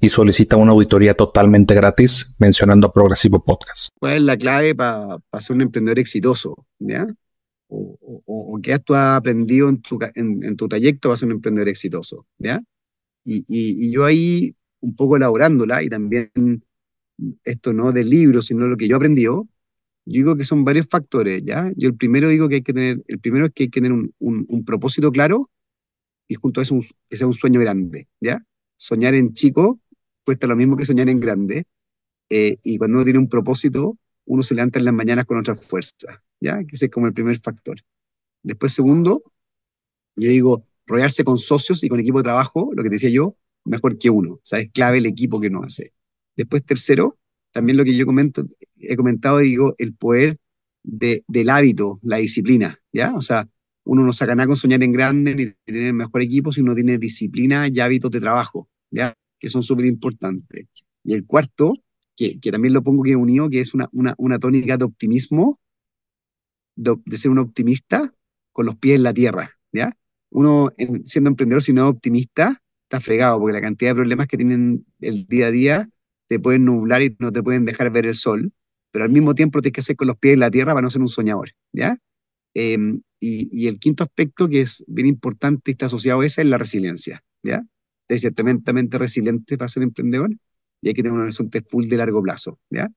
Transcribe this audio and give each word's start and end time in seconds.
y 0.00 0.08
solicita 0.08 0.56
una 0.56 0.72
auditoría 0.72 1.14
totalmente 1.14 1.74
gratis 1.74 2.34
mencionando 2.38 2.86
a 2.86 2.92
Progresivo 2.92 3.44
Podcast. 3.44 3.90
¿Cuál 3.98 4.16
es 4.16 4.22
la 4.22 4.36
clave 4.36 4.74
para 4.74 5.20
ser 5.38 5.56
un 5.56 5.62
emprendedor 5.62 5.98
exitoso? 5.98 6.66
¿ya? 6.78 7.06
O, 7.68 7.98
o, 8.26 8.58
qué 8.62 8.72
has 8.72 8.82
tú 8.82 8.94
aprendido 8.94 9.68
en 9.68 9.80
tu, 9.82 9.98
en, 10.14 10.56
tu 10.56 10.68
trayecto 10.68 11.10
para 11.10 11.18
ser 11.18 11.26
un 11.26 11.34
emprendedor 11.34 11.68
exitoso? 11.68 12.26
¿ya? 12.38 12.62
Y, 13.24 13.44
y, 13.46 13.92
yo 13.92 14.06
ahí, 14.06 14.56
un 14.80 14.96
poco 14.96 15.18
elaborándola, 15.18 15.82
y 15.82 15.90
también 15.90 16.30
esto 17.44 17.74
no 17.74 17.92
del 17.92 18.08
libro, 18.08 18.40
sino 18.40 18.66
lo 18.66 18.78
que 18.78 18.88
yo 18.88 18.94
he 18.94 18.96
aprendido, 18.96 19.46
yo 20.06 20.12
digo 20.14 20.36
que 20.36 20.44
son 20.44 20.64
varios 20.64 20.86
factores, 20.88 21.42
¿ya? 21.44 21.70
Yo 21.76 21.88
el 21.88 21.94
primero 21.94 22.28
digo 22.28 22.48
que 22.48 22.56
hay 22.56 22.62
que 22.62 22.72
tener, 22.72 23.02
el 23.06 23.20
primero 23.20 23.46
es 23.46 23.52
que 23.52 23.64
hay 23.64 23.68
que 23.68 23.80
tener 23.82 23.92
un, 23.92 24.14
un, 24.18 24.46
un 24.48 24.64
propósito 24.64 25.12
claro 25.12 25.50
y 26.26 26.36
junto 26.36 26.60
a 26.60 26.62
eso 26.62 26.74
un, 26.74 26.82
que 27.10 27.18
sea 27.18 27.26
un 27.26 27.34
sueño 27.34 27.60
grande, 27.60 28.08
¿ya? 28.18 28.42
Soñar 28.78 29.14
en 29.14 29.34
chico 29.34 29.78
cuesta 30.24 30.46
lo 30.46 30.56
mismo 30.56 30.76
que 30.76 30.86
soñar 30.86 31.08
en 31.08 31.20
grande. 31.20 31.64
Eh, 32.28 32.58
y 32.62 32.78
cuando 32.78 32.98
uno 32.98 33.04
tiene 33.04 33.18
un 33.18 33.28
propósito, 33.28 33.98
uno 34.26 34.42
se 34.42 34.54
levanta 34.54 34.78
en 34.78 34.84
las 34.84 34.94
mañanas 34.94 35.24
con 35.24 35.38
otra 35.38 35.56
fuerza, 35.56 36.22
¿ya? 36.40 36.58
Que 36.58 36.76
ese 36.76 36.86
es 36.86 36.90
como 36.90 37.06
el 37.06 37.12
primer 37.12 37.40
factor. 37.40 37.78
Después, 38.42 38.72
segundo, 38.72 39.22
yo 40.16 40.30
digo, 40.30 40.66
rodearse 40.86 41.24
con 41.24 41.38
socios 41.38 41.82
y 41.82 41.88
con 41.88 42.00
equipo 42.00 42.18
de 42.18 42.24
trabajo, 42.24 42.70
lo 42.74 42.82
que 42.82 42.90
decía 42.90 43.10
yo, 43.10 43.36
mejor 43.64 43.98
que 43.98 44.10
uno. 44.10 44.34
O 44.34 44.40
clave 44.72 44.98
el 44.98 45.06
equipo 45.06 45.40
que 45.40 45.48
uno 45.48 45.62
hace. 45.62 45.92
Después, 46.36 46.64
tercero, 46.64 47.18
también 47.52 47.76
lo 47.76 47.84
que 47.84 47.94
yo 47.94 48.04
he 48.78 48.96
comentado, 48.96 49.38
digo, 49.38 49.74
el 49.78 49.94
poder 49.94 50.38
de, 50.82 51.24
del 51.28 51.50
hábito, 51.50 51.98
la 52.02 52.18
disciplina, 52.18 52.78
¿ya? 52.92 53.14
O 53.14 53.20
sea, 53.20 53.48
uno 53.84 54.04
no 54.04 54.12
saca 54.12 54.34
nada 54.34 54.46
con 54.46 54.56
soñar 54.56 54.82
en 54.82 54.92
grande 54.92 55.34
ni 55.34 55.46
tener 55.64 55.86
el 55.86 55.94
mejor 55.94 56.22
equipo 56.22 56.52
si 56.52 56.60
uno 56.60 56.74
tiene 56.74 56.98
disciplina 56.98 57.68
y 57.68 57.80
hábitos 57.80 58.10
de 58.10 58.20
trabajo, 58.20 58.68
¿ya? 58.90 59.14
Que 59.40 59.48
son 59.48 59.62
súper 59.62 59.86
importantes. 59.86 60.66
Y 61.02 61.14
el 61.14 61.26
cuarto, 61.26 61.72
que, 62.14 62.38
que, 62.38 62.52
también 62.52 62.74
lo 62.74 62.82
pongo 62.82 63.02
que 63.02 63.16
unido, 63.16 63.48
que 63.48 63.60
es 63.60 63.74
una, 63.74 63.88
una, 63.92 64.14
una 64.18 64.38
tónica 64.38 64.76
de 64.76 64.84
optimismo, 64.84 65.58
de, 66.76 67.18
ser 67.18 67.30
un 67.30 67.38
optimista 67.38 68.14
con 68.52 68.66
los 68.66 68.76
pies 68.76 68.96
en 68.96 69.02
la 69.02 69.14
tierra, 69.14 69.58
¿ya? 69.72 69.96
Uno, 70.30 70.70
siendo 71.04 71.30
emprendedor, 71.30 71.62
si 71.62 71.72
no 71.72 71.82
es 71.82 71.90
optimista, 71.90 72.62
está 72.84 73.00
fregado, 73.00 73.38
porque 73.38 73.52
la 73.52 73.60
cantidad 73.60 73.90
de 73.90 73.96
problemas 73.96 74.26
que 74.28 74.36
tienen 74.36 74.86
el 75.00 75.26
día 75.26 75.46
a 75.46 75.50
día 75.50 75.90
te 76.28 76.38
pueden 76.38 76.64
nublar 76.64 77.02
y 77.02 77.16
no 77.18 77.32
te 77.32 77.42
pueden 77.42 77.64
dejar 77.64 77.90
ver 77.90 78.06
el 78.06 78.14
sol, 78.14 78.52
pero 78.92 79.04
al 79.04 79.10
mismo 79.10 79.34
tiempo 79.34 79.60
tienes 79.60 79.74
que 79.74 79.80
hacer 79.80 79.96
con 79.96 80.08
los 80.08 80.16
pies 80.18 80.34
en 80.34 80.40
la 80.40 80.50
tierra 80.50 80.72
para 80.72 80.82
no 80.82 80.90
ser 80.90 81.00
un 81.00 81.08
soñador, 81.08 81.50
¿ya? 81.72 81.98
Em, 82.54 83.02
y, 83.20 83.66
el 83.66 83.78
quinto 83.78 84.02
aspecto 84.04 84.48
que 84.48 84.62
es 84.62 84.84
bien 84.86 85.06
importante 85.06 85.70
y 85.70 85.72
está 85.72 85.86
asociado 85.86 86.20
a 86.20 86.26
esa 86.26 86.40
es 86.40 86.48
la 86.48 86.58
resiliencia, 86.58 87.22
¿ya? 87.42 87.64
Es 88.14 88.22
ser 88.22 88.34
tremendamente 88.34 88.98
resiliente 88.98 89.56
para 89.56 89.68
ser 89.68 89.84
emprendedor 89.84 90.30
y 90.82 90.88
hay 90.88 90.94
que 90.94 91.02
tener 91.02 91.16
un 91.16 91.22
horizonte 91.22 91.62
full 91.62 91.86
de 91.86 91.96
largo 91.96 92.22
plazo. 92.22 92.58
¿ya? 92.70 92.88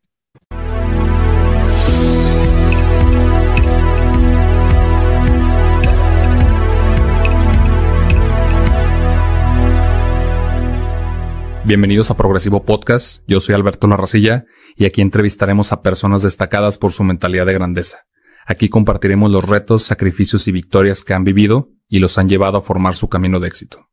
Bienvenidos 11.65 12.11
a 12.11 12.17
Progresivo 12.17 12.65
Podcast, 12.65 13.23
yo 13.25 13.39
soy 13.39 13.55
Alberto 13.55 13.87
Larracilla 13.87 14.45
y 14.75 14.85
aquí 14.85 15.01
entrevistaremos 15.01 15.71
a 15.71 15.81
personas 15.81 16.21
destacadas 16.21 16.77
por 16.77 16.91
su 16.91 17.03
mentalidad 17.03 17.45
de 17.45 17.53
grandeza. 17.53 17.99
Aquí 18.45 18.67
compartiremos 18.67 19.31
los 19.31 19.47
retos, 19.47 19.83
sacrificios 19.83 20.47
y 20.49 20.51
victorias 20.51 21.03
que 21.03 21.13
han 21.13 21.23
vivido 21.23 21.69
y 21.87 21.99
los 21.99 22.17
han 22.17 22.27
llevado 22.27 22.57
a 22.57 22.61
formar 22.61 22.95
su 22.95 23.07
camino 23.07 23.39
de 23.39 23.47
éxito. 23.47 23.92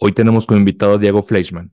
Hoy 0.00 0.12
tenemos 0.12 0.46
como 0.46 0.60
invitado 0.60 0.94
a 0.94 0.98
Diego 0.98 1.24
Fleischmann, 1.24 1.72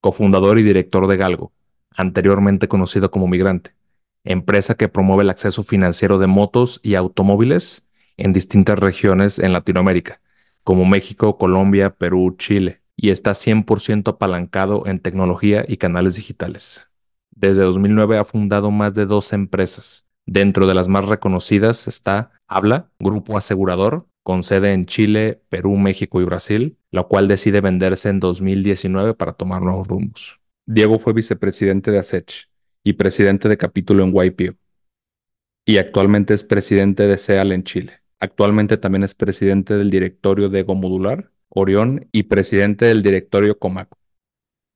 cofundador 0.00 0.58
y 0.58 0.64
director 0.64 1.06
de 1.06 1.16
Galgo, 1.16 1.52
anteriormente 1.94 2.66
conocido 2.66 3.12
como 3.12 3.28
Migrante, 3.28 3.76
empresa 4.24 4.74
que 4.74 4.88
promueve 4.88 5.22
el 5.22 5.30
acceso 5.30 5.62
financiero 5.62 6.18
de 6.18 6.26
motos 6.26 6.80
y 6.82 6.96
automóviles 6.96 7.86
en 8.16 8.32
distintas 8.32 8.76
regiones 8.76 9.38
en 9.38 9.52
Latinoamérica, 9.52 10.20
como 10.64 10.84
México, 10.84 11.38
Colombia, 11.38 11.90
Perú, 11.94 12.34
Chile, 12.36 12.82
y 12.96 13.10
está 13.10 13.34
100% 13.34 14.08
apalancado 14.08 14.88
en 14.88 14.98
tecnología 14.98 15.64
y 15.68 15.76
canales 15.76 16.16
digitales. 16.16 16.88
Desde 17.30 17.62
2009 17.62 18.18
ha 18.18 18.24
fundado 18.24 18.72
más 18.72 18.94
de 18.94 19.06
12 19.06 19.36
empresas. 19.36 20.08
Dentro 20.26 20.66
de 20.66 20.74
las 20.74 20.88
más 20.88 21.04
reconocidas 21.04 21.86
está 21.86 22.32
Habla, 22.48 22.90
Grupo 22.98 23.38
Asegurador, 23.38 24.08
con 24.22 24.42
sede 24.42 24.72
en 24.72 24.86
Chile, 24.86 25.42
Perú, 25.48 25.76
México 25.76 26.20
y 26.20 26.24
Brasil, 26.24 26.76
la 26.90 27.04
cual 27.04 27.28
decide 27.28 27.60
venderse 27.60 28.08
en 28.08 28.20
2019 28.20 29.14
para 29.14 29.32
tomar 29.32 29.62
nuevos 29.62 29.88
rumbos. 29.88 30.40
Diego 30.66 30.98
fue 30.98 31.12
vicepresidente 31.12 31.90
de 31.90 31.98
ASECH 31.98 32.48
y 32.84 32.94
presidente 32.94 33.48
de 33.48 33.56
capítulo 33.56 34.04
en 34.04 34.14
YPO. 34.14 34.56
Y 35.66 35.78
actualmente 35.78 36.34
es 36.34 36.44
presidente 36.44 37.06
de 37.06 37.18
SEAL 37.18 37.52
en 37.52 37.64
Chile. 37.64 38.00
Actualmente 38.18 38.76
también 38.76 39.02
es 39.02 39.14
presidente 39.14 39.74
del 39.74 39.90
directorio 39.90 40.48
de 40.48 40.60
Ego 40.60 40.74
Modular, 40.74 41.30
Orión 41.48 42.08
y 42.12 42.24
presidente 42.24 42.84
del 42.86 43.02
directorio 43.02 43.58
Comaco. 43.58 43.98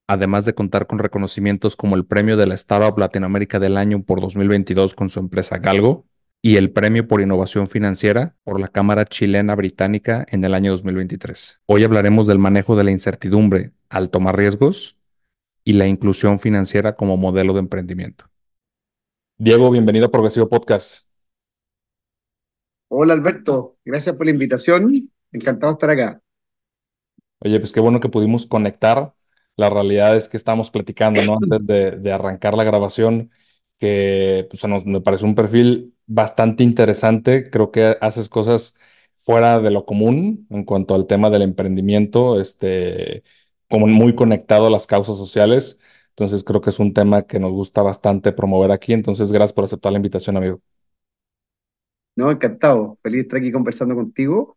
Además 0.06 0.44
de 0.44 0.54
contar 0.54 0.86
con 0.86 0.98
reconocimientos 0.98 1.76
como 1.76 1.96
el 1.96 2.04
premio 2.04 2.36
de 2.36 2.46
la 2.46 2.54
Startup 2.54 2.98
Latinoamérica 2.98 3.58
del 3.58 3.76
Año 3.76 4.02
por 4.02 4.20
2022 4.20 4.94
con 4.94 5.08
su 5.08 5.20
empresa 5.20 5.58
Galgo, 5.58 6.06
y 6.46 6.58
el 6.58 6.70
Premio 6.70 7.08
por 7.08 7.22
Innovación 7.22 7.68
Financiera 7.68 8.36
por 8.44 8.60
la 8.60 8.68
Cámara 8.68 9.06
Chilena 9.06 9.54
Británica 9.54 10.26
en 10.28 10.44
el 10.44 10.52
año 10.52 10.72
2023. 10.72 11.62
Hoy 11.64 11.84
hablaremos 11.84 12.26
del 12.26 12.38
manejo 12.38 12.76
de 12.76 12.84
la 12.84 12.90
incertidumbre 12.90 13.72
al 13.88 14.10
tomar 14.10 14.36
riesgos 14.36 14.94
y 15.64 15.72
la 15.72 15.86
inclusión 15.86 16.38
financiera 16.38 16.96
como 16.96 17.16
modelo 17.16 17.54
de 17.54 17.60
emprendimiento. 17.60 18.26
Diego, 19.38 19.70
bienvenido 19.70 20.04
a 20.04 20.10
Progresivo 20.10 20.50
Podcast. 20.50 21.06
Hola 22.88 23.14
Alberto, 23.14 23.78
gracias 23.82 24.14
por 24.14 24.26
la 24.26 24.32
invitación. 24.32 24.92
Encantado 25.32 25.72
de 25.72 25.76
estar 25.76 25.90
acá. 25.92 26.22
Oye, 27.38 27.58
pues 27.58 27.72
qué 27.72 27.80
bueno 27.80 28.00
que 28.00 28.10
pudimos 28.10 28.44
conectar. 28.44 29.14
La 29.56 29.70
realidad 29.70 30.14
es 30.14 30.28
que 30.28 30.36
estamos 30.36 30.70
platicando, 30.70 31.24
¿no? 31.24 31.38
Antes 31.42 31.66
de, 31.66 31.90
de 31.92 32.12
arrancar 32.12 32.52
la 32.52 32.64
grabación, 32.64 33.30
que 33.78 34.46
pues, 34.50 34.64
nos, 34.66 34.86
me 34.86 35.00
parece 35.00 35.24
un 35.24 35.34
perfil 35.34 35.94
bastante 36.06 36.62
interesante. 36.64 37.50
Creo 37.50 37.70
que 37.70 37.96
haces 38.00 38.28
cosas 38.28 38.78
fuera 39.16 39.60
de 39.60 39.70
lo 39.70 39.86
común 39.86 40.46
en 40.50 40.64
cuanto 40.64 40.94
al 40.94 41.06
tema 41.06 41.30
del 41.30 41.42
emprendimiento, 41.42 42.40
este, 42.40 43.24
como 43.70 43.86
muy 43.86 44.14
conectado 44.14 44.66
a 44.66 44.70
las 44.70 44.86
causas 44.86 45.16
sociales. 45.16 45.80
Entonces 46.10 46.44
creo 46.44 46.60
que 46.60 46.70
es 46.70 46.78
un 46.78 46.94
tema 46.94 47.26
que 47.26 47.40
nos 47.40 47.52
gusta 47.52 47.82
bastante 47.82 48.32
promover 48.32 48.70
aquí. 48.72 48.92
Entonces, 48.92 49.32
gracias 49.32 49.52
por 49.54 49.64
aceptar 49.64 49.92
la 49.92 49.98
invitación, 49.98 50.36
amigo. 50.36 50.60
No, 52.16 52.30
encantado. 52.30 52.98
Feliz 53.02 53.18
de 53.18 53.22
estar 53.22 53.38
aquí 53.40 53.52
conversando 53.52 53.94
contigo 53.96 54.56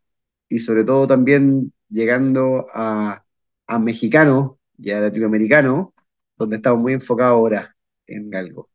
y 0.49 0.59
sobre 0.59 0.83
todo 0.83 1.07
también 1.07 1.73
llegando 1.89 2.67
a, 2.73 3.25
a 3.67 3.79
mexicanos 3.79 4.53
y 4.77 4.91
a 4.91 5.01
latinoamericanos, 5.01 5.89
donde 6.37 6.57
estamos 6.57 6.79
muy 6.81 6.93
enfocados 6.93 7.33
ahora 7.33 7.75
en 8.07 8.33
algo. 8.35 8.69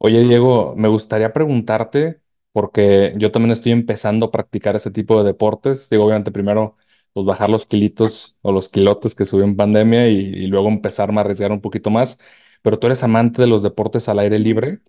Oye, 0.00 0.22
Diego, 0.22 0.74
me 0.76 0.88
gustaría 0.88 1.32
preguntarte, 1.32 2.20
porque 2.52 3.14
yo 3.16 3.32
también 3.32 3.50
estoy 3.52 3.72
empezando 3.72 4.26
a 4.26 4.30
practicar 4.30 4.76
ese 4.76 4.90
tipo 4.92 5.18
de 5.18 5.26
deportes. 5.26 5.90
Digo, 5.90 6.04
obviamente 6.04 6.30
primero, 6.30 6.76
pues 7.12 7.26
bajar 7.26 7.50
los 7.50 7.66
kilitos 7.66 8.36
o 8.42 8.52
los 8.52 8.68
kilotes 8.68 9.14
que 9.14 9.24
subí 9.24 9.42
en 9.42 9.56
pandemia 9.56 10.08
y, 10.08 10.46
luego 10.46 10.68
empezarme 10.68 11.18
a 11.18 11.22
arriesgar 11.22 11.50
un 11.50 11.60
poquito 11.60 11.90
más. 11.90 12.18
Pero 12.62 12.78
tú 12.78 12.86
eres 12.86 13.02
amante 13.02 13.42
de 13.42 13.48
los 13.48 13.62
deportes 13.64 14.08
al 14.08 14.20
aire 14.20 14.38
libre 14.38 14.80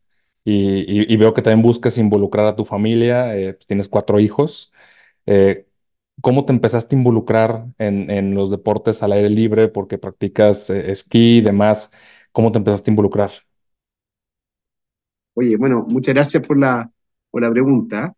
y, 0.44 1.16
veo 1.18 1.34
que 1.34 1.42
también 1.42 1.64
buscas 1.64 1.98
involucrar 1.98 2.46
a 2.46 2.56
tu 2.56 2.64
familia, 2.66 3.36
eh, 3.36 3.54
pues 3.54 3.66
tienes 3.68 3.90
cuatro 3.90 4.20
hijos. 4.20 4.72
Eh, 5.26 5.68
¿cómo 6.22 6.46
te 6.46 6.54
empezaste 6.54 6.96
a 6.96 7.00
involucrar 7.00 7.68
en, 7.80 8.36
los 8.36 8.52
deportes 8.52 9.04
al 9.04 9.14
aire 9.14 9.30
libre? 9.30 9.70
Porque 9.70 9.98
practicas 9.98 10.70
eh, 10.70 10.92
esquí 10.92 11.40
y 11.40 11.42
demás. 11.42 11.92
¿Cómo 12.32 12.52
te 12.52 12.60
empezaste 12.60 12.92
a 12.92 12.94
involucrar? 12.94 13.32
Oye, 15.34 15.56
bueno, 15.58 15.86
muchas 15.90 16.14
gracias 16.16 16.46
por 16.46 16.58
la, 16.58 16.92
por 17.30 17.42
la 17.42 17.52
pregunta. 17.52 18.14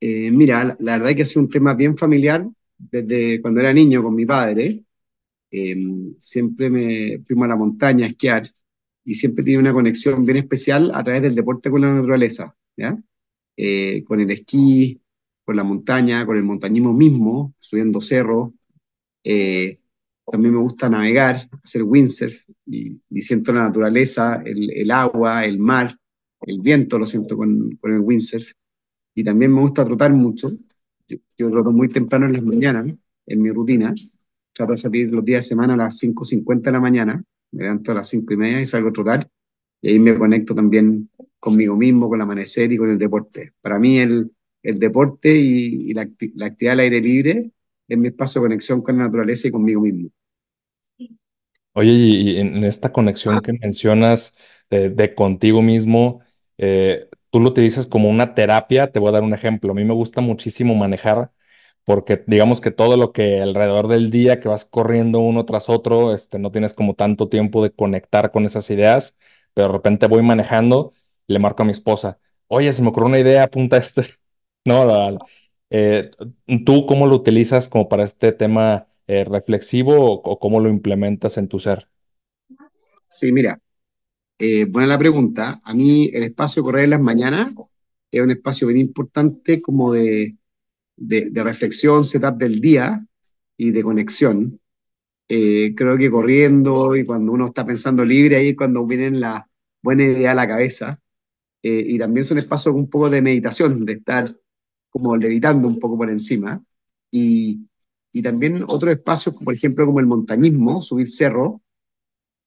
Eh, 0.00 0.30
mira, 0.30 0.76
la, 0.78 0.92
verdad 0.96 1.10
es 1.10 1.16
que 1.16 1.22
ha 1.22 1.26
sido 1.26 1.42
un 1.42 1.50
tema 1.50 1.74
bien 1.74 1.96
familiar 1.96 2.46
desde 2.78 3.40
cuando 3.40 3.60
era 3.60 3.72
niño 3.72 4.02
con 4.02 4.14
mi 4.14 4.26
padre. 4.26 4.84
Em, 5.50 6.14
siempre 6.18 6.70
me 6.70 7.20
fuimos 7.26 7.46
a 7.46 7.48
la 7.50 7.56
montaña 7.56 8.06
a 8.06 8.08
esquiar 8.08 8.50
y 9.04 9.14
siempre 9.14 9.44
tiene 9.44 9.60
una 9.60 9.72
conexión 9.72 10.24
bien 10.24 10.38
especial 10.38 10.90
a 10.94 11.04
través 11.04 11.22
del 11.22 11.34
deporte 11.34 11.70
con 11.70 11.82
la 11.82 11.94
naturaleza, 11.94 12.54
¿ya? 12.76 12.98
Eh, 13.56 14.02
con 14.04 14.20
el 14.20 14.30
esquí, 14.30 15.00
con 15.44 15.56
la 15.56 15.64
montaña, 15.64 16.26
con 16.26 16.36
el 16.36 16.42
montañismo 16.42 16.92
mismo, 16.92 17.54
subiendo 17.58 18.00
cerros. 18.00 18.50
Eh, 19.22 19.80
también 20.26 20.54
me 20.54 20.60
gusta 20.60 20.88
navegar, 20.88 21.48
hacer 21.62 21.82
windsurf, 21.82 22.44
y, 22.66 23.00
y 23.10 23.22
siento 23.22 23.52
la 23.52 23.64
naturaleza, 23.64 24.42
el, 24.44 24.70
el, 24.70 24.90
agua, 24.90 25.44
el 25.44 25.58
mar, 25.58 25.98
el 26.46 26.60
viento 26.60 26.98
lo 26.98 27.06
siento 27.06 27.36
con, 27.36 27.76
con, 27.80 27.92
el 27.92 28.00
windsurf. 28.00 28.52
Y 29.14 29.24
también 29.24 29.52
me 29.52 29.60
gusta 29.60 29.84
trotar 29.84 30.12
mucho. 30.12 30.50
Yo, 31.08 31.18
yo 31.38 31.50
troto 31.50 31.70
muy 31.70 31.88
temprano 31.88 32.26
en 32.26 32.32
las 32.32 32.42
mañanas, 32.42 32.94
en 33.26 33.42
mi 33.42 33.50
rutina. 33.50 33.94
Trato 34.52 34.72
de 34.72 34.78
salir 34.78 35.12
los 35.12 35.24
días 35.24 35.44
de 35.44 35.48
semana 35.48 35.74
a 35.74 35.76
las 35.76 35.98
5.50 36.02 36.70
de 36.70 36.72
la 36.72 36.80
mañana. 36.80 37.24
Me 37.52 37.62
levanto 37.62 37.92
a 37.92 37.94
las 37.94 38.08
5 38.08 38.34
y 38.34 38.36
media 38.36 38.60
y 38.60 38.66
salgo 38.66 38.88
a 38.90 38.92
trotar. 38.92 39.28
Y 39.80 39.90
ahí 39.90 39.98
me 39.98 40.18
conecto 40.18 40.54
también 40.54 41.10
conmigo 41.38 41.76
mismo, 41.76 42.08
con 42.08 42.18
el 42.18 42.22
amanecer 42.22 42.72
y 42.72 42.76
con 42.76 42.90
el 42.90 42.98
deporte. 42.98 43.52
Para 43.60 43.78
mí 43.78 43.98
el, 43.98 44.30
el 44.62 44.78
deporte 44.78 45.34
y, 45.34 45.90
y 45.90 45.94
la, 45.94 46.08
la, 46.34 46.46
actividad 46.46 46.72
al 46.72 46.80
aire 46.80 47.00
libre 47.00 47.50
es 47.86 47.98
mi 47.98 48.08
espacio 48.08 48.40
de 48.40 48.46
conexión 48.46 48.80
con 48.80 48.96
la 48.96 49.04
naturaleza 49.04 49.48
y 49.48 49.50
conmigo 49.50 49.82
mismo. 49.82 50.08
Oye, 51.74 51.90
y 51.90 52.38
en 52.38 52.64
esta 52.64 52.92
conexión 52.92 53.40
que 53.42 53.52
mencionas 53.52 54.36
de, 54.70 54.90
de 54.90 55.14
contigo 55.14 55.60
mismo, 55.60 56.20
eh, 56.58 57.08
tú 57.30 57.40
lo 57.40 57.48
utilizas 57.50 57.86
como 57.86 58.08
una 58.08 58.34
terapia. 58.34 58.90
Te 58.92 58.98
voy 58.98 59.08
a 59.10 59.12
dar 59.12 59.22
un 59.22 59.34
ejemplo. 59.34 59.72
A 59.72 59.74
mí 59.74 59.84
me 59.84 59.94
gusta 59.94 60.20
muchísimo 60.20 60.74
manejar 60.74 61.32
porque 61.84 62.22
digamos 62.26 62.60
que 62.60 62.70
todo 62.70 62.96
lo 62.96 63.12
que 63.12 63.40
alrededor 63.42 63.88
del 63.88 64.10
día 64.10 64.40
que 64.40 64.48
vas 64.48 64.64
corriendo 64.64 65.18
uno 65.20 65.44
tras 65.44 65.68
otro, 65.68 66.14
este, 66.14 66.38
no 66.38 66.50
tienes 66.50 66.74
como 66.74 66.94
tanto 66.94 67.28
tiempo 67.28 67.62
de 67.62 67.70
conectar 67.70 68.30
con 68.30 68.46
esas 68.46 68.70
ideas, 68.70 69.18
pero 69.52 69.68
de 69.68 69.74
repente 69.74 70.06
voy 70.06 70.22
manejando 70.22 70.94
y 71.26 71.34
le 71.34 71.38
marco 71.38 71.62
a 71.62 71.66
mi 71.66 71.72
esposa, 71.72 72.18
oye, 72.48 72.72
se 72.72 72.82
me 72.82 72.88
ocurrió 72.88 73.08
una 73.08 73.18
idea, 73.18 73.44
apunta 73.44 73.76
este. 73.76 74.06
No, 74.66 75.18
eh, 75.68 76.10
¿tú 76.64 76.86
cómo 76.86 77.06
lo 77.06 77.16
utilizas 77.16 77.68
como 77.68 77.86
para 77.90 78.02
este 78.02 78.32
tema 78.32 78.86
eh, 79.06 79.24
reflexivo 79.24 80.10
o, 80.10 80.38
cómo 80.38 80.58
lo 80.58 80.70
implementas 80.70 81.36
en 81.36 81.48
tu 81.48 81.58
ser? 81.58 81.86
Sí, 83.10 83.30
mira, 83.30 83.60
eh, 84.38 84.64
buena 84.66 84.88
la 84.88 84.98
pregunta. 84.98 85.60
A 85.64 85.74
mí 85.74 86.10
el 86.12 86.24
espacio 86.24 86.62
correr 86.62 86.84
en 86.84 86.90
las 86.90 87.00
mañanas 87.00 87.52
es 88.10 88.20
un 88.20 88.30
espacio 88.30 88.66
bien 88.68 88.78
importante 88.80 89.60
como 89.62 89.92
de, 89.92 90.36
de, 90.96 91.30
de 91.30 91.44
reflexión, 91.44 92.04
setup 92.04 92.36
del 92.36 92.60
día 92.60 93.06
y 93.56 93.70
de 93.70 93.82
conexión. 93.82 94.60
Eh, 95.28 95.74
creo 95.74 95.96
que 95.96 96.10
corriendo 96.10 96.94
y 96.96 97.04
cuando 97.04 97.32
uno 97.32 97.46
está 97.46 97.66
pensando 97.66 98.04
libre, 98.04 98.36
ahí 98.36 98.50
es 98.50 98.56
cuando 98.56 98.86
vienen 98.86 99.20
las 99.20 99.44
buenas 99.82 100.08
ideas 100.08 100.32
a 100.32 100.34
la 100.34 100.48
cabeza. 100.48 101.00
Eh, 101.62 101.84
y 101.88 101.98
también 101.98 102.24
son 102.24 102.38
espacios 102.38 102.74
un 102.74 102.90
poco 102.90 103.08
de 103.10 103.22
meditación, 103.22 103.84
de 103.86 103.94
estar 103.94 104.36
como 104.90 105.16
levitando 105.16 105.66
un 105.66 105.78
poco 105.80 105.96
por 105.96 106.10
encima. 106.10 106.62
Y, 107.10 107.66
y 108.12 108.22
también 108.22 108.64
otros 108.66 108.92
espacios, 108.92 109.36
por 109.42 109.54
ejemplo, 109.54 109.86
como 109.86 110.00
el 110.00 110.06
montañismo, 110.06 110.82
subir 110.82 111.08
cerro, 111.08 111.62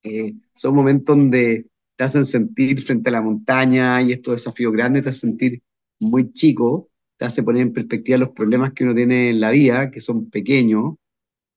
eh, 0.04 0.36
son 0.54 0.76
momentos 0.76 1.16
donde 1.18 1.68
te 1.98 2.04
hacen 2.04 2.26
sentir 2.26 2.80
frente 2.82 3.10
a 3.10 3.14
la 3.14 3.22
montaña 3.22 4.02
y 4.02 4.14
estos 4.14 4.36
desafíos 4.36 4.72
grandes 4.72 5.04
te 5.04 5.10
hacen 5.10 5.32
sentir 5.32 5.64
muy 6.00 6.32
chico, 6.32 6.90
te 7.18 7.26
hace 7.26 7.44
poner 7.44 7.64
en 7.64 7.74
perspectiva 7.74 8.20
los 8.20 8.30
problemas 8.30 8.74
que 8.74 8.84
uno 8.84 8.96
tiene 8.96 9.32
en 9.32 9.40
la 9.40 9.52
vida, 9.52 9.92
que 9.92 10.00
son 10.00 10.30
pequeños, 10.30 10.96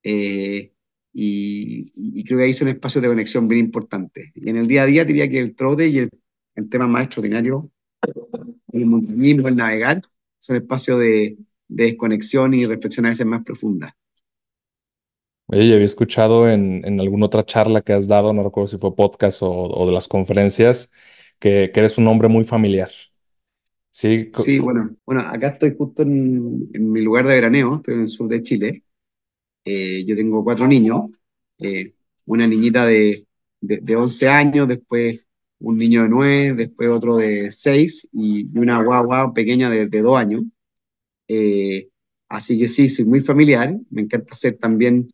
eh, 0.03 0.73
y, 1.13 1.93
y, 1.95 2.23
creo 2.23 2.39
que 2.39 2.45
ahí 2.45 2.53
son 2.53 2.69
espacios 2.69 3.01
de 3.03 3.09
conexión 3.09 3.47
bien 3.47 3.65
importantes. 3.65 4.31
Y 4.33 4.49
en 4.49 4.57
el 4.57 4.67
día 4.67 4.83
a 4.83 4.85
día 4.85 5.05
diría 5.05 5.29
que 5.29 5.39
el 5.39 5.55
trote 5.55 5.87
y 5.87 5.99
el, 5.99 6.09
tema 6.69 6.87
más 6.87 7.03
extraordinario, 7.03 7.69
el 8.73 8.85
montañismo, 8.85 9.47
el 9.47 9.55
navegar, 9.55 10.01
son 10.39 10.57
espacios 10.57 10.99
de, 10.99 11.37
de 11.67 11.83
desconexión 11.85 12.53
y 12.53 12.65
reflexión 12.65 13.05
a 13.05 13.09
veces 13.09 13.25
más 13.27 13.43
profunda. 13.43 13.95
Oye, 15.53 15.73
había 15.73 15.85
escuchado 15.85 16.49
en, 16.49 16.81
en, 16.85 17.01
alguna 17.01 17.25
otra 17.25 17.45
charla 17.45 17.81
que 17.81 17.91
has 17.91 18.07
dado, 18.07 18.31
no 18.31 18.41
recuerdo 18.41 18.67
si 18.67 18.77
fue 18.77 18.95
podcast 18.95 19.41
o, 19.43 19.49
o 19.49 19.85
de 19.85 19.91
las 19.91 20.07
conferencias, 20.07 20.93
que, 21.39 21.71
que, 21.73 21.79
eres 21.81 21.97
un 21.97 22.07
hombre 22.07 22.29
muy 22.29 22.45
familiar. 22.45 22.89
Sí, 23.89 24.31
sí 24.33 24.59
bueno, 24.59 24.95
bueno, 25.05 25.21
acá 25.21 25.49
estoy 25.49 25.75
justo 25.77 26.03
en, 26.03 26.69
en, 26.73 26.89
mi 26.89 27.01
lugar 27.01 27.27
de 27.27 27.35
veraneo, 27.35 27.75
estoy 27.75 27.95
en 27.95 27.99
el 27.99 28.07
sur 28.07 28.29
de 28.29 28.41
Chile. 28.41 28.83
Eh, 29.65 30.05
yo 30.05 30.15
tengo 30.15 30.41
cuatro 30.41 30.67
niños, 30.67 31.11
eh, 31.59 31.95
una 32.25 32.47
niñita 32.47 32.85
de, 32.85 33.27
de, 33.59 33.79
de, 33.79 33.95
11 33.97 34.29
años, 34.29 34.69
después 34.69 35.25
un 35.59 35.77
niño 35.77 36.03
de 36.03 36.09
9, 36.09 36.53
después 36.53 36.87
otro 36.87 37.17
de 37.17 37.51
6 37.51 38.07
y 38.13 38.47
una 38.57 38.81
guagua 38.81 39.33
pequeña 39.33 39.69
de, 39.69 39.87
de 39.87 40.01
2 40.01 40.17
años. 40.17 40.43
Eh, 41.27 41.89
así 42.29 42.57
que 42.57 42.69
sí, 42.69 42.87
soy 42.87 43.03
muy 43.03 43.19
familiar, 43.19 43.77
me 43.89 44.03
encanta 44.03 44.33
ser 44.33 44.57
también 44.57 45.11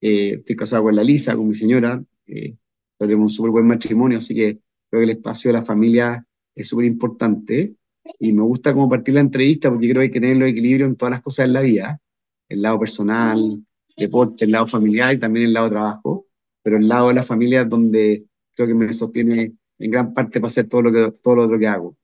eh, 0.00 0.34
estoy 0.38 0.56
casado 0.56 0.84
con 0.84 0.96
la 0.96 1.04
Lisa, 1.04 1.36
con 1.36 1.48
mi 1.48 1.54
señora, 1.54 2.02
eh, 2.26 2.56
tenemos 2.98 3.24
un 3.24 3.30
súper 3.30 3.52
buen 3.52 3.66
matrimonio, 3.66 4.18
así 4.18 4.34
que 4.34 4.60
creo 4.90 5.00
que 5.00 5.04
el 5.04 5.10
espacio 5.10 5.50
de 5.50 5.58
la 5.58 5.64
familia 5.64 6.26
es 6.54 6.68
súper 6.68 6.86
importante. 6.86 7.74
Y 8.18 8.32
me 8.32 8.42
gusta 8.42 8.72
como 8.72 8.88
partir 8.88 9.14
la 9.14 9.20
entrevista 9.20 9.70
porque 9.70 9.88
creo 9.88 10.00
que 10.00 10.06
hay 10.06 10.10
que 10.10 10.20
tener 10.20 10.36
los 10.36 10.48
equilibrio 10.48 10.86
en 10.86 10.96
todas 10.96 11.12
las 11.12 11.22
cosas 11.22 11.46
de 11.46 11.52
la 11.52 11.60
vida, 11.60 12.00
el 12.48 12.62
lado 12.62 12.80
personal, 12.80 13.62
deporte, 13.96 14.44
el 14.44 14.52
lado 14.52 14.66
familiar 14.66 15.14
y 15.14 15.18
también 15.18 15.46
el 15.46 15.52
lado 15.52 15.70
trabajo, 15.70 16.26
pero 16.62 16.78
el 16.78 16.88
lado 16.88 17.08
de 17.08 17.14
la 17.14 17.24
familia 17.24 17.62
es 17.62 17.68
donde 17.68 18.24
creo 18.54 18.68
que 18.68 18.74
me 18.74 18.92
sostiene 18.92 19.54
en 19.78 19.90
gran 19.90 20.14
parte 20.14 20.40
para 20.40 20.48
hacer 20.48 20.68
todo 20.68 20.82
lo, 20.82 20.92
que, 20.92 21.12
todo 21.22 21.36
lo 21.36 21.44
otro 21.44 21.58
que 21.58 21.66
hago. 21.66 21.96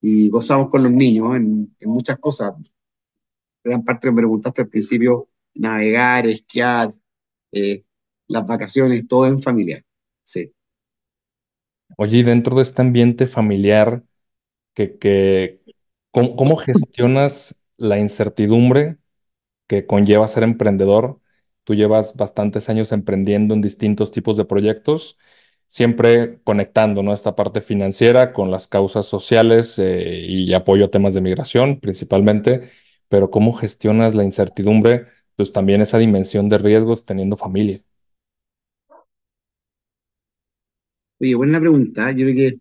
Y 0.00 0.28
gozamos 0.28 0.68
con 0.68 0.82
los 0.82 0.92
niños 0.92 1.34
en 1.36 1.74
muchas 1.80 2.18
cosas. 2.18 2.54
Gran 3.64 3.82
parte 3.82 4.10
me 4.10 4.18
preguntaste 4.18 4.62
al 4.62 4.68
principio 4.68 5.28
navegar, 5.54 6.26
esquiar, 6.26 6.94
eh, 7.52 7.84
las 8.28 8.46
vacaciones, 8.46 9.06
todo 9.08 9.26
en 9.26 9.40
familia. 9.40 9.82
Sí. 10.22 10.52
Oye, 11.96 12.18
y 12.18 12.22
dentro 12.22 12.56
de 12.56 12.62
este 12.62 12.82
ambiente 12.82 13.26
familiar, 13.26 14.02
que, 14.74 14.98
que, 14.98 15.62
¿cómo, 16.10 16.36
¿cómo, 16.36 16.56
gestionas 16.56 17.60
la 17.76 17.98
incertidumbre 17.98 18.98
que 19.66 19.86
conlleva 19.86 20.28
ser 20.28 20.42
emprendedor? 20.44 21.20
Tú 21.64 21.74
llevas 21.74 22.16
bastantes 22.16 22.68
años 22.68 22.92
emprendiendo 22.92 23.54
en 23.54 23.62
distintos 23.62 24.10
tipos 24.12 24.36
de 24.36 24.44
proyectos, 24.44 25.18
siempre 25.66 26.40
conectando 26.44 27.02
¿no? 27.02 27.14
esta 27.14 27.36
parte 27.36 27.60
financiera 27.62 28.32
con 28.32 28.50
las 28.50 28.68
causas 28.68 29.06
sociales 29.06 29.78
eh, 29.78 30.24
y 30.28 30.52
apoyo 30.54 30.86
a 30.86 30.90
temas 30.90 31.14
de 31.14 31.20
migración 31.20 31.80
principalmente, 31.80 32.70
pero 33.08 33.30
¿cómo 33.30 33.52
gestionas 33.52 34.14
la 34.14 34.24
incertidumbre 34.24 35.06
pues 35.36 35.52
también 35.52 35.80
esa 35.80 35.98
dimensión 35.98 36.48
de 36.48 36.58
riesgos 36.58 37.04
teniendo 37.04 37.36
familia. 37.36 37.82
Oye, 41.20 41.34
buena 41.34 41.60
pregunta. 41.60 42.10
Yo 42.12 42.26
creo 42.26 42.36
que 42.36 42.60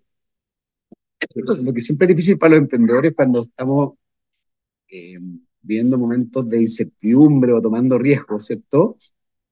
lo 1.63 1.74
que 1.74 1.82
siempre 1.82 2.06
es 2.06 2.15
difícil 2.15 2.38
para 2.38 2.51
los 2.51 2.63
emprendedores 2.63 3.13
cuando 3.15 3.42
estamos 3.42 3.94
eh, 4.89 5.20
viviendo 5.62 5.98
momentos 5.98 6.48
de 6.48 6.62
incertidumbre 6.62 7.53
o 7.53 7.62
tomando 7.62 7.98
riesgos, 7.98 8.46
¿cierto? 8.46 8.98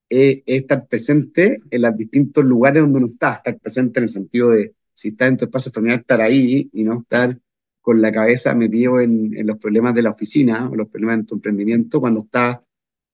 Eh, 0.10 0.44
es 0.46 0.62
estar 0.62 0.88
presente 0.88 1.62
en 1.70 1.82
los 1.82 1.96
distintos 1.98 2.44
lugares 2.44 2.84
donde 2.84 3.00
uno 3.00 3.08
está, 3.08 3.36
estar 3.36 3.58
presente 3.60 4.00
en 4.00 4.04
el 4.04 4.10
sentido 4.10 4.52
de, 4.52 4.76
si 4.94 5.10
estás 5.10 5.30
en 5.30 5.38
tu 5.38 5.46
espacio 5.46 5.72
familiar, 5.72 6.02
estar 6.02 6.22
ahí 6.22 6.70
y 6.74 6.84
no 6.84 7.00
estar 7.00 7.40
con 7.80 8.02
la 8.02 8.12
cabeza 8.12 8.54
metido 8.54 9.00
en, 9.00 9.36
en 9.36 9.48
los 9.48 9.58
problemas 9.58 9.96
de 9.96 10.04
la 10.04 10.12
oficina 10.12 10.70
o 10.70 10.76
los 10.76 10.90
problemas 10.90 11.20
de 11.20 11.24
tu 11.24 11.36
emprendimiento 11.36 12.00
cuando 12.00 12.22
estás 12.22 12.60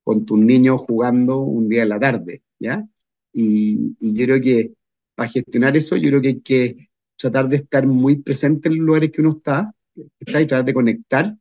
con 0.08 0.26
tus 0.26 0.40
niños 0.40 0.84
jugando 0.84 1.40
un 1.40 1.68
día 1.68 1.84
en 1.84 1.90
la 1.90 2.00
tarde, 2.00 2.42
¿ya? 2.60 2.88
Y, 3.34 3.94
y, 4.00 4.16
yo 4.16 4.24
creo 4.24 4.42
que 4.42 4.74
para 5.14 5.30
gestionar 5.30 5.76
eso, 5.76 5.98
yo 5.98 6.08
creo 6.08 6.22
que 6.22 6.28
hay 6.30 6.40
que 6.40 6.90
tratar 7.18 7.50
de 7.50 7.58
estar 7.58 7.86
muy 7.86 8.16
presente 8.22 8.70
en 8.70 8.78
los 8.78 8.86
lugares 8.86 9.12
que 9.12 9.20
uno 9.20 9.32
está, 9.32 9.76
está 10.18 10.40
y 10.40 10.48
tratar 10.48 10.64
de 10.64 10.74
conectar 10.74 11.38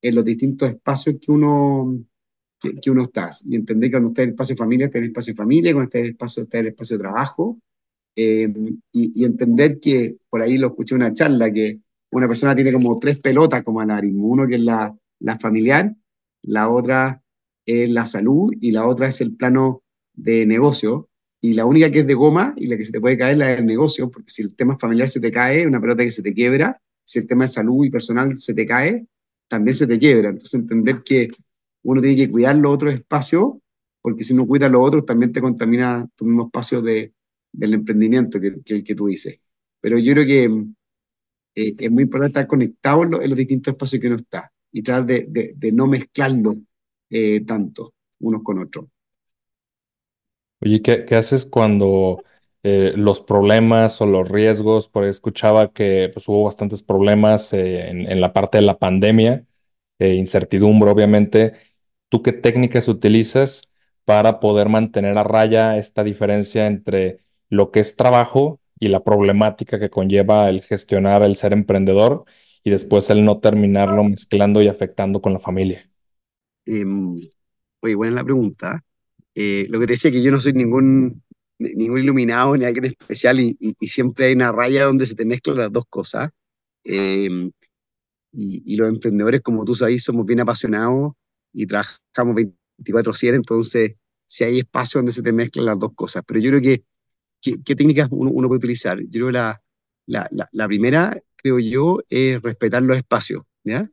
en 0.00 0.14
los 0.14 0.24
distintos 0.24 0.68
espacios 0.68 1.16
que 1.20 1.32
uno, 1.32 2.04
que, 2.60 2.88
uno 2.88 3.02
está. 3.02 3.30
Y 3.46 3.56
entender 3.56 3.90
que 3.90 3.94
cuando 3.94 4.10
está 4.10 4.22
en 4.22 4.28
el 4.28 4.34
espacio 4.34 4.54
de 4.54 4.58
familia, 4.58 4.86
está 4.86 4.98
en 4.98 5.04
el 5.04 5.10
espacio 5.10 5.32
de 5.32 5.36
familia, 5.36 5.72
cuando 5.72 5.88
está 5.88 5.98
en 5.98 6.04
el 6.04 6.10
espacio, 6.12 6.42
está 6.44 6.58
espacio 6.60 6.96
de 6.96 7.02
trabajo, 7.02 7.58
eh, 8.14 8.48
y, 8.92 9.22
y, 9.22 9.24
entender 9.24 9.80
que, 9.80 10.18
por 10.30 10.40
ahí 10.40 10.56
lo 10.56 10.68
escuché 10.68 10.94
en 10.94 11.00
una 11.00 11.12
charla, 11.12 11.52
que 11.52 11.80
una 12.12 12.28
persona 12.28 12.54
tiene 12.54 12.72
como 12.72 12.96
tres 12.96 13.18
pelotas 13.18 13.64
como 13.64 13.80
anarismo, 13.80 14.28
uno 14.28 14.46
que 14.46 14.54
es 14.54 14.60
la, 14.60 14.96
la 15.18 15.36
familiar, 15.36 15.92
la 16.42 16.68
otra 16.68 17.23
es 17.66 17.88
la 17.90 18.06
salud 18.06 18.52
y 18.60 18.70
la 18.72 18.86
otra 18.86 19.08
es 19.08 19.20
el 19.20 19.36
plano 19.36 19.82
de 20.12 20.46
negocio. 20.46 21.08
Y 21.40 21.52
la 21.54 21.66
única 21.66 21.90
que 21.90 22.00
es 22.00 22.06
de 22.06 22.14
goma 22.14 22.54
y 22.56 22.66
la 22.66 22.76
que 22.76 22.84
se 22.84 22.92
te 22.92 23.00
puede 23.00 23.18
caer 23.18 23.32
es 23.32 23.38
la 23.38 23.46
del 23.46 23.66
negocio, 23.66 24.10
porque 24.10 24.30
si 24.30 24.42
el 24.42 24.54
tema 24.56 24.78
familiar 24.78 25.08
se 25.08 25.20
te 25.20 25.30
cae, 25.30 25.66
una 25.66 25.80
pelota 25.80 26.02
que 26.02 26.10
se 26.10 26.22
te 26.22 26.32
quiebra, 26.32 26.80
si 27.04 27.18
el 27.18 27.26
tema 27.26 27.44
de 27.44 27.48
salud 27.48 27.84
y 27.84 27.90
personal 27.90 28.36
se 28.36 28.54
te 28.54 28.66
cae, 28.66 29.06
también 29.48 29.74
se 29.74 29.86
te 29.86 29.98
quiebra. 29.98 30.30
Entonces 30.30 30.54
entender 30.54 31.02
que 31.04 31.30
uno 31.82 32.00
tiene 32.00 32.16
que 32.16 32.30
cuidar 32.30 32.56
los 32.56 32.72
otros 32.72 32.94
espacios, 32.94 33.54
porque 34.00 34.24
si 34.24 34.34
no 34.34 34.46
cuidas 34.46 34.70
los 34.70 34.86
otros, 34.86 35.04
también 35.04 35.32
te 35.32 35.40
contamina 35.40 36.08
tu 36.16 36.24
mismo 36.24 36.46
espacio 36.46 36.80
de, 36.80 37.12
del 37.52 37.74
emprendimiento 37.74 38.40
que, 38.40 38.62
que 38.62 38.82
que 38.82 38.94
tú 38.94 39.06
dices. 39.06 39.38
Pero 39.80 39.98
yo 39.98 40.14
creo 40.14 40.26
que 40.26 40.44
eh, 41.54 41.74
es 41.78 41.90
muy 41.90 42.04
importante 42.04 42.30
estar 42.30 42.46
conectado 42.46 43.04
en, 43.04 43.10
los 43.28 43.36
distintos 43.36 43.72
espacios 43.72 44.00
que 44.00 44.08
uno 44.08 44.16
está 44.16 44.52
y 44.72 44.82
tratar 44.82 45.06
de, 45.06 45.54
de, 45.56 45.72
no 45.72 45.86
mezclarlos 45.86 46.56
eh, 47.16 47.44
tanto 47.44 47.94
unos 48.18 48.42
con 48.42 48.58
otros. 48.58 48.86
Oye, 50.60 50.82
¿qué, 50.82 51.06
haces 51.14 51.44
cuando 51.44 52.24
eh, 52.64 52.92
los 52.96 53.20
problemas 53.20 54.00
o 54.00 54.06
los 54.06 54.28
riesgos? 54.28 54.88
Porque 54.88 55.10
escuchaba 55.10 55.72
que 55.72 56.10
pues, 56.12 56.28
hubo 56.28 56.42
bastantes 56.42 56.82
problemas 56.82 57.52
eh, 57.52 57.88
en, 57.88 58.10
en, 58.10 58.20
la 58.20 58.32
parte 58.32 58.58
de 58.58 58.62
la 58.62 58.80
pandemia, 58.80 59.46
incertidumbre, 60.00 60.90
obviamente. 60.90 61.52
¿Tú 62.08 62.20
qué 62.22 62.32
técnicas 62.32 62.88
utilizas 62.88 63.72
para 64.04 64.40
poder 64.40 64.68
mantener 64.68 65.16
a 65.16 65.22
raya 65.22 65.78
esta 65.78 66.02
diferencia 66.02 66.66
entre 66.66 67.20
lo 67.48 67.70
que 67.70 67.78
es 67.78 67.94
trabajo 67.94 68.60
y 68.80 68.88
la 68.88 69.04
problemática 69.04 69.78
que 69.78 69.90
conlleva 69.90 70.48
el 70.50 70.62
gestionar 70.62 71.22
el 71.22 71.36
ser 71.36 71.52
emprendedor 71.52 72.24
y 72.64 72.70
después 72.70 73.08
el 73.10 73.24
no 73.24 73.38
terminarlo 73.38 74.02
mezclando 74.02 74.62
y 74.62 74.68
afectando 74.68 75.22
con 75.22 75.32
la 75.32 75.38
familia? 75.38 75.88
Eh, 76.66 76.84
oye, 77.80 77.94
buena 77.94 78.16
la 78.16 78.24
pregunta. 78.24 78.84
Eh, 79.34 79.66
lo 79.70 79.80
que 79.80 79.86
te 79.86 79.92
decía 79.94 80.10
que 80.10 80.22
yo 80.22 80.30
no 80.30 80.40
soy 80.40 80.52
ningún, 80.52 81.22
ningún 81.58 82.00
iluminado 82.00 82.56
ni 82.56 82.64
alguien 82.64 82.86
especial 82.86 83.40
y, 83.40 83.56
y, 83.60 83.74
y, 83.78 83.88
siempre 83.88 84.26
hay 84.26 84.34
una 84.34 84.52
raya 84.52 84.84
donde 84.84 85.06
se 85.06 85.14
te 85.14 85.24
mezclan 85.26 85.56
las 85.58 85.72
dos 85.72 85.84
cosas. 85.88 86.30
Eh, 86.84 87.50
y, 88.32 88.62
y, 88.66 88.76
los 88.76 88.88
emprendedores, 88.88 89.40
como 89.42 89.64
tú 89.64 89.74
sabes, 89.74 90.02
somos 90.04 90.26
bien 90.26 90.40
apasionados 90.40 91.12
y 91.52 91.66
trabajamos 91.66 92.36
24/7, 92.76 93.36
entonces 93.36 93.94
si 94.26 94.44
hay 94.44 94.58
espacio 94.60 94.98
donde 94.98 95.12
se 95.12 95.22
te 95.22 95.32
mezclan 95.32 95.66
las 95.66 95.78
dos 95.78 95.92
cosas. 95.94 96.22
Pero 96.26 96.40
yo 96.40 96.50
creo 96.50 96.62
que, 96.62 96.84
¿qué, 97.40 97.62
qué 97.64 97.76
técnicas 97.76 98.08
uno, 98.10 98.30
uno, 98.30 98.48
puede 98.48 98.58
utilizar? 98.58 99.00
Yo 99.00 99.10
creo 99.10 99.26
que 99.28 99.32
la, 99.32 99.62
la, 100.06 100.28
la, 100.32 100.48
la, 100.52 100.66
primera, 100.66 101.22
creo 101.36 101.58
yo, 101.60 101.98
es 102.08 102.42
respetar 102.42 102.82
los 102.82 102.96
espacios, 102.96 103.42
¿ya? 103.64 103.88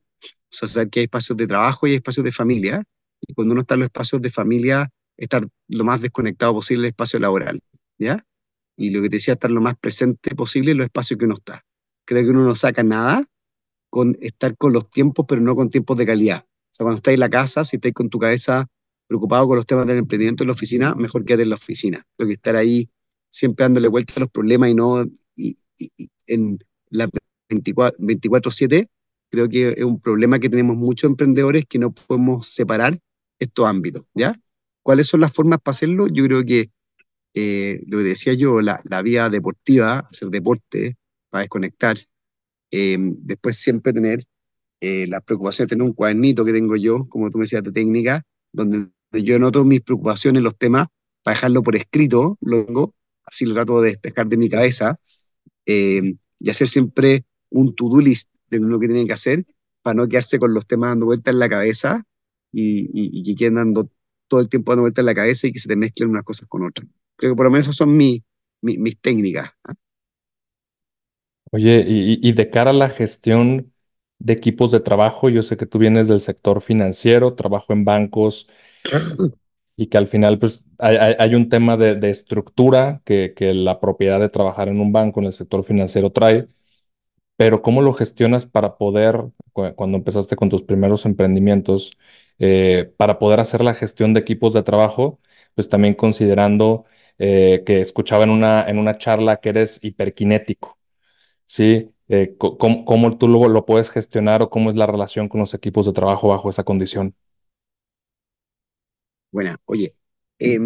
O 0.52 0.56
sea, 0.56 0.68
saber 0.68 0.90
que 0.90 1.00
hay 1.00 1.04
espacios 1.06 1.38
de 1.38 1.48
trabajo 1.48 1.88
y 1.88 1.94
espacios 1.94 2.24
de 2.24 2.32
familia. 2.32 2.84
Y 3.22 3.34
cuando 3.34 3.54
uno 3.54 3.62
está 3.62 3.76
en 3.76 3.82
los 3.82 3.88
espacios 3.88 4.22
de 4.22 4.30
familia, 4.30 4.90
estar 5.18 5.48
lo 5.68 5.84
más 5.84 6.02
desconectado 6.02 6.54
posible 6.54 6.84
del 6.84 6.90
espacio 6.90 7.20
laboral, 7.20 7.62
¿ya? 7.98 8.26
Y 8.76 8.90
lo 8.90 9.02
que 9.02 9.10
te 9.10 9.18
decía, 9.18 9.36
estar 9.36 9.52
lo 9.52 9.62
más 9.62 9.76
presente 9.78 10.36
posible 10.36 10.72
en 10.72 10.78
los 10.78 10.86
espacios 10.86 11.18
que 11.18 11.26
uno 11.26 11.36
está. 11.36 11.64
Creo 12.06 12.24
que 12.24 12.30
uno 12.32 12.44
no 12.44 12.56
saca 12.56 12.84
nada 12.84 13.26
con 13.90 14.18
estar 14.22 14.58
con 14.58 14.74
los 14.74 14.90
tiempos, 14.90 15.26
pero 15.28 15.42
no 15.42 15.56
con 15.56 15.70
tiempos 15.70 15.98
de 15.98 16.06
calidad. 16.06 16.46
O 16.46 16.74
sea, 16.74 16.86
cuando 16.86 16.98
estás 16.98 17.14
en 17.14 17.20
la 17.20 17.30
casa, 17.30 17.64
si 17.64 17.78
estás 17.78 17.92
con 17.94 18.10
tu 18.10 18.20
cabeza 18.20 18.68
preocupado 19.08 19.48
con 19.48 19.58
los 19.58 19.66
temas 19.66 19.86
del 19.86 20.00
emprendimiento 20.00 20.44
en 20.44 20.48
la 20.48 20.54
oficina, 20.54 20.96
mejor 20.96 21.26
quédate 21.26 21.44
en 21.44 21.50
la 21.50 21.56
oficina. 21.56 22.04
Creo 22.18 22.28
que 22.28 22.34
estar 22.34 22.56
ahí 22.56 22.90
siempre 23.30 23.64
dándole 23.64 23.90
vuelta 23.90 24.14
a 24.16 24.20
los 24.22 24.30
problemas 24.30 24.70
y 24.70 24.74
no 24.74 25.04
y, 25.36 25.58
y, 25.78 25.92
y 25.98 26.10
en 26.28 26.60
la 26.90 27.10
24-7, 27.50 28.88
creo 29.32 29.50
que 29.50 29.70
es 29.70 29.84
un 29.84 30.00
problema 30.00 30.40
que 30.40 30.50
tenemos 30.50 30.76
muchos 30.76 31.10
emprendedores 31.10 31.66
que 31.66 31.80
no 31.80 31.92
podemos 31.94 32.48
separar 32.48 33.00
estos 33.40 33.66
ámbitos, 33.66 34.04
¿ya? 34.14 34.36
¿Cuáles 34.84 35.08
son 35.08 35.22
las 35.22 35.34
formas 35.34 35.60
para 35.64 35.74
hacerlo? 35.74 36.08
Yo 36.08 36.26
creo 36.26 36.44
que 36.46 36.70
eh, 37.34 37.82
lo 37.88 38.00
que 38.00 38.04
decía 38.04 38.34
yo, 38.34 38.62
la, 38.62 38.82
la, 38.84 39.02
vía 39.02 39.30
deportiva, 39.30 40.00
hacer 40.00 40.30
deporte 40.30 40.98
para 41.30 41.44
desconectar. 41.44 41.98
Eh, 42.72 42.98
después 43.00 43.58
siempre 43.58 43.94
tener 43.94 44.24
eh, 44.82 45.08
las 45.08 45.24
preocupaciones, 45.24 45.70
tener 45.70 45.84
un 45.84 45.94
cuadernito 45.94 46.44
que 46.44 46.52
tengo 46.52 46.76
yo, 46.76 47.08
como 47.08 47.30
tú 47.30 47.38
me 47.38 47.46
decías, 47.46 47.64
de 47.64 47.72
técnica, 47.72 48.24
donde 48.52 48.90
yo 49.14 49.36
anoto 49.38 49.64
mis 49.64 49.82
preocupaciones, 49.82 50.44
los 50.44 50.58
temas, 50.58 50.88
para 51.24 51.36
dejarlo 51.36 51.64
por 51.64 51.76
escrito, 51.76 52.38
luego, 52.42 52.96
así 53.24 53.46
lo 53.46 53.54
trato 53.54 53.82
de 53.82 53.92
despejar 53.92 54.28
de 54.28 54.38
mi 54.38 54.50
cabeza, 54.50 55.00
y 55.66 56.50
hacer 56.50 56.68
siempre 56.68 57.26
un 57.50 57.76
to-do 57.76 58.00
list 58.02 58.30
de 58.60 58.68
lo 58.68 58.80
que 58.80 58.88
tienen 58.88 59.08
que 59.08 59.14
hacer, 59.14 59.46
para 59.82 59.96
no 59.96 60.08
quedarse 60.08 60.40
con 60.40 60.54
los 60.54 60.68
temas 60.68 60.92
dando 60.92 61.08
vueltas 61.08 61.34
en 61.34 61.40
la 61.40 61.50
cabeza 61.50 62.04
y, 62.52 62.82
y, 62.94 63.20
y 63.20 63.24
que 63.24 63.36
queden 63.36 63.56
dando 63.56 63.90
todo 64.28 64.40
el 64.40 64.50
tiempo 64.50 64.72
dando 64.72 64.84
vuelta 64.84 65.02
en 65.02 65.08
la 65.08 65.16
cabeza 65.16 65.48
y 65.48 65.52
que 65.52 65.60
se 65.60 65.68
te 65.68 65.76
mezclen 65.76 66.10
unas 66.10 66.24
cosas 66.24 66.48
con 66.48 66.64
otras. 66.64 66.88
Creo 67.16 67.34
que 67.34 67.36
por 67.36 67.46
lo 67.46 67.52
menos 67.52 67.68
esas 67.68 67.76
son 67.78 67.96
mi, 67.96 68.24
mi, 68.62 68.78
mis 68.78 69.00
técnicas. 69.00 69.50
¿eh? 69.70 69.74
Oye, 71.52 71.84
y, 71.88 72.20
y, 72.28 72.32
de 72.34 72.50
cara 72.50 72.72
a 72.72 72.74
la 72.74 72.90
gestión 72.90 73.74
de 74.20 74.34
equipos 74.34 74.72
de 74.72 74.80
trabajo, 74.80 75.30
yo 75.30 75.44
sé 75.44 75.58
que 75.58 75.66
tú 75.66 75.80
vienes 75.80 76.08
del 76.08 76.22
sector 76.22 76.62
financiero, 76.62 77.34
trabajo 77.36 77.74
en 77.74 77.84
bancos 77.84 78.48
y 79.76 79.88
que 79.88 79.98
al 79.98 80.08
final 80.08 80.40
pues 80.40 80.66
hay, 80.78 80.96
hay 80.98 81.36
un 81.36 81.50
tema 81.50 81.76
de, 81.78 81.96
de 81.96 82.10
estructura 82.10 83.02
que, 83.06 83.34
que, 83.36 83.54
la 83.54 83.80
propiedad 83.82 84.20
de 84.20 84.30
trabajar 84.30 84.70
en 84.70 84.80
un 84.80 84.94
banco 84.94 85.20
en 85.20 85.28
el 85.28 85.34
sector 85.34 85.64
financiero 85.64 86.12
trae, 86.12 86.48
pero 87.42 87.64
¿cómo 87.64 87.82
lo 87.82 87.92
gestionas 87.94 88.46
para 88.46 88.78
poder, 88.78 89.20
cuando 89.52 89.98
empezaste 89.98 90.36
con 90.36 90.50
tus 90.50 90.62
primeros 90.62 91.08
emprendimientos, 91.08 91.98
eh, 92.38 92.94
para 92.98 93.18
poder 93.18 93.40
hacer 93.40 93.64
la 93.64 93.74
gestión 93.74 94.14
de 94.14 94.20
equipos 94.20 94.54
de 94.54 94.62
trabajo, 94.62 95.20
pues 95.56 95.68
también 95.68 95.96
considerando 95.96 96.86
eh, 97.18 97.64
que 97.66 97.82
escuchaba 97.82 98.26
en 98.26 98.30
una, 98.30 98.70
en 98.70 98.78
una 98.78 99.00
charla 99.00 99.38
que 99.38 99.50
eres 99.50 99.84
hiperkinético, 99.84 100.78
¿sí? 101.46 101.90
Eh, 102.10 102.36
¿cómo, 102.38 102.86
¿cómo, 102.86 103.18
tú 103.18 103.28
lo, 103.28 103.48
lo, 103.48 103.66
puedes 103.66 103.90
gestionar 103.90 104.44
o 104.44 104.52
cómo 104.52 104.70
es 104.70 104.76
la 104.76 104.86
relación 104.86 105.28
con 105.28 105.40
los 105.42 105.56
equipos 105.56 105.88
de 105.88 105.94
trabajo 105.94 106.28
bajo 106.28 106.48
esa 106.48 106.64
condición? 106.64 107.16
Bueno, 109.32 109.56
oye, 109.66 109.96
eh, 110.38 110.60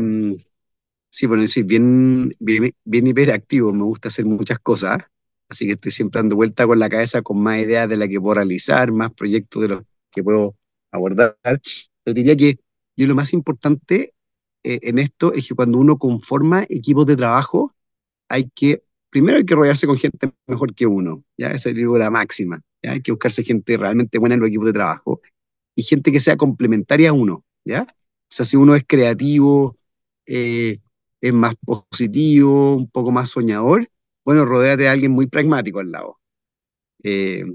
sí, 1.09 1.25
bueno, 1.25 1.47
soy 1.47 1.63
bien, 1.63 2.33
bien, 2.37 2.69
bien 2.83 3.07
hiperactivo, 3.07 3.71
me 3.71 3.83
gusta 3.83 4.09
hacer 4.09 4.25
muchas 4.25 4.59
cosas, 4.59 5.03
así 5.49 5.65
que 5.65 5.73
estoy 5.73 5.91
siempre 5.91 6.19
dando 6.19 6.35
vuelta 6.35 6.65
con 6.67 6.79
la 6.79 6.89
cabeza 6.89 7.21
con 7.21 7.41
más 7.41 7.59
ideas 7.59 7.89
de 7.89 7.97
las 7.97 8.09
que 8.09 8.19
puedo 8.19 8.35
realizar, 8.35 8.91
más 8.91 9.13
proyectos 9.13 9.61
de 9.61 9.67
los 9.69 9.83
que 10.11 10.23
puedo 10.23 10.55
abordar. 10.91 11.37
Pero 11.43 12.13
diría 12.13 12.35
que 12.35 12.59
yo 12.97 13.07
lo 13.07 13.15
más 13.15 13.33
importante 13.33 14.13
eh, 14.63 14.79
en 14.83 14.97
esto 14.99 15.33
es 15.33 15.47
que 15.47 15.55
cuando 15.55 15.77
uno 15.77 15.97
conforma 15.97 16.65
equipos 16.69 17.05
de 17.05 17.15
trabajo, 17.15 17.71
hay 18.29 18.49
que, 18.55 18.83
primero 19.11 19.37
hay 19.37 19.45
que 19.45 19.55
rodearse 19.55 19.87
con 19.87 19.97
gente 19.97 20.31
mejor 20.47 20.73
que 20.73 20.87
uno, 20.87 21.23
¿ya? 21.37 21.51
Esa 21.51 21.69
es 21.69 21.75
la 21.75 22.09
máxima, 22.09 22.61
¿ya? 22.83 22.93
Hay 22.93 23.01
que 23.01 23.11
buscarse 23.11 23.43
gente 23.43 23.77
realmente 23.77 24.17
buena 24.17 24.35
en 24.35 24.41
los 24.41 24.49
equipos 24.49 24.67
de 24.67 24.73
trabajo 24.73 25.21
y 25.75 25.83
gente 25.83 26.11
que 26.11 26.19
sea 26.19 26.37
complementaria 26.37 27.09
a 27.11 27.13
uno, 27.13 27.43
¿ya? 27.65 27.83
O 27.83 28.27
sea, 28.29 28.45
si 28.45 28.57
uno 28.57 28.75
es 28.75 28.83
creativo, 28.87 29.77
eh, 30.25 30.79
es 31.21 31.33
más 31.33 31.55
positivo, 31.63 32.75
un 32.75 32.89
poco 32.89 33.11
más 33.11 33.29
soñador, 33.29 33.87
bueno, 34.25 34.45
rodéate 34.45 34.83
de 34.83 34.89
alguien 34.89 35.11
muy 35.11 35.27
pragmático 35.27 35.79
al 35.79 35.91
lado, 35.91 36.19
eh, 37.03 37.45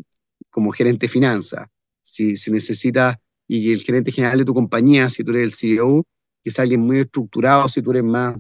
como 0.51 0.73
gerente 0.73 1.07
de 1.07 1.13
finanzas. 1.13 1.69
Si, 2.03 2.37
si 2.37 2.51
necesitas 2.51 3.17
y 3.47 3.73
el 3.73 3.83
gerente 3.83 4.13
general 4.13 4.39
de 4.39 4.45
tu 4.45 4.55
compañía, 4.55 5.09
si 5.11 5.25
tú 5.25 5.33
eres 5.33 5.43
el 5.43 5.53
CEO, 5.53 6.05
que 6.43 6.51
es 6.51 6.59
alguien 6.61 6.81
muy 6.83 7.01
estructurado, 7.01 7.69
si 7.69 7.83
tú 7.83 7.91
eres 7.91 8.05
más 8.05 8.37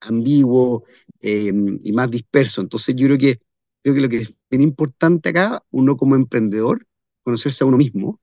ambiguo 0.00 0.84
eh, 1.20 1.52
y 1.82 1.92
más 1.92 2.10
disperso. 2.10 2.60
Entonces 2.60 2.94
yo 2.94 3.06
creo 3.06 3.18
que, 3.18 3.40
creo 3.82 3.94
que 3.94 4.00
lo 4.00 4.08
que 4.08 4.18
es 4.18 4.38
bien 4.50 4.62
importante 4.62 5.30
acá, 5.30 5.64
uno 5.70 5.96
como 5.96 6.14
emprendedor, 6.14 6.86
conocerse 7.24 7.64
a 7.64 7.66
uno 7.66 7.76
mismo. 7.76 8.20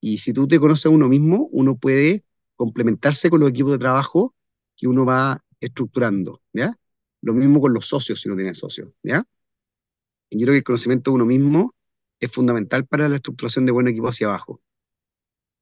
Y 0.00 0.18
si 0.18 0.32
tú 0.32 0.46
te 0.46 0.60
conoces 0.60 0.86
a 0.86 0.90
uno 0.90 1.08
mismo, 1.08 1.48
uno 1.52 1.76
puede 1.76 2.24
complementarse 2.56 3.30
con 3.30 3.40
los 3.40 3.50
equipos 3.50 3.72
de 3.72 3.78
trabajo 3.78 4.34
que 4.76 4.86
uno 4.86 5.06
va 5.06 5.42
estructurando, 5.60 6.42
¿ya? 6.52 6.74
Lo 7.22 7.34
mismo 7.34 7.60
con 7.60 7.74
los 7.74 7.86
socios 7.86 8.20
si 8.20 8.28
uno 8.28 8.36
tiene 8.36 8.54
socios, 8.54 8.90
¿ya? 9.02 9.24
Y 10.30 10.38
yo 10.38 10.44
creo 10.46 10.54
que 10.54 10.58
el 10.58 10.64
conocimiento 10.64 11.10
de 11.10 11.16
uno 11.16 11.26
mismo 11.26 11.74
es 12.20 12.30
fundamental 12.30 12.86
para 12.86 13.08
la 13.08 13.16
estructuración 13.16 13.66
de 13.66 13.72
buen 13.72 13.88
equipo 13.88 14.08
hacia 14.08 14.28
abajo. 14.28 14.60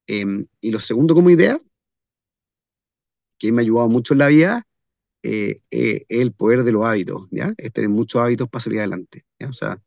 Eh, 0.07 0.45
y 0.61 0.71
lo 0.71 0.79
segundo 0.79 1.15
como 1.15 1.31
idea, 1.31 1.59
que 3.39 3.53
me 3.53 3.63
ha 3.63 3.65
ayudado 3.65 3.89
mucho 3.89 4.15
en 4.15 4.19
la 4.19 4.29
vida, 4.29 4.63
eh, 5.23 5.57
eh, 5.71 6.05
es 6.09 6.21
el 6.21 6.33
poder 6.33 6.65
de 6.65 6.73
los 6.73 6.85
hábitos, 6.85 7.29
¿ya? 7.31 7.53
Es 7.57 7.73
tener 7.73 7.91
muchos 7.91 8.23
hábitos 8.23 8.49
para 8.49 8.63
salir 8.63 8.81
adelante, 8.81 9.25
¿ya? 9.39 9.49
O 9.49 9.53
sea, 9.53 9.83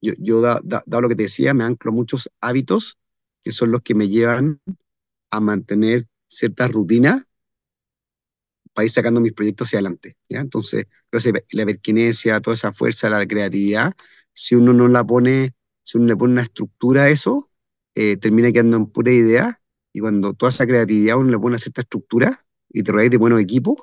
yo, 0.00 0.12
yo 0.18 0.40
dado 0.40 0.60
da, 0.64 0.82
da 0.86 1.00
lo 1.00 1.08
que 1.08 1.16
te 1.16 1.24
decía, 1.24 1.54
me 1.54 1.64
anclo 1.64 1.92
muchos 1.92 2.30
hábitos 2.40 2.98
que 3.42 3.52
son 3.52 3.72
los 3.72 3.82
que 3.82 3.94
me 3.94 4.08
llevan 4.08 4.60
a 5.30 5.40
mantener 5.40 6.08
ciertas 6.28 6.72
rutinas 6.72 7.24
para 8.74 8.84
ir 8.86 8.90
sacando 8.90 9.20
mis 9.20 9.32
proyectos 9.32 9.68
hacia 9.68 9.78
adelante, 9.78 10.16
¿ya? 10.28 10.40
Entonces, 10.40 10.86
la 11.52 11.66
perquinesia, 11.66 12.40
toda 12.40 12.54
esa 12.54 12.72
fuerza, 12.72 13.10
la 13.10 13.26
creatividad, 13.26 13.92
si 14.32 14.54
uno 14.54 14.72
no 14.72 14.88
la 14.88 15.04
pone, 15.04 15.52
si 15.82 15.98
uno 15.98 16.06
le 16.08 16.16
pone 16.16 16.32
una 16.34 16.42
estructura 16.42 17.04
a 17.04 17.08
eso, 17.10 17.50
eh, 17.94 18.16
termina 18.16 18.52
quedando 18.52 18.76
en 18.78 18.86
pura 18.86 19.12
idea 19.12 19.60
y 19.92 20.00
cuando 20.00 20.32
toda 20.34 20.50
esa 20.50 20.66
creatividad 20.66 21.18
uno 21.18 21.30
le 21.30 21.38
pone 21.38 21.58
cierta 21.58 21.82
estructura 21.82 22.40
y 22.70 22.82
te 22.82 22.92
rodeas 22.92 23.10
de 23.10 23.18
buenos 23.18 23.40
equipos, 23.40 23.76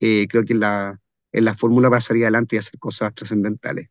eh, 0.00 0.26
creo 0.28 0.44
que 0.44 0.52
es 0.54 0.58
la, 0.58 1.00
es 1.32 1.42
la 1.42 1.54
fórmula 1.54 1.88
para 1.90 2.00
salir 2.02 2.24
adelante 2.24 2.56
y 2.56 2.58
hacer 2.58 2.78
cosas 2.78 3.14
trascendentales. 3.14 3.88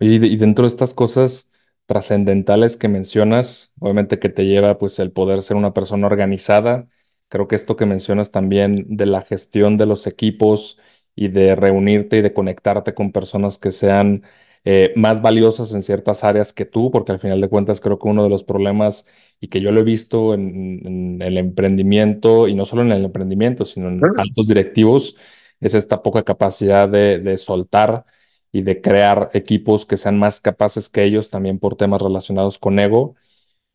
Y, 0.00 0.16
y 0.26 0.36
dentro 0.36 0.64
de 0.64 0.68
estas 0.68 0.94
cosas 0.94 1.52
trascendentales 1.86 2.76
que 2.76 2.88
mencionas, 2.88 3.72
obviamente 3.78 4.18
que 4.18 4.28
te 4.28 4.46
lleva 4.46 4.78
pues 4.78 4.98
el 4.98 5.12
poder 5.12 5.42
ser 5.42 5.56
una 5.56 5.74
persona 5.74 6.06
organizada 6.06 6.88
Creo 7.28 7.48
que 7.48 7.56
esto 7.56 7.76
que 7.76 7.86
mencionas 7.86 8.30
también 8.30 8.86
de 8.96 9.06
la 9.06 9.22
gestión 9.22 9.76
de 9.76 9.86
los 9.86 10.06
equipos 10.06 10.78
y 11.16 11.28
de 11.28 11.54
reunirte 11.54 12.18
y 12.18 12.22
de 12.22 12.32
conectarte 12.32 12.94
con 12.94 13.12
personas 13.12 13.58
que 13.58 13.72
sean 13.72 14.22
eh, 14.64 14.92
más 14.96 15.20
valiosas 15.20 15.74
en 15.74 15.82
ciertas 15.82 16.24
áreas 16.24 16.52
que 16.52 16.64
tú, 16.64 16.90
porque 16.90 17.12
al 17.12 17.20
final 17.20 17.40
de 17.40 17.48
cuentas 17.48 17.80
creo 17.80 17.98
que 17.98 18.08
uno 18.08 18.22
de 18.22 18.30
los 18.30 18.44
problemas 18.44 19.06
y 19.40 19.48
que 19.48 19.60
yo 19.60 19.72
lo 19.72 19.80
he 19.80 19.84
visto 19.84 20.34
en, 20.34 20.86
en 20.86 21.22
el 21.22 21.36
emprendimiento 21.38 22.48
y 22.48 22.54
no 22.54 22.64
solo 22.64 22.82
en 22.82 22.92
el 22.92 23.04
emprendimiento, 23.04 23.64
sino 23.64 23.88
en 23.88 24.12
altos 24.16 24.46
directivos, 24.48 25.16
es 25.60 25.74
esta 25.74 26.02
poca 26.02 26.24
capacidad 26.24 26.88
de, 26.88 27.18
de 27.18 27.36
soltar 27.38 28.04
y 28.52 28.62
de 28.62 28.80
crear 28.80 29.30
equipos 29.34 29.84
que 29.86 29.96
sean 29.96 30.18
más 30.18 30.40
capaces 30.40 30.88
que 30.88 31.02
ellos 31.04 31.30
también 31.30 31.58
por 31.58 31.76
temas 31.76 32.00
relacionados 32.02 32.58
con 32.58 32.78
ego. 32.78 33.16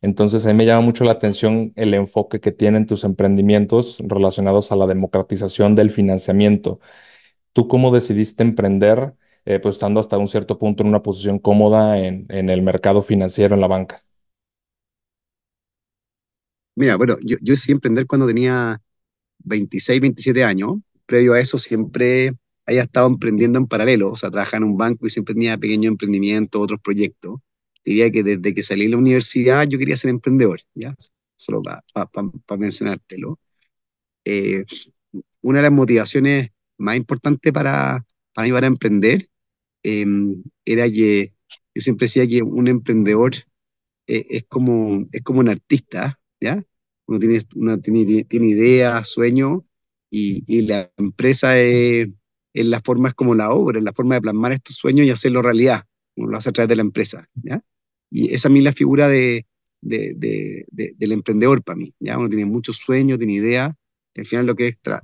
Entonces, 0.02 0.46
a 0.46 0.48
mí 0.50 0.54
me 0.54 0.66
llama 0.66 0.80
mucho 0.80 1.04
la 1.04 1.12
atención 1.12 1.72
el 1.76 1.92
enfoque 1.94 2.40
que 2.40 2.52
tienen 2.52 2.86
tus 2.86 3.04
emprendimientos 3.04 3.98
relacionados 4.00 4.72
a 4.72 4.76
la 4.76 4.86
democratización 4.86 5.74
del 5.74 5.90
financiamiento. 5.90 6.80
¿Tú 7.52 7.68
cómo 7.68 7.92
decidiste 7.92 8.42
emprender, 8.42 9.14
eh, 9.44 9.58
pues 9.60 9.76
estando 9.76 10.00
hasta 10.00 10.18
un 10.18 10.28
cierto 10.28 10.58
punto 10.58 10.82
en 10.82 10.88
una 10.88 11.02
posición 11.02 11.38
cómoda 11.38 11.98
en, 11.98 12.26
el 12.30 12.62
mercado 12.62 13.02
financiero, 13.02 13.54
en 13.54 13.60
la 13.60 13.66
banca? 13.68 14.04
Mira, 16.76 16.96
bueno, 16.96 17.16
yo, 17.22 17.36
yo 17.42 17.54
emprender 17.68 18.06
cuando 18.06 18.26
tenía 18.26 18.80
26, 19.44 20.00
27 20.00 20.44
años. 20.44 20.76
Previo 21.06 21.34
a 21.34 21.40
eso 21.40 21.58
siempre 21.58 22.32
había 22.66 22.82
estado 22.82 23.08
emprendiendo 23.08 23.58
en 23.58 23.66
paralelo, 23.66 24.12
o 24.12 24.16
sea, 24.16 24.30
trabajaba 24.30 24.58
en 24.58 24.64
un 24.64 24.76
banco 24.76 25.06
y 25.06 25.10
siempre 25.10 25.34
tenía 25.34 25.58
pequeños 25.58 25.90
emprendimientos, 25.90 26.60
otros 26.62 26.80
proyectos. 26.80 27.40
Diría 27.90 28.08
que 28.12 28.22
desde 28.22 28.54
que 28.54 28.62
salí 28.62 28.84
de 28.84 28.90
la 28.90 28.98
universidad 28.98 29.66
yo 29.66 29.76
quería 29.76 29.96
ser 29.96 30.10
emprendedor, 30.10 30.60
¿ya? 30.76 30.94
Solo 31.34 31.60
para 31.60 31.82
pa, 31.92 32.30
pa, 32.46 32.56
mencionártelo. 32.56 33.40
Eh, 34.24 34.64
una 35.40 35.58
de 35.58 35.62
las 35.64 35.72
motivaciones 35.72 36.50
más 36.78 36.96
importantes 36.96 37.52
para, 37.52 38.06
para 38.32 38.46
mí 38.46 38.52
para 38.52 38.68
emprender 38.68 39.28
eh, 39.82 40.06
era 40.64 40.88
que 40.88 41.34
yo 41.74 41.82
siempre 41.82 42.04
decía 42.04 42.28
que 42.28 42.42
un 42.42 42.68
emprendedor 42.68 43.34
eh, 44.06 44.24
es, 44.30 44.44
como, 44.44 45.08
es 45.10 45.22
como 45.22 45.40
un 45.40 45.48
artista, 45.48 46.20
¿ya? 46.40 46.62
Uno 47.06 47.18
tiene, 47.18 47.40
uno 47.56 47.80
tiene, 47.80 48.22
tiene 48.22 48.48
ideas, 48.50 49.08
sueños, 49.08 49.62
y, 50.10 50.44
y 50.46 50.62
la 50.62 50.92
empresa 50.96 51.58
es 51.58 52.08
en 52.54 52.70
las 52.70 52.82
formas 52.84 53.14
como 53.14 53.34
la 53.34 53.50
obra, 53.50 53.80
en 53.80 53.84
la 53.84 53.92
forma 53.92 54.14
de 54.14 54.20
plasmar 54.20 54.52
estos 54.52 54.76
sueños 54.76 55.08
y 55.08 55.10
hacerlo 55.10 55.42
realidad. 55.42 55.86
Uno 56.14 56.28
lo 56.28 56.36
hace 56.38 56.50
a 56.50 56.52
través 56.52 56.68
de 56.68 56.76
la 56.76 56.82
empresa. 56.82 57.28
¿ya? 57.34 57.60
Y 58.10 58.34
esa 58.34 58.48
a 58.48 58.50
mí 58.50 58.60
la 58.60 58.72
figura 58.72 59.08
de, 59.08 59.46
de, 59.80 60.14
de, 60.16 60.94
del 60.96 61.12
emprendedor 61.12 61.62
para 61.62 61.76
mí. 61.76 61.94
¿ya? 62.00 62.18
Uno 62.18 62.28
tiene 62.28 62.46
muchos 62.46 62.78
sueños, 62.78 63.18
tiene 63.18 63.34
ideas, 63.34 63.72
al 64.16 64.26
final 64.26 64.46
lo 64.46 64.56
que 64.56 64.68
es 64.68 64.78
tra 64.80 65.02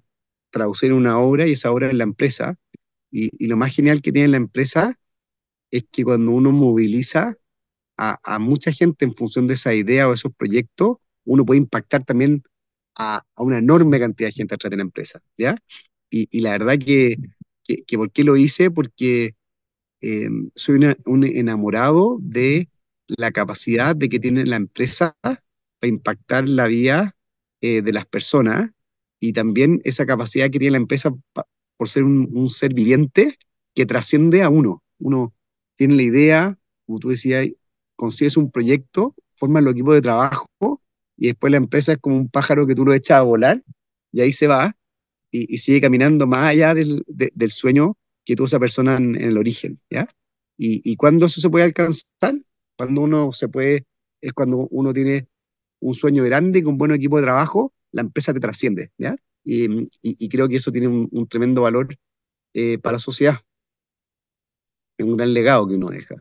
traducir 0.50 0.92
una 0.92 1.18
obra 1.18 1.46
y 1.46 1.52
esa 1.52 1.70
obra 1.70 1.90
en 1.90 1.98
la 1.98 2.04
empresa. 2.04 2.56
Y, 3.10 3.30
y, 3.38 3.46
lo 3.48 3.56
más 3.56 3.74
genial 3.74 4.02
que 4.02 4.12
tiene 4.12 4.28
la 4.28 4.36
empresa 4.38 4.98
es 5.70 5.84
que 5.90 6.04
cuando 6.04 6.32
uno 6.32 6.52
moviliza 6.52 7.36
a, 7.96 8.18
a, 8.24 8.38
mucha 8.38 8.72
gente 8.72 9.04
en 9.04 9.14
función 9.14 9.46
de 9.46 9.54
esa 9.54 9.74
idea 9.74 10.08
o 10.08 10.14
esos 10.14 10.32
proyectos, 10.34 10.98
uno 11.24 11.44
puede 11.44 11.58
impactar 11.58 12.04
también 12.04 12.42
a, 12.96 13.22
a 13.34 13.42
una 13.42 13.58
enorme 13.58 14.00
cantidad 14.00 14.28
de 14.28 14.32
gente 14.32 14.54
a 14.54 14.58
través 14.58 14.72
de 14.72 14.76
la 14.78 14.82
empresa. 14.82 15.20
¿ya? 15.38 15.56
Y, 16.10 16.28
y 16.30 16.40
la 16.40 16.52
verdad 16.52 16.78
que 16.78 17.16
que, 17.66 17.98
¿por 17.98 18.10
qué 18.10 18.24
lo 18.24 18.36
hice? 18.36 18.70
Porque 18.70 19.34
eh, 20.00 20.28
soy 20.54 20.80
un 21.04 21.24
enamorado 21.24 22.18
de 22.20 22.68
la 23.08 23.30
capacidad 23.30 23.94
de 23.94 24.08
que 24.08 24.18
tiene 24.18 24.44
la 24.46 24.56
empresa 24.56 25.16
para 25.22 25.88
impactar 25.88 26.48
la 26.48 26.66
vida 26.66 27.16
eh, 27.60 27.82
de 27.82 27.92
las 27.92 28.06
personas 28.06 28.70
y 29.20 29.32
también 29.32 29.80
esa 29.84 30.06
capacidad 30.06 30.50
que 30.50 30.58
tiene 30.58 30.72
la 30.72 30.78
empresa 30.78 31.14
por 31.76 31.88
ser 31.88 32.04
un, 32.04 32.48
ser 32.50 32.74
viviente 32.74 33.38
que 33.74 33.86
trasciende 33.86 34.42
a 34.42 34.48
uno. 34.48 34.82
Uno 34.98 35.34
tiene 35.76 35.94
la 35.94 36.02
idea, 36.02 36.58
como 36.86 36.98
tú 36.98 37.10
decías, 37.10 37.48
consigues 37.96 38.36
un 38.36 38.50
proyecto, 38.50 39.14
formas 39.34 39.62
el 39.62 39.70
equipo 39.70 39.94
de 39.94 40.02
trabajo 40.02 40.82
y 41.16 41.28
después 41.28 41.50
la 41.50 41.58
empresa 41.58 41.92
es 41.92 41.98
como 41.98 42.16
un 42.16 42.28
pájaro 42.28 42.66
que 42.66 42.74
tú 42.74 42.84
lo 42.84 42.92
echas 42.92 43.18
a 43.18 43.22
volar 43.22 43.62
y 44.12 44.20
ahí 44.20 44.32
se 44.32 44.46
va 44.46 44.76
y, 45.30 45.58
sigue 45.58 45.80
caminando 45.80 46.26
más 46.26 46.46
allá 46.46 46.74
del, 46.74 47.04
sueño 47.50 47.96
que 48.24 48.36
tuvo 48.36 48.46
esa 48.46 48.58
persona 48.58 48.96
en, 48.96 49.16
el 49.16 49.36
origen. 49.36 49.80
Y, 50.58 50.80
y 50.90 50.96
cuando 50.96 51.26
eso 51.26 51.40
se 51.40 51.50
puede 51.50 51.64
alcanzar, 51.64 52.34
cuando 52.76 53.02
uno 53.02 53.32
se 53.32 53.48
puede, 53.48 53.86
es 54.20 54.32
cuando 54.32 54.68
uno 54.70 54.92
tiene 54.92 55.28
un 55.80 55.94
sueño 55.94 56.24
grande 56.24 56.62
con 56.62 56.74
un 56.74 56.78
buen 56.78 56.92
equipo 56.92 57.18
de 57.18 57.24
trabajo, 57.24 57.72
la 57.92 58.02
empresa 58.02 58.34
te 58.34 58.40
trasciende, 58.40 58.92
¿ya? 58.98 59.16
Y, 59.44 59.66
y 60.02 60.28
creo 60.28 60.48
que 60.48 60.56
eso 60.56 60.72
tiene 60.72 60.88
un, 60.88 61.28
tremendo 61.28 61.62
valor 61.62 61.96
eh, 62.54 62.78
para 62.78 62.94
la 62.94 62.98
sociedad. 63.00 63.38
Es 64.98 65.06
un 65.06 65.16
gran 65.16 65.32
legado 65.32 65.66
que 65.66 65.74
uno 65.76 65.88
deja. 65.88 66.16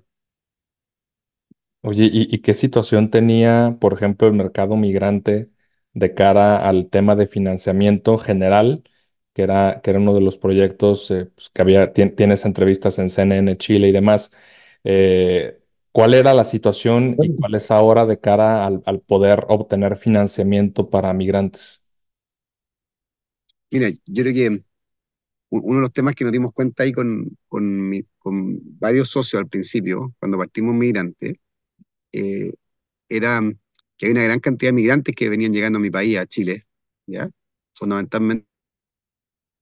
Oye, 1.81 2.05
¿y, 2.11 2.33
¿y, 2.33 2.39
qué 2.41 2.53
situación 2.55 3.11
tenía, 3.11 3.77
por 3.79 3.93
ejemplo, 3.93 4.27
el 4.27 4.33
mercado 4.33 4.75
migrante 4.75 5.51
de 5.93 6.13
cara 6.15 6.57
al 6.67 6.89
tema 6.89 7.15
de 7.15 7.27
financiamiento 7.27 8.17
general 8.17 8.83
que 9.33 9.43
era, 9.43 9.81
que 9.83 9.91
era 9.91 9.99
uno 9.99 10.15
de 10.15 10.21
los 10.21 10.37
proyectos 10.39 11.11
eh, 11.11 11.25
pues, 11.27 11.49
que 11.49 11.61
había, 11.61 11.93
tienes 11.93 12.45
entrevistas 12.45 12.97
en 12.99 13.09
CNN 13.09 13.57
Chile 13.57 13.87
y 13.89 13.91
demás. 13.91 14.31
Eh, 14.83 15.59
¿Cuál 15.95 16.13
era 16.13 16.33
la 16.33 16.43
situación 16.43 17.15
y 17.23 17.33
cuál 17.37 17.55
es 17.55 17.71
ahora 17.71 18.05
de 18.05 18.19
cara 18.19 18.65
al, 18.65 18.83
al, 18.85 18.99
poder 18.99 19.45
obtener 19.47 19.95
financiamiento 19.95 20.89
para 20.89 21.13
migrantes? 21.13 21.85
Mira, 23.71 23.87
yo 24.05 24.23
creo 24.23 24.33
que 24.33 24.63
uno 25.51 25.75
de 25.75 25.81
los 25.81 25.93
temas 25.93 26.13
que 26.13 26.25
nos 26.25 26.33
dimos 26.33 26.51
cuenta 26.51 26.83
ahí 26.83 26.91
con, 26.91 27.37
con, 27.47 27.89
mi, 27.89 28.03
con 28.17 28.59
varios 28.77 29.07
socios 29.07 29.39
al 29.39 29.47
principio, 29.47 30.13
cuando 30.19 30.37
partimos 30.37 30.75
migrantes, 30.75 31.37
eh, 32.11 32.51
era 33.07 33.39
que 33.95 34.07
hay 34.07 34.11
una 34.11 34.23
gran 34.23 34.41
cantidad 34.41 34.71
de 34.71 34.75
migrantes 34.75 35.15
que 35.15 35.29
venían 35.29 35.53
llegando 35.53 35.79
a 35.79 35.81
mi 35.81 35.91
país, 35.91 36.17
a 36.17 36.25
Chile, 36.25 36.65
¿ya? 37.07 37.29
Fundamentalmente 37.73 38.45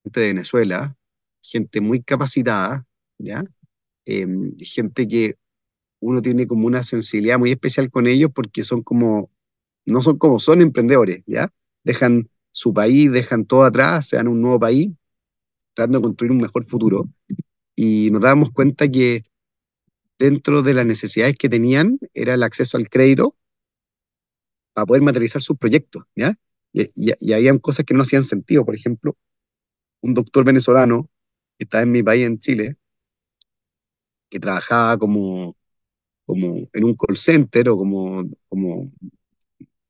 de 0.03 0.27
Venezuela, 0.27 0.97
gente 1.43 1.79
muy 1.79 2.01
capacitada, 2.01 2.87
¿ya? 3.19 3.43
Eh, 4.07 4.25
gente 4.61 5.07
que 5.07 5.35
uno 6.03 6.21
tiene 6.21 6.47
como 6.47 6.67
una 6.67 6.83
sensibilidad 6.83 7.39
muy 7.39 7.51
especial 7.51 7.89
con 7.89 8.07
ellos 8.07 8.29
porque 8.33 8.63
son 8.63 8.83
como, 8.83 9.31
no 9.85 10.01
son 10.01 10.17
como 10.17 10.37
son 10.39 10.61
emprendedores, 10.61 11.23
¿ya? 11.25 11.49
Dejan 11.83 12.29
su 12.51 12.73
país, 12.73 13.11
dejan 13.11 13.45
todo 13.45 13.63
atrás, 13.63 14.09
se 14.09 14.17
dan 14.17 14.27
un 14.27 14.41
nuevo 14.41 14.59
país, 14.59 14.91
tratando 15.73 15.99
de 15.99 16.03
construir 16.03 16.31
un 16.31 16.39
mejor 16.39 16.65
futuro. 16.65 17.05
Y 17.75 18.09
nos 18.11 18.21
dábamos 18.21 18.51
cuenta 18.51 18.87
que 18.89 19.23
dentro 20.19 20.61
de 20.61 20.73
las 20.73 20.85
necesidades 20.85 21.35
que 21.35 21.49
tenían 21.49 21.99
era 22.13 22.33
el 22.33 22.43
acceso 22.43 22.77
al 22.77 22.89
crédito 22.89 23.35
para 24.73 24.85
poder 24.85 25.03
materializar 25.03 25.41
sus 25.41 25.57
proyectos, 25.57 26.03
¿ya? 26.15 26.35
Y, 26.73 26.83
y, 26.95 27.13
y 27.19 27.33
habían 27.33 27.59
cosas 27.59 27.85
que 27.85 27.93
no 27.93 28.03
hacían 28.03 28.23
sentido, 28.23 28.65
por 28.65 28.75
ejemplo, 28.75 29.17
un 30.01 30.13
doctor 30.13 30.43
venezolano 30.43 31.09
que 31.57 31.63
está 31.63 31.81
en 31.81 31.91
mi 31.91 32.03
país, 32.03 32.25
en 32.25 32.39
Chile, 32.39 32.77
que 34.29 34.39
trabajaba 34.39 34.97
como, 34.97 35.55
como 36.25 36.55
en 36.73 36.83
un 36.83 36.95
call 36.95 37.17
center 37.17 37.69
o 37.69 37.77
como, 37.77 38.23
como 38.49 38.91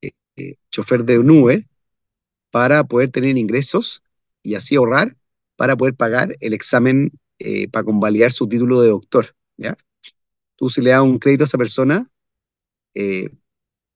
eh, 0.01 0.11
eh, 0.35 0.55
chofer 0.69 1.03
de 1.05 1.19
un 1.19 1.31
Uber 1.31 1.67
para 2.51 2.83
poder 2.83 3.11
tener 3.11 3.37
ingresos 3.37 4.03
y 4.43 4.55
así 4.55 4.75
ahorrar 4.75 5.17
para 5.55 5.75
poder 5.75 5.95
pagar 5.95 6.35
el 6.39 6.53
examen 6.53 7.11
eh, 7.39 7.67
para 7.69 7.83
convalidar 7.83 8.31
su 8.31 8.47
título 8.47 8.81
de 8.81 8.89
doctor. 8.89 9.35
¿ya? 9.57 9.75
Tú 10.55 10.69
si 10.69 10.81
le 10.81 10.91
das 10.91 11.01
un 11.01 11.19
crédito 11.19 11.43
a 11.43 11.47
esa 11.47 11.57
persona, 11.57 12.09
eh, 12.93 13.29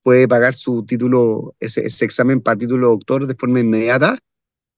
puede 0.02 0.28
pagar 0.28 0.54
su 0.54 0.84
título, 0.84 1.54
ese, 1.60 1.86
ese 1.86 2.04
examen 2.04 2.40
para 2.40 2.58
título 2.58 2.88
de 2.88 2.92
doctor 2.92 3.26
de 3.26 3.34
forma 3.34 3.60
inmediata 3.60 4.18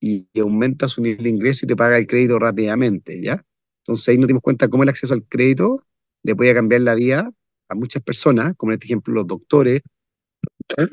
y, 0.01 0.29
y 0.33 0.41
aumenta 0.41 0.89
su 0.89 1.03
nivel 1.03 1.25
de 1.25 1.31
ingreso 1.31 1.65
y 1.65 1.69
te 1.69 1.77
paga 1.77 1.99
el 1.99 2.07
crédito 2.07 2.39
rápidamente, 2.39 3.21
¿ya? 3.23 3.45
Entonces 3.83 4.09
ahí 4.09 4.19
nos 4.19 4.29
dimos 4.29 4.43
cuenta 4.43 4.69
cómo 4.69 4.83
el 4.83 4.89
acceso 4.89 5.15
al 5.15 5.25
crédito 5.25 5.85
le 6.23 6.37
podía 6.37 6.55
cambiar 6.55 6.83
la 6.83 6.95
vida 6.95 7.33
a 7.71 7.75
muchas 7.75 8.03
personas, 8.03 8.55
como 8.57 8.73
en 8.73 8.75
este 8.75 8.87
ejemplo 8.87 9.15
los 9.15 9.27
doctores, 9.27 9.83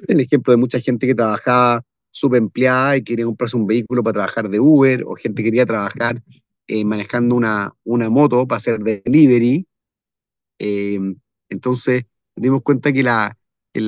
el 0.08 0.20
ejemplo 0.20 0.52
de 0.52 0.58
mucha 0.58 0.80
gente 0.80 1.08
que 1.08 1.16
trabajaba 1.16 1.84
subempleada 2.12 2.98
y 2.98 3.04
quería 3.04 3.26
comprarse 3.26 3.58
un 3.58 3.68
vehículo 3.68 4.04
para 4.04 4.14
trabajar 4.14 4.50
de 4.50 4.60
Uber, 4.60 5.04
o 5.06 5.16
gente 5.16 5.44
que 5.44 5.50
quería 5.50 5.66
trabajar 5.66 6.24
eh, 6.68 6.86
manejando 6.86 7.36
una, 7.36 7.74
una 7.84 8.10
moto 8.10 8.48
para 8.48 8.58
hacer 8.58 8.80
delivery. 8.80 9.68
Eh, 10.60 11.00
entonces 11.50 12.06
dimos 12.36 12.62
cuenta 12.64 12.92
que 12.92 13.04
la, 13.04 13.38
que 13.74 13.82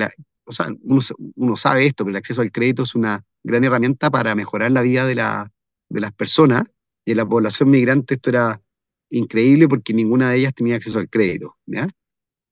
o 0.45 0.51
sea, 0.51 0.67
uno, 0.81 1.01
uno, 1.35 1.55
sabe 1.55 1.85
esto, 1.85 2.03
pero 2.03 2.11
el 2.11 2.17
acceso 2.17 2.41
al 2.41 2.51
crédito 2.51 2.83
es 2.83 2.95
una 2.95 3.23
gran 3.43 3.63
herramienta 3.63 4.09
para 4.09 4.33
mejorar 4.35 4.71
la 4.71 4.81
vida 4.81 5.05
de, 5.05 5.15
la, 5.15 5.51
de 5.89 5.99
las 5.99 6.11
personas 6.11 6.63
y 7.05 7.11
en 7.11 7.17
la 7.17 7.25
población 7.27 7.69
migrante 7.69 8.15
esto 8.15 8.29
era 8.31 8.61
increíble 9.09 9.67
porque 9.67 9.93
ninguna 9.93 10.31
de 10.31 10.37
ellas 10.37 10.53
tenía 10.53 10.75
acceso 10.75 10.99
al 10.99 11.09
crédito. 11.09 11.57
¿ya? 11.65 11.87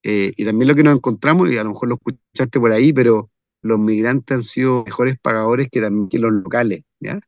Eh, 0.07 0.33
y 0.37 0.45
también 0.45 0.69
lo 0.69 0.75
que 0.75 0.83
nos 0.83 0.95
encontramos, 0.95 1.51
y 1.51 1.57
a 1.59 1.63
lo 1.65 1.71
mejor 1.71 1.89
lo 1.89 1.95
escuchaste 1.97 2.59
por 2.61 2.71
ahí, 2.73 2.93
pero 2.93 3.31
los 3.63 3.79
migrantes 3.79 4.37
han 4.37 4.43
sido 4.43 4.85
mejores 4.85 5.17
pagadores 5.21 5.69
que 5.71 5.81
también 5.81 6.09
que 6.09 6.19
los 6.19 6.33
locales, 6.33 6.83
¿ya? 7.01 7.19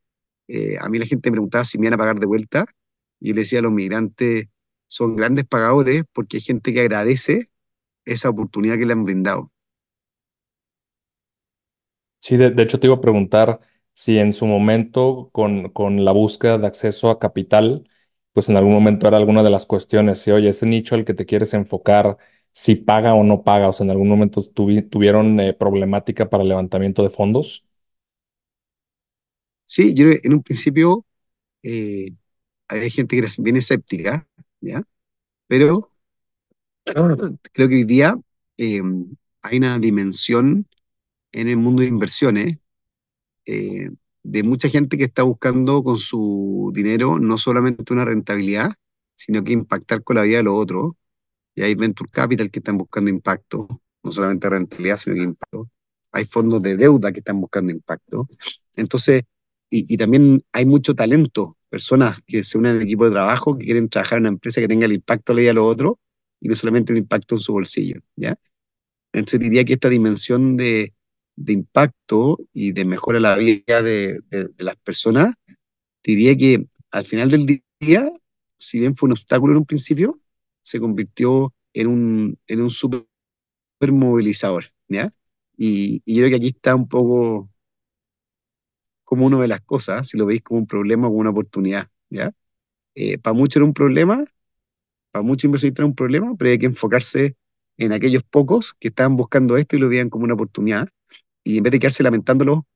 Eh, 0.48 0.78
a 0.82 0.90
mí 0.90 1.00
la 1.00 1.06
gente 1.08 1.30
me 1.32 1.36
preguntaba 1.36 1.66
si 1.66 1.78
me 1.80 1.86
iban 1.88 1.96
a 1.96 2.00
pagar 2.00 2.20
de 2.20 2.28
vuelta, 2.28 2.66
y 3.22 3.30
yo 3.30 3.36
le 3.36 3.42
decía 3.44 3.62
los 3.64 3.72
migrantes, 3.74 4.48
son 4.88 5.16
grandes 5.18 5.46
pagadores 5.48 6.04
porque 6.14 6.38
hay 6.38 6.42
gente 6.44 6.74
que 6.74 6.82
agradece 6.82 7.48
esa 8.06 8.30
oportunidad 8.30 8.78
que 8.80 8.86
le 8.88 8.94
han 8.94 9.06
brindado. 9.06 9.52
Sí, 12.22 12.38
de, 12.38 12.52
de 12.52 12.64
hecho 12.64 12.80
te 12.80 12.88
iba 12.88 12.96
a 12.96 13.02
preguntar 13.02 13.60
si 13.94 14.20
en 14.20 14.34
su 14.34 14.46
momento 14.46 15.30
con, 15.34 15.70
con 15.72 16.04
la 16.06 16.12
búsqueda 16.12 16.58
de 16.58 16.68
acceso 16.68 17.10
a 17.10 17.20
capital, 17.20 17.90
pues 18.34 18.50
en 18.50 18.58
algún 18.58 18.74
momento 18.74 19.08
era 19.08 19.18
alguna 19.18 19.44
de 19.44 19.50
las 19.50 19.66
cuestiones, 19.66 20.20
si 20.22 20.32
oye, 20.32 20.50
ese 20.50 20.66
nicho 20.66 20.96
al 20.96 21.06
que 21.06 21.14
te 21.14 21.26
quieres 21.26 21.54
enfocar, 21.54 22.18
si 22.60 22.76
paga 22.76 23.14
o 23.14 23.24
no 23.24 23.44
paga, 23.48 23.70
o 23.70 23.74
sea, 23.74 23.86
en 23.86 23.92
algún 23.92 24.10
momento 24.10 24.42
tuvieron 24.44 25.40
eh, 25.40 25.54
problemática 25.54 26.30
para 26.30 26.44
el 26.44 26.50
levantamiento 26.50 27.04
de 27.04 27.10
fondos. 27.10 27.64
Sí, 29.66 29.94
yo 29.94 30.08
en 30.24 30.34
un 30.34 30.44
principio 30.44 31.06
eh, 31.64 32.12
hay 32.70 32.90
gente 32.92 33.16
que 33.16 33.20
era 33.22 33.30
bien 33.40 33.58
escéptica, 33.58 34.28
¿ya? 34.62 34.84
Pero 35.48 35.92
creo 37.54 37.70
que 37.70 37.76
hoy 37.76 37.84
día 37.86 38.18
eh, 38.58 38.82
hay 39.44 39.58
una 39.58 39.80
dimensión 39.80 40.68
en 41.32 41.50
el 41.50 41.58
mundo 41.58 41.82
de 41.84 41.90
inversiones 41.90 42.60
eh, 43.46 43.90
de 44.24 44.44
mucha 44.44 44.70
gente 44.70 44.98
que 44.98 45.06
está 45.06 45.24
buscando 45.24 45.84
con 45.84 45.98
su 45.98 46.72
dinero 46.74 47.20
no 47.20 47.38
solamente 47.38 47.94
una 47.94 48.06
rentabilidad, 48.06 48.72
sino 49.16 49.44
que 49.44 49.54
impactar 49.54 50.04
con 50.04 50.18
la 50.18 50.24
vida 50.24 50.38
de 50.38 50.44
los 50.44 50.56
otros. 50.58 50.94
Y 51.56 51.62
hay 51.62 51.76
venture 51.76 52.10
capital 52.12 52.52
que 52.52 52.60
están 52.60 52.78
buscando 52.78 53.10
impacto, 53.10 53.68
no 54.04 54.12
solamente 54.12 54.50
rentabilidad, 54.50 54.98
sino 54.98 55.16
que 55.16 55.24
impacto. 55.24 55.70
Hay 56.12 56.26
fondos 56.26 56.62
de 56.62 56.78
deuda 56.78 57.12
que 57.12 57.20
están 57.20 57.40
buscando 57.40 57.72
impacto. 57.72 58.28
Entonces, 58.76 59.24
y, 59.70 59.94
y 59.94 59.98
también 59.98 60.44
hay 60.52 60.66
mucho 60.66 60.96
talento, 60.96 61.58
personas 61.70 62.20
que 62.26 62.44
se 62.44 62.58
unen 62.58 62.78
al 62.78 62.82
equipo 62.82 63.06
de 63.06 63.12
trabajo, 63.12 63.58
que 63.58 63.66
quieren 63.66 63.90
trabajar 63.90 64.18
en 64.18 64.24
una 64.24 64.30
empresa 64.30 64.62
que 64.62 64.68
tenga 64.68 64.86
el 64.86 64.94
impacto 64.94 65.36
vida 65.36 65.50
de 65.50 65.54
los 65.54 65.66
otros 65.66 65.96
y 66.42 66.48
no 66.48 66.56
solamente 66.56 66.92
un 66.92 66.98
impacto 66.98 67.36
en 67.36 67.42
su 67.42 67.54
bolsillo, 67.54 68.02
¿ya? 68.16 68.38
Entonces 69.14 69.40
diría 69.40 69.66
que 69.66 69.74
esta 69.74 69.90
dimensión 69.90 70.58
de, 70.58 70.94
de 71.36 71.54
impacto 71.54 72.38
y 72.54 72.72
de 72.74 72.86
mejora 72.86 73.20
la 73.20 73.36
vida 73.36 73.82
de, 73.82 74.20
de, 74.30 74.50
las 74.58 74.76
personas, 74.78 75.34
diría 76.04 76.36
que 76.36 76.66
al 76.92 77.04
final 77.04 77.32
del 77.32 77.62
día, 77.80 78.12
si 78.58 78.80
bien 78.80 78.96
fue 78.96 79.08
un 79.08 79.14
obstáculo 79.14 79.54
en 79.54 79.60
un 79.60 79.66
principio, 79.66 80.20
se 80.70 80.80
convirtió 80.80 81.52
en 81.74 81.88
un, 81.88 82.40
en 82.48 82.62
un 82.62 82.70
super 82.70 83.04
movilizador, 83.92 84.66
¿ya? 84.88 85.12
Y, 85.58 86.04
yo 86.06 86.22
creo 86.22 86.30
que 86.30 86.36
aquí 86.36 86.48
está 86.50 86.76
un 86.76 86.88
poco 86.88 87.50
como 89.04 89.26
una 89.26 89.40
de 89.40 89.48
las 89.48 89.62
cosas, 89.62 90.08
si 90.08 90.18
lo 90.18 90.28
veis 90.28 90.42
como 90.44 90.60
un 90.60 90.68
problema 90.68 91.08
o 91.08 91.10
como 91.10 91.22
una 91.22 91.32
oportunidad, 91.32 91.88
¿ya? 92.12 92.32
Eh, 92.94 93.18
para 93.18 93.34
muchos 93.34 93.58
era 93.58 93.66
un 93.66 93.74
problema, 93.74 94.24
para 95.12 95.24
muchos 95.24 95.46
inversionistas 95.46 95.82
era 95.82 95.88
un 95.88 95.96
problema, 95.96 96.36
pero 96.38 96.52
hay 96.52 96.60
que 96.60 96.68
enfocarse 96.68 97.36
en 97.78 97.92
aquellos 97.92 98.24
pocos 98.24 98.76
que 98.76 98.90
estaban 98.90 99.16
buscando 99.16 99.58
esto 99.58 99.76
y 99.76 99.80
lo 99.80 99.90
veían 99.90 100.10
como 100.10 100.26
una 100.26 100.36
oportunidad 100.36 100.88
y 101.44 101.58
en 101.58 101.64
vez 101.64 101.72
de 101.72 101.80
quedarse 101.80 102.04
lamentándolo, 102.04 102.68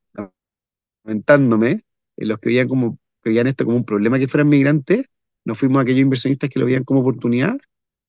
lamentándome, 1.04 1.82
en 2.16 2.28
los 2.28 2.38
que 2.40 2.48
veían, 2.48 2.68
como, 2.68 2.98
que 3.22 3.30
veían 3.30 3.46
esto 3.46 3.64
como 3.64 3.76
un 3.76 3.84
problema 3.84 4.18
que 4.18 4.26
fueran 4.26 4.48
migrantes, 4.48 5.08
nos 5.44 5.58
fuimos 5.58 5.78
a 5.78 5.82
aquellos 5.82 6.00
inversionistas 6.00 6.50
que 6.50 6.58
lo 6.58 6.66
veían 6.66 6.84
como 6.84 7.00
oportunidad, 7.00 7.56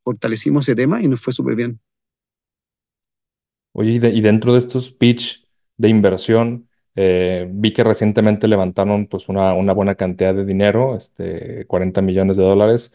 fortalecimos 0.06 0.70
ese 0.70 0.76
tema 0.76 1.02
y 1.02 1.08
nos 1.08 1.20
fue 1.20 1.34
súper 1.34 1.56
bien. 1.56 1.80
Oye, 3.74 3.92
y, 3.92 4.22
dentro 4.22 4.54
de 4.54 4.60
estos 4.60 4.94
pitch 4.94 5.46
de 5.76 5.90
inversión, 5.90 6.70
eh, 6.96 7.46
vi 7.52 7.74
que 7.74 7.84
recientemente 7.84 8.48
levantaron 8.48 9.08
pues 9.08 9.28
una, 9.28 9.54
una, 9.54 9.74
buena 9.74 9.96
cantidad 9.96 10.34
de 10.34 10.46
dinero, 10.46 10.96
este, 10.96 11.66
40 11.66 12.02
millones 12.02 12.38
de 12.38 12.44
dólares. 12.44 12.94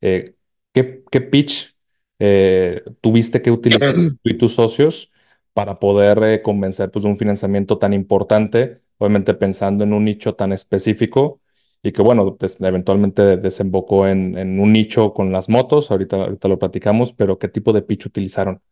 Eh, 0.00 0.36
¿qué, 0.72 1.02
¿qué, 1.10 1.20
pitch 1.22 1.74
eh, 2.20 2.82
tuviste 3.00 3.42
que 3.42 3.50
utilizar 3.50 3.94
tú 4.22 4.30
y 4.30 4.38
tus 4.38 4.54
socios 4.54 5.10
para 5.54 5.80
poder 5.80 6.40
convencer 6.42 6.90
pues, 6.92 7.02
de 7.02 7.10
un 7.10 7.16
financiamiento 7.18 7.78
tan 7.78 7.92
importante, 7.92 8.82
obviamente 8.98 9.34
pensando 9.34 9.82
en 9.82 9.92
un 9.92 10.04
nicho 10.04 10.34
tan 10.36 10.52
específico 10.52 11.41
y 11.82 11.92
que 11.92 12.02
bueno, 12.02 12.36
eventualmente 12.60 13.36
desembocó 13.36 14.06
en, 14.06 14.60
un 14.60 14.72
nicho 14.72 15.12
con 15.12 15.32
las 15.32 15.48
motos, 15.48 15.90
ahorita, 15.90 16.16
ahorita 16.16 16.48
lo 16.48 16.58
platicamos, 16.58 17.12
pero 17.12 17.38
¿qué 17.38 17.48
tipo 17.48 17.72
de 17.72 17.82
pitch 17.82 18.06
utilizaron? 18.06 18.62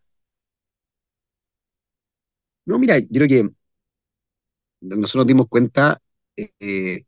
No, 2.65 2.79
mira, 2.79 2.99
yo 2.99 3.07
creo 3.11 3.29
que 3.29 3.51
nosotros 4.81 5.17
nos 5.17 5.27
dimos 5.27 5.49
cuenta 5.49 6.01
eh, 6.37 7.05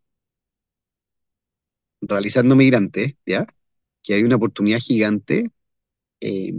realizando 2.00 2.56
migrantes, 2.56 3.14
¿ya? 3.26 3.46
Que 4.02 4.14
hay 4.14 4.24
una 4.24 4.36
oportunidad 4.36 4.80
gigante 4.80 5.50
eh, 6.20 6.52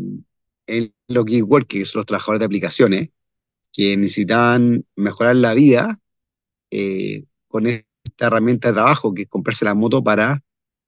en 0.68 0.94
los 1.08 1.26
gig 1.26 1.44
workers, 1.46 1.96
los 1.96 2.06
trabajadores 2.06 2.40
de 2.40 2.46
aplicaciones, 2.46 3.10
que 3.74 3.98
necesitan 3.98 4.86
mejorar 4.96 5.36
la 5.38 5.54
vida 5.54 6.00
eh, 6.72 7.26
con 7.48 7.68
esta 8.14 8.28
herramienta 8.28 8.70
de 8.70 8.76
trabajo, 8.76 9.14
que 9.14 9.24
es 9.24 9.28
comprarse 9.28 9.66
la 9.66 9.76
moto 9.76 10.04
para 10.04 10.42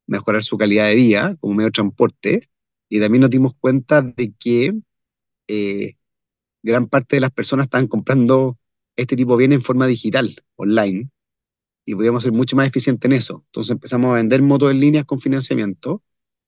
mejorar 0.08 0.44
su 0.44 0.58
calidad 0.58 0.86
de 0.88 0.96
vida 0.96 1.36
como 1.40 1.56
medio 1.56 1.68
de 1.68 1.72
transporte. 1.72 2.50
Y 2.90 3.00
también 3.00 3.22
nos 3.22 3.30
dimos 3.30 3.54
cuenta 3.60 4.02
de 4.02 4.34
que 4.40 4.74
eh, 5.48 5.94
gran 6.64 6.88
parte 6.88 7.18
de 7.18 7.22
las 7.22 7.32
personas 7.32 7.66
estaban 7.66 7.88
comprando 7.88 8.58
este 8.96 9.16
tipo 9.16 9.34
de 9.34 9.40
bienes 9.40 9.58
en 9.58 9.64
forma 9.64 9.88
digital, 9.88 10.36
online, 10.56 11.10
y 11.86 11.96
podíamos 11.96 12.24
ser 12.24 12.32
mucho 12.32 12.56
más 12.56 12.68
eficientes 12.68 13.06
en 13.10 13.18
eso. 13.18 13.44
Entonces 13.48 13.72
empezamos 13.72 14.12
a 14.12 14.16
vender 14.16 14.42
motos 14.42 14.72
en 14.72 14.80
líneas 14.80 15.06
con 15.06 15.20
financiamiento 15.20 16.02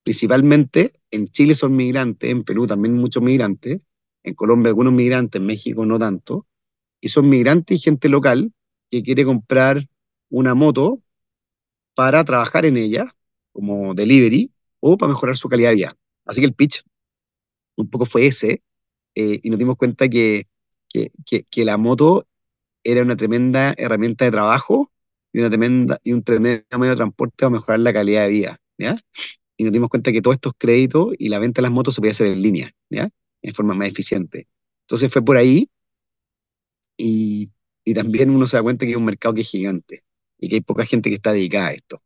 principalmente 0.08 0.94
en 1.12 1.28
Chile 1.28 1.54
son 1.54 1.76
migrantes, 1.76 2.30
en 2.30 2.46
Perú 2.46 2.66
también 2.66 2.96
muchos 2.96 3.22
migrantes, 3.22 3.82
en 4.24 4.36
Colombia 4.36 4.70
algunos 4.70 4.94
migrantes, 4.94 5.38
en 5.38 5.46
México 5.46 5.86
no 5.86 6.00
tanto, 6.00 6.48
y 7.02 7.10
son 7.10 7.28
migrantes 7.28 7.76
y 7.76 7.82
gente 7.82 8.08
local 8.08 8.54
que 8.90 9.04
quiere 9.04 9.26
comprar 9.26 9.90
una 10.30 10.56
moto 10.56 11.02
para 11.96 12.24
trabajar 12.24 12.66
en 12.66 12.78
ella 12.78 13.06
como 13.52 13.96
delivery 13.96 14.52
o 14.80 14.98
para 14.98 15.10
mejorar 15.10 15.36
su 15.36 15.50
calidad 15.50 15.70
de 15.70 15.76
vida. 15.76 15.98
Así 16.26 16.42
que 16.42 16.48
el 16.48 16.54
pitch 16.54 16.84
un 17.76 17.90
poco 17.90 18.06
fue 18.06 18.28
ese, 18.28 18.62
eh, 19.16 19.40
y 19.42 19.50
nos 19.50 19.60
dimos 19.60 19.78
cuenta 19.78 20.08
que, 20.10 20.48
que, 20.90 21.66
la 21.66 21.78
moto 21.78 22.28
era 22.84 23.02
una 23.02 23.16
tremenda 23.16 23.74
herramienta 23.78 24.26
de 24.26 24.32
trabajo 24.32 24.92
y, 25.34 25.40
una 25.40 25.50
tremenda, 25.50 26.00
y 26.04 26.14
un 26.14 26.24
tremendo 26.24 26.66
medio 26.78 26.92
de 26.92 26.98
transporte 26.98 27.36
para 27.40 27.50
mejorar 27.52 27.80
la 27.80 27.94
calidad 27.94 28.26
de 28.26 28.30
vida. 28.30 28.60
y 29.58 29.64
nos 29.64 29.74
dimos 29.74 29.90
cuenta 29.90 30.12
que 30.12 30.22
todos 30.22 30.36
estos 30.36 30.54
créditos 30.58 31.14
y 31.18 31.30
la 31.30 31.40
venta 31.40 31.62
de 31.62 31.64
las 31.64 31.72
motos 31.72 31.96
se 31.96 32.02
podía 32.02 32.12
hacer 32.12 32.28
en 32.28 32.42
línea, 32.42 32.72
¿ya? 32.90 33.10
En 33.42 33.54
forma 33.54 33.74
más 33.74 33.88
eficiente. 33.88 34.48
Entonces 34.84 35.12
fue 35.12 35.24
por 35.24 35.38
ahí 35.38 35.70
y, 36.96 37.50
y 37.84 37.94
también 37.94 38.30
uno 38.30 38.46
se 38.46 38.58
da 38.58 38.64
cuenta 38.64 38.86
que 38.86 38.92
es 38.92 38.98
un 38.98 39.06
mercado 39.06 39.34
que 39.34 39.42
es 39.42 39.50
gigante 39.50 40.04
y 40.40 40.50
que 40.50 40.56
hay 40.56 40.62
poca 40.62 40.86
gente 40.86 41.10
que 41.10 41.16
está 41.16 41.34
dedicada 41.34 41.68
a 41.68 41.74
esto. 41.74 42.00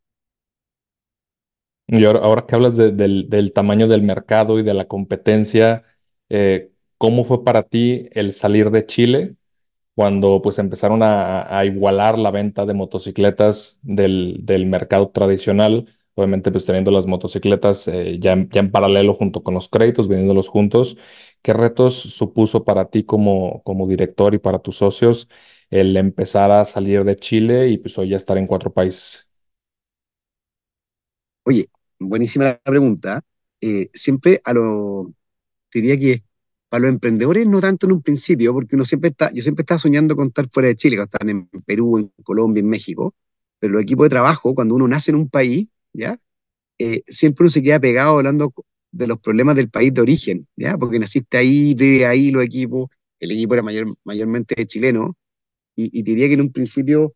Y 1.88 2.04
ahora, 2.04 2.46
que 2.46 2.54
hablas 2.54 2.76
de, 2.76 2.92
del, 2.92 3.28
del, 3.28 3.52
tamaño 3.52 3.86
del 3.86 4.02
mercado 4.02 4.58
y 4.58 4.62
de 4.62 4.72
la 4.72 4.86
competencia, 4.86 5.82
eh, 6.30 6.70
¿cómo 6.96 7.24
fue 7.24 7.44
para 7.44 7.64
ti 7.64 8.08
el 8.12 8.32
salir 8.32 8.70
de 8.70 8.86
Chile 8.86 9.36
cuando 9.94 10.40
pues 10.42 10.58
empezaron 10.58 11.00
a, 11.02 11.64
igualar 11.66 12.18
la 12.18 12.30
venta 12.30 12.64
de 12.64 12.74
motocicletas 12.74 13.78
del, 13.82 14.38
del 14.42 14.66
mercado 14.66 15.10
tradicional? 15.10 15.86
obviamente 16.14 16.50
pues 16.52 16.64
teniendo 16.66 16.90
las 16.90 17.06
motocicletas 17.06 17.88
eh, 17.88 18.18
ya, 18.20 18.36
ya, 18.50 18.60
en 18.60 18.70
paralelo 18.70 19.14
junto 19.14 19.42
con 19.42 19.54
los 19.54 19.68
créditos, 19.68 20.08
vendiéndolos 20.08 20.48
juntos, 20.48 20.96
¿qué 21.42 21.52
retos 21.52 21.94
supuso 21.96 22.64
para 22.64 22.90
ti 22.90 23.04
como, 23.04 23.62
como 23.64 23.88
director 23.88 24.34
y 24.34 24.38
para 24.38 24.60
tus 24.60 24.76
socios 24.78 25.28
el 25.70 25.96
empezar 25.96 26.50
a 26.50 26.64
salir 26.64 27.04
de 27.04 27.16
Chile 27.16 27.68
y 27.68 27.78
pues 27.78 27.96
hoy 27.98 28.10
ya 28.10 28.16
estar 28.16 28.38
en 28.38 28.46
cuatro 28.46 28.72
países? 28.72 29.28
Oye, 31.44 31.68
buenísima 31.98 32.44
la 32.44 32.58
pregunta. 32.60 33.22
Eh, 33.60 33.90
siempre 33.94 34.40
a 34.44 34.52
lo, 34.52 35.12
diría 35.74 35.98
que 35.98 36.24
para 36.68 36.82
los 36.82 36.90
emprendedores 36.92 37.46
no 37.48 37.60
tanto 37.60 37.86
en 37.86 37.92
un 37.94 38.02
principio, 38.02 38.52
porque 38.54 38.76
uno 38.76 38.84
siempre 38.86 39.10
está, 39.10 39.32
yo 39.34 39.42
siempre 39.42 39.62
estaba 39.62 39.78
soñando 39.78 40.16
con 40.16 40.28
estar 40.28 40.48
fuera 40.50 40.68
de 40.70 40.76
Chile, 40.76 40.96
cuando 40.96 41.10
están 41.14 41.30
en 41.30 41.48
Perú, 41.66 41.98
en 41.98 42.12
Colombia, 42.24 42.60
en 42.62 42.68
México, 42.70 43.14
pero 43.58 43.74
los 43.74 43.82
equipos 43.82 44.06
de 44.06 44.10
trabajo, 44.10 44.54
cuando 44.54 44.74
uno 44.76 44.88
nace 44.88 45.10
en 45.12 45.16
un 45.18 45.28
país, 45.30 45.68
¿ya? 45.92 46.18
Eh, 46.78 47.02
siempre 47.06 47.44
uno 47.44 47.50
se 47.50 47.62
queda 47.62 47.80
pegado 47.80 48.18
hablando 48.18 48.52
de 48.92 49.06
los 49.06 49.18
problemas 49.18 49.56
del 49.56 49.70
país 49.70 49.92
de 49.92 50.02
origen, 50.02 50.46
¿ya? 50.56 50.78
Porque 50.78 50.98
naciste 50.98 51.38
ahí, 51.38 51.74
vive 51.74 52.06
ahí 52.06 52.30
los 52.30 52.44
equipos, 52.44 52.88
el 53.18 53.32
equipo 53.32 53.54
era 53.54 53.62
mayor, 53.62 53.86
mayormente 54.04 54.66
chileno, 54.66 55.16
y, 55.74 56.02
diría 56.02 56.28
que 56.28 56.34
en 56.34 56.42
un 56.42 56.52
principio 56.52 57.14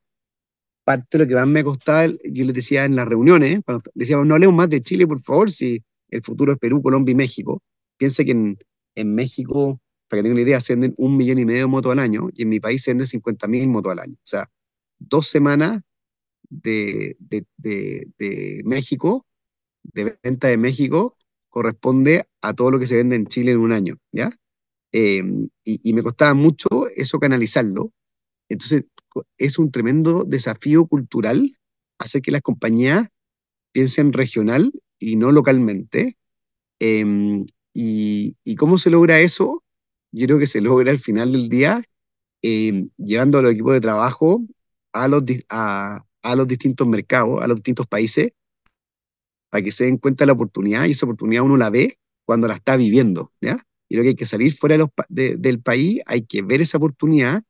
parte 0.84 1.18
de 1.18 1.24
lo 1.24 1.28
que 1.28 1.34
más 1.34 1.46
me 1.46 1.62
costaba, 1.64 2.06
yo 2.06 2.44
les 2.44 2.54
decía 2.54 2.84
en 2.84 2.96
las 2.96 3.06
reuniones, 3.06 3.60
cuando 3.64 3.84
decíamos, 3.94 4.26
no 4.26 4.34
hablemos 4.34 4.56
más 4.56 4.70
de 4.70 4.80
Chile, 4.82 5.06
por 5.06 5.20
favor, 5.20 5.50
si 5.50 5.82
el 6.08 6.22
futuro 6.22 6.52
es 6.52 6.58
Perú, 6.58 6.80
Colombia 6.82 7.12
y 7.12 7.16
México. 7.16 7.62
Piensa 7.98 8.24
que 8.24 8.30
en, 8.30 8.58
en 8.94 9.14
México 9.14 9.80
para 10.08 10.20
que 10.20 10.22
tengan 10.24 10.36
una 10.36 10.42
idea, 10.42 10.60
se 10.60 10.74
venden 10.74 10.94
un 10.98 11.16
millón 11.16 11.38
y 11.38 11.44
medio 11.44 11.62
de 11.62 11.66
motos 11.66 11.92
al 11.92 11.98
año 11.98 12.28
y 12.34 12.42
en 12.42 12.48
mi 12.48 12.60
país 12.60 12.82
se 12.82 12.90
venden 12.90 13.06
50 13.06 13.48
mil 13.48 13.68
motos 13.68 13.92
al 13.92 14.00
año. 14.00 14.14
O 14.14 14.26
sea, 14.26 14.48
dos 14.98 15.28
semanas 15.28 15.80
de, 16.48 17.16
de, 17.18 17.44
de, 17.56 18.08
de 18.18 18.62
México, 18.64 19.26
de 19.82 20.16
venta 20.22 20.48
de 20.48 20.56
México, 20.56 21.16
corresponde 21.56 22.28
a 22.42 22.52
todo 22.52 22.70
lo 22.70 22.78
que 22.78 22.86
se 22.86 22.96
vende 22.96 23.16
en 23.16 23.28
Chile 23.28 23.52
en 23.52 23.56
un 23.56 23.72
año, 23.72 23.96
¿ya? 24.12 24.30
Eh, 24.92 25.22
y, 25.64 25.92
me 25.94 26.02
costaba 26.02 26.34
mucho 26.34 26.68
eso 26.94 27.18
canalizarlo. 27.18 27.94
Entonces, 28.50 28.84
es 29.38 29.58
un 29.58 29.70
tremendo 29.70 30.24
desafío 30.24 30.86
cultural 30.86 31.56
hacer 31.98 32.20
que 32.20 32.30
las 32.30 32.42
compañías 32.42 33.08
piensen 33.72 34.12
regional 34.12 34.70
y 34.98 35.16
no 35.16 35.32
localmente. 35.32 36.18
Eh, 36.78 37.46
y, 37.72 38.54
cómo 38.56 38.76
se 38.76 38.90
logra 38.90 39.20
eso? 39.20 39.64
Yo 40.12 40.26
creo 40.26 40.38
que 40.38 40.46
se 40.46 40.60
logra 40.60 40.90
al 40.90 40.98
final 40.98 41.32
del 41.32 41.48
día 41.48 41.82
eh, 42.42 42.86
llevando 42.98 43.38
a 43.38 43.42
los 43.42 43.52
equipos 43.52 43.72
de 43.72 43.80
trabajo 43.80 44.44
a 44.92 45.08
los, 45.08 45.22
a 45.48 46.04
los 46.36 46.46
distintos 46.46 46.86
mercados, 46.86 47.42
a 47.42 47.46
los 47.46 47.56
distintos 47.56 47.86
países, 47.86 48.32
para 49.56 49.64
que 49.64 49.72
se 49.72 49.84
den 49.84 49.96
cuenta 49.96 50.24
de 50.24 50.26
la 50.26 50.34
oportunidad 50.34 50.84
y 50.84 50.90
esa 50.90 51.06
oportunidad 51.06 51.42
uno 51.42 51.56
la 51.56 51.70
ve 51.70 51.96
cuando 52.26 52.46
la 52.46 52.52
está 52.52 52.76
viviendo, 52.76 53.32
¿ya? 53.40 53.56
Y 53.88 53.94
creo 53.94 54.02
que 54.02 54.08
hay 54.10 54.14
que 54.14 54.26
salir 54.26 54.52
fuera 54.52 54.76
del 55.08 55.62
país, 55.62 56.02
hay 56.04 56.26
que 56.26 56.42
ver 56.42 56.60
esa 56.60 56.76
oportunidad, 56.76 57.42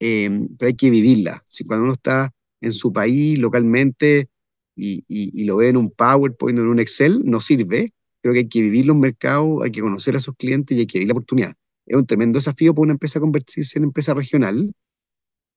eh, 0.00 0.30
pero 0.58 0.68
hay 0.68 0.74
que 0.74 0.88
vivirla. 0.88 1.44
Si 1.46 1.62
cuando 1.64 1.84
uno 1.84 1.92
está 1.92 2.32
en 2.62 2.72
su 2.72 2.90
país 2.90 3.38
localmente 3.38 4.30
y, 4.74 5.44
lo 5.44 5.56
ve 5.56 5.68
en 5.68 5.76
un 5.76 5.90
PowerPoint 5.90 6.58
o 6.58 6.62
en 6.62 6.68
un 6.68 6.80
Excel, 6.80 7.20
no 7.22 7.38
sirve. 7.38 7.92
Creo 8.22 8.32
que 8.32 8.40
hay 8.40 8.48
que 8.48 8.62
vivir 8.62 8.86
los 8.86 8.96
mercados, 8.96 9.62
hay 9.62 9.72
que 9.72 9.82
conocer 9.82 10.16
a 10.16 10.20
sus 10.20 10.34
clientes 10.36 10.74
y 10.74 10.80
hay 10.80 10.86
que 10.86 11.00
vivir 11.00 11.08
la 11.08 11.18
oportunidad. 11.18 11.54
Es 11.84 11.98
un 11.98 12.06
tremendo 12.06 12.38
desafío 12.38 12.74
para 12.74 12.84
una 12.84 12.92
empresa 12.94 13.20
convertirse 13.20 13.78
en 13.78 13.84
empresa 13.84 14.14
regional, 14.14 14.72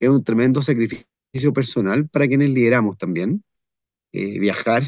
es 0.01 0.09
un 0.09 0.25
tremendo 0.25 0.61
sacrificio 0.61 1.53
personal 1.53 2.09
para 2.09 2.27
quienes 2.27 2.49
lideramos 2.49 2.97
también. 2.97 3.45
Eh, 4.11 4.39
viajar 4.39 4.83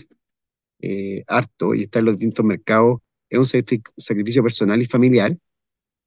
eh, 0.82 1.24
harto 1.28 1.76
y 1.76 1.84
estar 1.84 2.00
en 2.02 2.06
los 2.06 2.15
distintos 2.15 2.46
mercados 2.46 3.00
es 3.30 3.38
un 3.39 3.46
sacrificio 3.98 4.44
personal 4.44 4.82
y 4.82 4.86
familiar. 4.86 5.38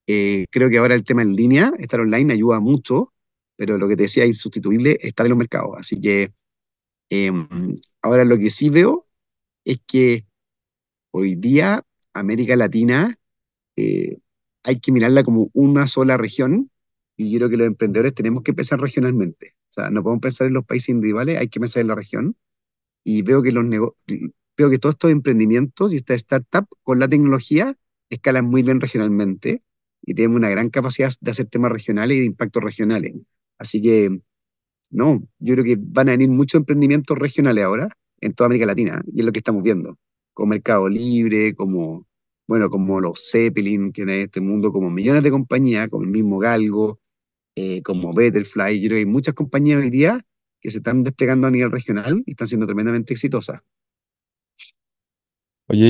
Eh, 0.07 0.47
creo 0.51 0.69
que 0.71 0.79
ahora 0.79 0.95
el 0.95 1.05
tema 1.05 1.23
en 1.23 1.37
línea, 1.37 1.73
estar 1.79 2.01
online, 2.01 2.33
ayuda 2.33 2.61
mucho, 2.61 3.13
pero 3.57 3.79
lo 3.79 3.89
que 3.89 3.97
te 3.97 4.05
decía, 4.05 4.27
insustituible, 4.27 4.99
estar 5.03 5.27
en 5.27 5.31
los 5.31 5.39
mercados. 5.39 5.77
Así 5.79 6.01
que 6.01 6.33
em, 7.11 7.47
ahora 8.03 8.25
lo 8.25 8.39
que 8.39 8.51
sí 8.51 8.71
veo 8.71 9.07
es 9.65 9.79
que 9.87 10.27
hoy 11.13 11.37
día 11.37 11.83
América 12.15 12.57
Latina 12.57 13.17
hay 14.65 14.81
que 14.81 14.93
mirarla 14.93 15.23
como 15.23 15.49
una 15.53 15.87
sola 15.87 16.17
región 16.17 16.71
y 17.17 17.31
yo 17.31 17.39
creo 17.39 17.51
que 17.51 17.57
los 17.57 17.67
emprendedores 17.67 18.15
tenemos 18.15 18.43
que 18.43 18.55
pensar 18.55 18.81
regionalmente. 18.81 19.55
O 19.71 19.73
sea, 19.73 19.91
no 19.91 20.03
podemos 20.03 20.21
pensar 20.21 20.47
en 20.47 20.55
los 20.55 20.65
países 20.65 20.91
individuales, 20.91 21.39
hay 21.39 21.49
que 21.49 21.61
pensar 21.61 21.81
en 21.83 21.89
la 21.89 21.95
región. 21.95 22.37
Y 23.05 23.23
veo 23.23 23.43
que, 23.43 23.53
los 23.53 23.65
veo 24.57 24.71
que 24.71 24.79
todos 24.79 24.95
estos 24.95 25.11
emprendimientos 25.11 25.93
y 25.93 25.97
esta 25.97 26.15
startup 26.15 26.67
con 26.83 26.99
la 26.99 27.09
tecnología 27.09 27.77
escalan 28.11 28.47
muy 28.47 28.63
bien 28.63 28.81
regionalmente 28.81 29.63
y 30.03 30.15
tenemos 30.15 30.37
una 30.37 30.51
gran 30.51 30.71
capacidad 30.71 31.13
de 31.21 31.31
hacer 31.31 31.47
temas 31.47 31.73
regionales 31.73 32.17
y 32.17 32.21
de 32.21 32.27
impactos 32.27 32.63
regionales. 32.63 33.15
Así 33.59 33.81
que, 33.81 34.21
no, 34.91 35.27
yo 35.39 35.55
creo 35.55 35.65
que 35.65 35.77
van 35.79 36.09
a 36.09 36.13
venir 36.13 36.29
muchos 36.29 36.59
emprendimientos 36.59 37.19
regionales 37.19 37.65
ahora 37.65 37.89
en 38.21 38.33
toda 38.35 38.47
América 38.47 38.67
Latina 38.67 39.03
y 39.13 39.21
es 39.21 39.27
lo 39.27 39.33
que 39.33 39.39
estamos 39.39 39.63
viendo, 39.63 39.99
como 40.35 40.51
Mercado 40.51 40.89
Libre, 40.89 41.55
como, 41.55 42.07
bueno, 42.47 42.69
como 42.71 43.01
los 43.01 43.31
Zeppelin, 43.31 43.93
que 43.93 44.03
en 44.03 44.11
este 44.11 44.41
mundo, 44.41 44.73
como 44.73 44.91
millones 44.91 45.23
de 45.23 45.31
compañías, 45.31 45.89
como 45.89 46.05
el 46.05 46.11
mismo 46.11 46.39
Galgo, 46.39 47.01
eh, 47.55 47.83
como 47.83 48.15
Betterfly. 48.15 48.81
Yo 48.81 48.89
creo 48.89 48.97
que 48.97 49.01
hay 49.01 49.07
muchas 49.07 49.35
compañías 49.35 49.83
hoy 49.83 49.91
día 49.91 50.21
que 50.61 50.71
se 50.71 50.79
están 50.79 51.03
desplegando 51.03 51.47
a 51.47 51.51
nivel 51.51 51.71
regional 51.71 52.23
y 52.27 52.33
están 52.33 52.49
siendo 52.49 52.67
tremendamente 52.67 53.13
exitosas. 53.13 53.61
Oye, 55.73 55.87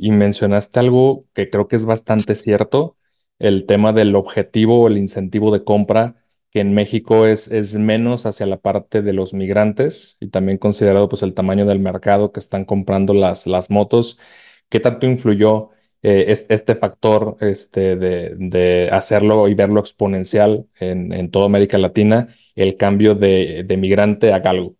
y, 0.00 0.10
mencionaste 0.12 0.78
algo 0.78 1.26
que 1.34 1.50
creo 1.50 1.66
que 1.66 1.74
es 1.74 1.84
bastante 1.84 2.36
cierto, 2.36 2.96
el 3.40 3.66
tema 3.66 3.92
del 3.92 4.14
objetivo 4.14 4.82
o 4.82 4.86
el 4.86 4.96
incentivo 4.96 5.52
de 5.52 5.64
compra, 5.64 6.24
que 6.50 6.60
en 6.60 6.72
México 6.72 7.26
es, 7.26 7.48
es 7.48 7.74
menos 7.74 8.26
hacia 8.26 8.46
la 8.46 8.58
parte 8.60 9.02
de 9.02 9.12
los 9.12 9.34
migrantes 9.34 10.16
y 10.20 10.28
también 10.28 10.58
considerado 10.58 11.08
pues 11.08 11.22
el 11.22 11.34
tamaño 11.34 11.66
del 11.66 11.80
mercado 11.80 12.30
que 12.30 12.38
están 12.38 12.64
comprando 12.64 13.12
las, 13.12 13.48
las 13.48 13.70
motos. 13.70 14.20
¿Qué 14.68 14.78
tanto 14.78 15.06
influyó 15.06 15.70
eh, 16.02 16.26
este 16.48 16.76
factor 16.76 17.36
este, 17.40 17.96
de, 17.96 18.36
de, 18.38 18.88
hacerlo 18.92 19.48
y 19.48 19.54
verlo 19.54 19.80
exponencial 19.80 20.68
en, 20.78 21.12
en, 21.12 21.32
toda 21.32 21.46
América 21.46 21.76
Latina, 21.78 22.28
el 22.54 22.76
cambio 22.76 23.16
de, 23.16 23.64
de 23.66 23.76
migrante 23.76 24.32
a 24.32 24.38
galgo? 24.38 24.76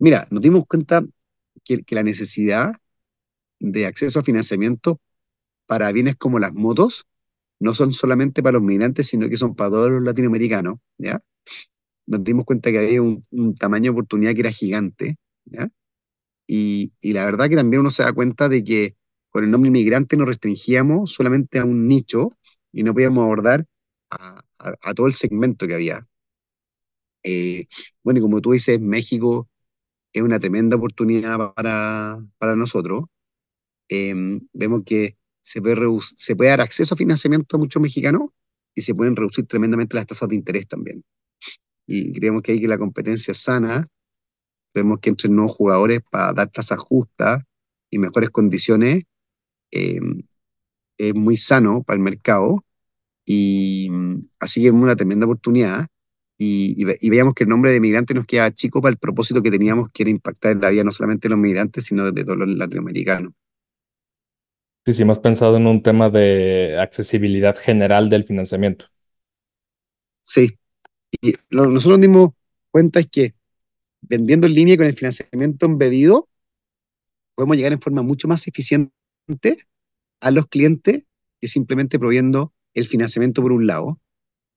Mira, 0.00 0.26
nos 0.30 0.42
dimos 0.42 0.66
cuenta 0.66 1.02
que, 1.64 1.82
la 1.90 2.02
necesidad 2.02 2.74
de 3.58 3.86
acceso 3.86 4.20
a 4.20 4.24
financiamiento 4.24 5.00
para 5.66 5.92
bienes 5.92 6.16
como 6.16 6.38
las 6.38 6.52
motos 6.54 7.06
no 7.60 7.74
son 7.74 7.92
solamente 7.92 8.42
para 8.42 8.54
los 8.54 8.62
migrantes, 8.62 9.08
sino 9.08 9.28
que 9.28 9.36
son 9.36 9.54
para 9.54 9.70
todos 9.70 9.90
los 9.90 10.02
latinoamericanos, 10.02 10.78
¿ya? 10.98 11.20
Nos 12.06 12.24
dimos 12.24 12.44
cuenta 12.44 12.70
que 12.70 12.78
había 12.78 13.02
un, 13.02 13.22
tamaño 13.58 13.84
de 13.84 13.90
oportunidad 13.90 14.34
que 14.34 14.40
era 14.40 14.50
gigante. 14.52 15.16
Y, 16.46 16.92
y, 17.00 17.12
la 17.12 17.24
verdad 17.24 17.48
que 17.48 17.56
también 17.56 17.80
uno 17.80 17.90
se 17.90 18.02
da 18.02 18.12
cuenta 18.12 18.48
de 18.48 18.64
que 18.64 18.96
con 19.30 19.44
el 19.44 19.50
nombre 19.50 19.68
inmigrante 19.68 20.16
nos 20.16 20.26
restringíamos 20.26 21.12
solamente 21.12 21.58
a 21.58 21.64
un 21.64 21.86
nicho 21.86 22.30
y 22.72 22.82
no 22.82 22.92
podíamos 22.94 23.22
abordar 23.22 23.66
a, 24.10 24.40
a, 24.58 24.74
a 24.82 24.94
todo 24.94 25.06
el 25.06 25.14
segmento 25.14 25.66
que 25.66 25.74
había. 25.74 26.06
Eh, 27.22 27.66
bueno, 28.02 28.18
y 28.18 28.22
como 28.22 28.40
tú 28.40 28.52
dices, 28.52 28.80
México 28.80 29.48
es 30.12 30.22
una 30.22 30.38
tremenda 30.38 30.76
oportunidad 30.76 31.54
para, 31.54 32.18
para 32.38 32.56
nosotros. 32.56 33.04
Eh, 33.88 34.14
vemos 34.52 34.82
que 34.84 35.16
se 35.42 35.60
puede, 35.60 35.76
se 36.00 36.36
puede 36.36 36.50
dar 36.50 36.60
acceso 36.60 36.94
a 36.94 36.96
financiamiento 36.96 37.56
a 37.56 37.58
muchos 37.58 37.82
mexicanos 37.82 38.30
y 38.74 38.82
se 38.82 38.94
pueden 38.94 39.16
reducir 39.16 39.46
tremendamente 39.46 39.96
las 39.96 40.06
tasas 40.06 40.28
de 40.28 40.36
interés 40.36 40.66
también. 40.68 41.04
Y 41.86 42.12
creemos 42.12 42.42
que 42.42 42.52
hay 42.52 42.60
que 42.60 42.68
la 42.68 42.78
competencia 42.78 43.34
sana, 43.34 43.84
creemos 44.72 45.00
que 45.00 45.10
entre 45.10 45.28
nuevos 45.28 45.56
jugadores 45.56 46.00
para 46.10 46.32
dar 46.32 46.50
tasas 46.50 46.78
justas 46.78 47.42
y 47.90 47.98
mejores 47.98 48.30
condiciones 48.30 49.04
eh, 49.72 50.00
es 50.98 51.14
muy 51.14 51.36
sano 51.36 51.82
para 51.82 51.96
el 51.96 52.02
mercado 52.02 52.64
y 53.24 53.90
así 54.38 54.60
que 54.60 54.68
es 54.68 54.72
una 54.72 54.96
tremenda 54.96 55.26
oportunidad 55.26 55.86
y, 56.42 56.74
y, 56.82 56.86
y, 57.00 57.10
veíamos 57.10 57.34
que 57.34 57.44
el 57.44 57.50
nombre 57.50 57.70
de 57.70 57.80
migrante 57.80 58.14
nos 58.14 58.24
queda 58.24 58.50
chico 58.50 58.80
para 58.80 58.92
el 58.92 58.96
propósito 58.96 59.42
que 59.42 59.50
teníamos 59.50 59.90
que 59.92 60.04
era 60.04 60.10
impactar 60.10 60.52
en 60.52 60.62
la 60.62 60.70
vida 60.70 60.84
no 60.84 60.90
solamente 60.90 61.28
de 61.28 61.30
los 61.30 61.38
migrantes 61.38 61.84
sino 61.84 62.10
de 62.10 62.24
todos 62.24 62.38
los 62.38 62.48
latinoamericanos. 62.48 63.34
Sí, 64.86 64.94
sí, 64.94 65.02
hemos 65.02 65.18
pensado 65.18 65.58
en 65.58 65.66
un 65.66 65.82
tema 65.82 66.08
de 66.08 66.78
accesibilidad 66.80 67.54
general 67.58 68.08
del 68.08 68.24
financiamiento. 68.24 68.86
Sí, 70.22 70.58
y 71.20 71.34
lo 71.50 71.66
nosotros 71.66 71.98
nos 71.98 72.08
dimos 72.08 72.30
cuenta 72.70 73.00
es 73.00 73.08
que 73.08 73.34
vendiendo 74.00 74.46
en 74.46 74.54
línea 74.54 74.78
con 74.78 74.86
el 74.86 74.94
financiamiento 74.94 75.66
embebido, 75.66 76.26
podemos 77.34 77.58
llegar 77.58 77.74
en 77.74 77.82
forma 77.82 78.00
mucho 78.00 78.28
más 78.28 78.48
eficiente 78.48 78.90
a 80.20 80.30
los 80.30 80.46
clientes 80.46 81.04
que 81.38 81.48
simplemente 81.48 81.98
proviendo 81.98 82.54
el 82.72 82.86
financiamiento 82.86 83.42
por 83.42 83.52
un 83.52 83.66
lado. 83.66 84.00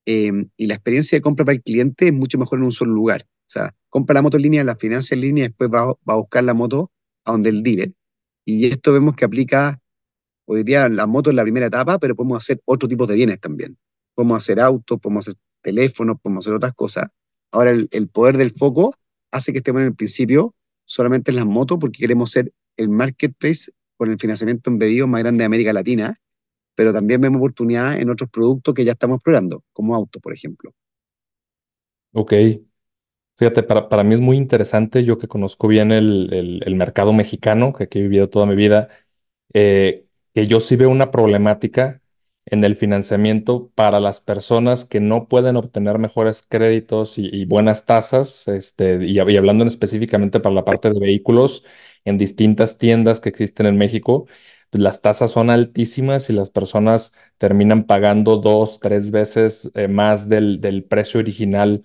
Eh, 0.06 0.32
y 0.58 0.68
la 0.68 0.76
experiencia 0.76 1.18
de 1.18 1.22
compra 1.22 1.46
para 1.46 1.56
el 1.56 1.64
cliente 1.64 2.08
es 2.08 2.14
mucho 2.14 2.38
mejor 2.38 2.60
en 2.60 2.66
un 2.66 2.72
solo 2.72 2.94
lugar. 2.94 3.26
O 3.26 3.50
sea, 3.54 3.76
compra 3.90 4.16
la 4.16 4.22
moto 4.22 4.38
en 4.38 4.44
línea, 4.44 4.64
la 4.64 4.76
financia 4.76 5.16
en 5.16 5.22
línea, 5.22 5.46
después 5.46 5.70
va, 5.70 5.86
va 5.88 6.14
a 6.14 6.16
buscar 6.16 6.44
la 6.44 6.54
moto 6.54 6.92
a 7.26 7.32
donde 7.32 7.50
el 7.50 7.64
dealer. 7.64 7.94
Y 8.46 8.66
esto 8.68 8.94
vemos 8.94 9.16
que 9.16 9.26
aplica 9.26 9.80
hoy 10.46 10.64
día 10.64 10.90
la 10.90 11.06
moto 11.06 11.30
en 11.30 11.36
la 11.38 11.44
primera 11.44 11.68
etapa, 11.68 12.00
pero 12.00 12.16
podemos 12.16 12.38
hacer 12.38 12.62
otro 12.66 12.90
tipo 12.90 13.08
de 13.08 13.16
bienes 13.16 13.40
también. 13.40 13.78
Podemos 14.16 14.38
hacer 14.38 14.60
autos, 14.60 15.00
podemos 15.00 15.28
hacer 15.28 15.40
teléfonos, 15.62 16.18
podemos 16.22 16.46
hacer 16.46 16.56
otras 16.56 16.74
cosas. 16.74 17.08
Ahora 17.52 17.72
el, 17.72 17.88
el 17.92 18.08
poder 18.10 18.38
del 18.38 18.52
foco 18.52 18.94
hace 19.32 19.52
que 19.52 19.60
estemos 19.60 19.82
en 19.82 19.88
el 19.88 19.96
principio 19.96 20.54
solamente 20.86 21.32
en 21.32 21.38
las 21.38 21.46
motos 21.46 21.78
porque 21.80 22.00
queremos 22.00 22.32
ser 22.32 22.52
el 22.78 22.90
marketplace 22.90 23.72
con 23.98 24.12
el 24.12 24.20
financiamiento 24.20 24.70
embebido 24.70 25.08
más 25.08 25.22
grande 25.22 25.44
de 25.44 25.46
América 25.46 25.74
Latina, 25.74 26.20
pero 26.76 26.94
también 26.94 27.22
vemos 27.22 27.40
oportunidad 27.40 28.00
en 28.00 28.10
otros 28.10 28.30
productos 28.30 28.74
que 28.74 28.86
ya 28.86 28.94
estamos 28.94 29.18
explorando, 29.18 29.64
como 29.74 29.96
autos, 29.96 30.22
por 30.22 30.34
ejemplo. 30.34 30.72
Ok. 32.14 32.34
Fíjate, 33.36 33.64
para, 33.64 33.90
para 33.90 34.04
mí 34.04 34.14
es 34.14 34.22
muy 34.22 34.38
interesante, 34.38 35.04
yo 35.04 35.18
que 35.18 35.28
conozco 35.28 35.68
bien 35.68 35.92
el, 35.92 36.62
el, 36.64 36.76
mercado 36.76 37.14
mexicano, 37.14 37.74
que 37.74 37.86
aquí 37.86 38.00
he 38.00 38.04
vivido 38.04 38.30
toda 38.30 38.46
mi 38.46 38.56
vida, 38.56 38.90
eh, 39.54 40.06
que 40.34 40.48
yo 40.48 40.60
sí 40.60 40.76
veo 40.76 40.90
una 40.90 41.12
problemática 41.12 42.02
en 42.46 42.64
el 42.64 42.76
financiamiento 42.76 43.72
para 43.76 44.00
las 44.00 44.22
personas 44.22 44.86
que 44.86 45.00
no 45.00 45.28
pueden 45.28 45.56
obtener 45.56 45.98
mejores 46.00 46.46
créditos 46.48 47.18
y, 47.18 47.46
buenas 47.46 47.86
tasas, 47.86 48.48
este, 48.48 49.06
y, 49.06 49.20
hablando 49.20 49.66
específicamente 49.66 50.40
para 50.40 50.56
la 50.56 50.66
parte 50.66 50.92
de 50.92 51.00
vehículos 51.00 51.64
en 52.06 52.18
distintas 52.18 52.78
tiendas 52.78 53.20
que 53.20 53.30
existen 53.30 53.66
en 53.66 53.78
México, 53.78 54.28
las 54.80 55.02
tasas 55.02 55.32
son 55.32 55.50
altísimas 55.50 56.30
y 56.30 56.34
las 56.34 56.50
personas 56.50 57.14
terminan 57.38 57.86
pagando 57.86 58.38
dos, 58.38 58.80
tres 58.80 59.12
veces 59.12 59.72
eh, 59.76 59.88
más 59.88 60.30
del, 60.30 60.62
del, 60.62 60.84
precio 60.84 61.20
original 61.20 61.84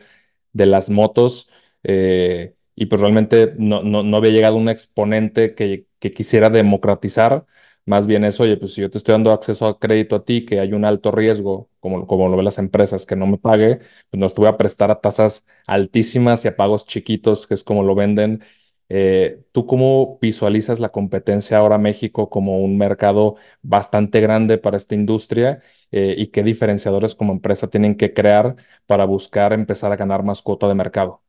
de 0.53 0.67
las 0.67 0.91
motos. 0.91 1.51
Eh, 1.85 2.55
y 2.75 2.87
pues 2.87 3.01
realmente 3.01 3.55
no, 3.59 3.83
no, 3.83 4.03
no, 4.03 4.17
había 4.17 4.33
llegado 4.33 4.57
un 4.57 4.69
exponente 4.69 5.55
que, 5.55 5.87
que 5.99 6.13
quisiera 6.13 6.51
democratizar 6.51 7.47
más 7.89 8.07
bien 8.07 8.23
es, 8.25 8.39
oye, 8.39 8.59
pues 8.59 8.75
si 8.75 8.83
yo 8.83 8.91
te 8.91 8.99
estoy 8.99 9.13
dando 9.13 9.33
acceso 9.33 9.67
a 9.67 9.79
crédito 9.79 10.17
a 10.17 10.25
ti, 10.25 10.45
que 10.45 10.61
hay 10.61 10.75
un 10.75 10.85
alto 10.85 11.11
riesgo, 11.11 11.71
como, 11.81 12.07
como 12.07 12.29
lo 12.29 12.37
ven 12.37 12.45
las 12.45 12.59
empresas, 12.59 13.07
que 13.07 13.17
no 13.17 13.27
me 13.27 13.39
pague, 13.39 13.79
pues 14.11 14.21
no 14.21 14.29
te 14.29 14.35
voy 14.37 14.49
a 14.49 14.59
prestar 14.59 14.91
a 14.91 15.01
tasas 15.01 15.47
altísimas 15.67 16.45
y 16.45 16.49
a 16.49 16.57
pagos 16.57 16.85
chiquitos, 16.85 17.47
que 17.47 17.55
es 17.55 17.65
como 17.65 17.83
lo 17.83 17.95
venden. 17.95 18.43
Eh, 18.91 19.45
¿tú 19.53 19.67
cómo 19.67 20.19
visualizas 20.21 20.81
la 20.81 20.91
competencia 20.91 21.59
ahora 21.59 21.79
México 21.79 22.31
como 22.31 22.61
un 22.63 22.79
mercado 22.79 23.37
bastante 23.63 24.21
grande 24.21 24.59
para 24.59 24.77
esta 24.79 24.95
industria 24.95 25.61
eh, 25.91 26.15
y 26.19 26.29
qué 26.29 26.43
diferenciadores 26.43 27.15
como 27.15 27.33
empresa 27.35 27.69
tienen 27.69 27.97
que 27.97 28.15
crear 28.15 28.57
para 28.87 29.05
buscar 29.05 29.53
empezar 29.53 29.93
a 29.93 29.97
ganar 29.97 30.23
más 30.25 30.43
cuota 30.43 30.69
de 30.69 30.75
mercado? 30.75 31.23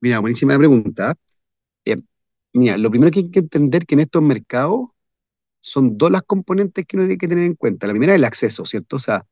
Mira, 0.00 0.18
buenísima 0.20 0.56
pregunta. 0.58 1.14
Eh, 1.84 1.98
Mira, 2.54 2.78
lo 2.78 2.90
primero 2.90 3.12
que 3.12 3.20
hay 3.20 3.30
que 3.32 3.40
entender 3.40 3.86
que 3.86 3.94
en 3.96 4.00
estos 4.02 4.22
mercados 4.22 4.88
son 5.60 5.98
dos 5.98 6.10
las 6.12 6.22
componentes 6.24 6.86
que 6.86 6.96
uno 6.96 7.06
tiene 7.06 7.18
que 7.18 7.28
tener 7.28 7.44
en 7.46 7.54
cuenta. 7.56 7.86
La 7.88 7.92
primera 7.94 8.14
es 8.14 8.18
el 8.18 8.24
acceso, 8.24 8.64
¿cierto? 8.66 8.96
O 8.96 9.00
sea, 9.00 9.26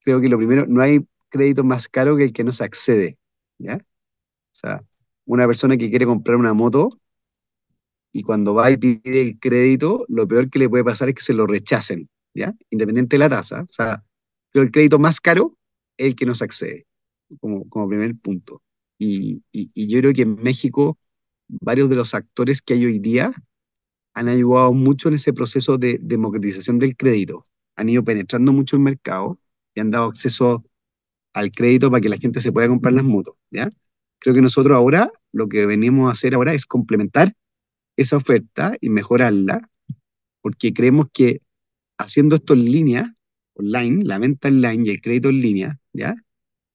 creo 0.00 0.20
que 0.20 0.28
lo 0.28 0.38
primero, 0.38 0.66
no 0.68 0.80
hay 0.82 1.00
crédito 1.28 1.64
más 1.64 1.88
caro 1.88 2.16
que 2.16 2.24
el 2.24 2.32
que 2.32 2.44
no 2.44 2.52
se 2.52 2.64
accede, 2.64 3.18
¿ya? 3.58 3.78
Sea, 4.56 4.82
una 5.26 5.46
persona 5.46 5.76
que 5.76 5.90
quiere 5.90 6.06
comprar 6.06 6.36
una 6.36 6.54
moto 6.54 6.90
y 8.12 8.22
cuando 8.22 8.54
va 8.54 8.70
y 8.70 8.76
pide 8.78 9.20
el 9.22 9.38
crédito, 9.38 10.06
lo 10.08 10.26
peor 10.26 10.48
que 10.50 10.58
le 10.58 10.68
puede 10.68 10.84
pasar 10.84 11.08
es 11.08 11.14
que 11.16 11.22
se 11.22 11.34
lo 11.34 11.46
rechacen, 11.46 12.08
¿ya? 12.34 12.54
Independiente 12.70 13.16
de 13.16 13.18
la 13.18 13.28
tasa. 13.28 13.62
O 13.62 13.72
sea, 13.72 14.02
pero 14.52 14.64
el 14.64 14.70
crédito 14.70 14.98
más 14.98 15.20
caro 15.20 15.58
es 15.98 16.06
el 16.08 16.16
que 16.16 16.24
no 16.26 16.34
se 16.34 16.44
accede, 16.44 16.86
como, 17.40 17.68
como 17.68 17.88
primer 17.88 18.16
punto. 18.16 18.62
Y, 18.98 19.42
y, 19.52 19.68
y 19.74 19.88
yo 19.88 20.00
creo 20.00 20.14
que 20.14 20.22
en 20.22 20.36
México 20.36 20.98
varios 21.48 21.90
de 21.90 21.96
los 21.96 22.14
actores 22.14 22.62
que 22.62 22.74
hay 22.74 22.86
hoy 22.86 22.98
día 22.98 23.32
han 24.14 24.28
ayudado 24.28 24.72
mucho 24.72 25.08
en 25.08 25.14
ese 25.16 25.32
proceso 25.34 25.78
de 25.78 25.98
democratización 26.02 26.78
del 26.78 26.96
crédito. 26.96 27.44
Han 27.76 27.90
ido 27.90 28.04
penetrando 28.04 28.52
mucho 28.52 28.76
el 28.76 28.82
mercado 28.82 29.38
y 29.74 29.80
han 29.80 29.90
dado 29.90 30.06
acceso 30.06 30.64
al 31.34 31.52
crédito 31.52 31.90
para 31.90 32.00
que 32.00 32.08
la 32.08 32.18
gente 32.18 32.40
se 32.40 32.52
pueda 32.52 32.68
comprar 32.68 32.94
las 32.94 33.04
motos. 33.04 33.36
¿ya? 33.50 33.70
Creo 34.18 34.34
que 34.34 34.42
nosotros 34.42 34.76
ahora 34.76 35.10
lo 35.32 35.48
que 35.48 35.66
venimos 35.66 36.08
a 36.08 36.12
hacer 36.12 36.34
ahora 36.34 36.54
es 36.54 36.66
complementar 36.66 37.34
esa 37.96 38.16
oferta 38.16 38.76
y 38.80 38.90
mejorarla, 38.90 39.70
porque 40.40 40.72
creemos 40.72 41.08
que 41.12 41.42
haciendo 41.98 42.36
esto 42.36 42.54
en 42.54 42.64
línea, 42.64 43.14
online, 43.54 44.04
la 44.04 44.18
venta 44.18 44.48
online 44.48 44.84
y 44.86 44.90
el 44.90 45.00
crédito 45.00 45.28
en 45.30 45.40
línea, 45.40 45.80
¿ya? 45.92 46.14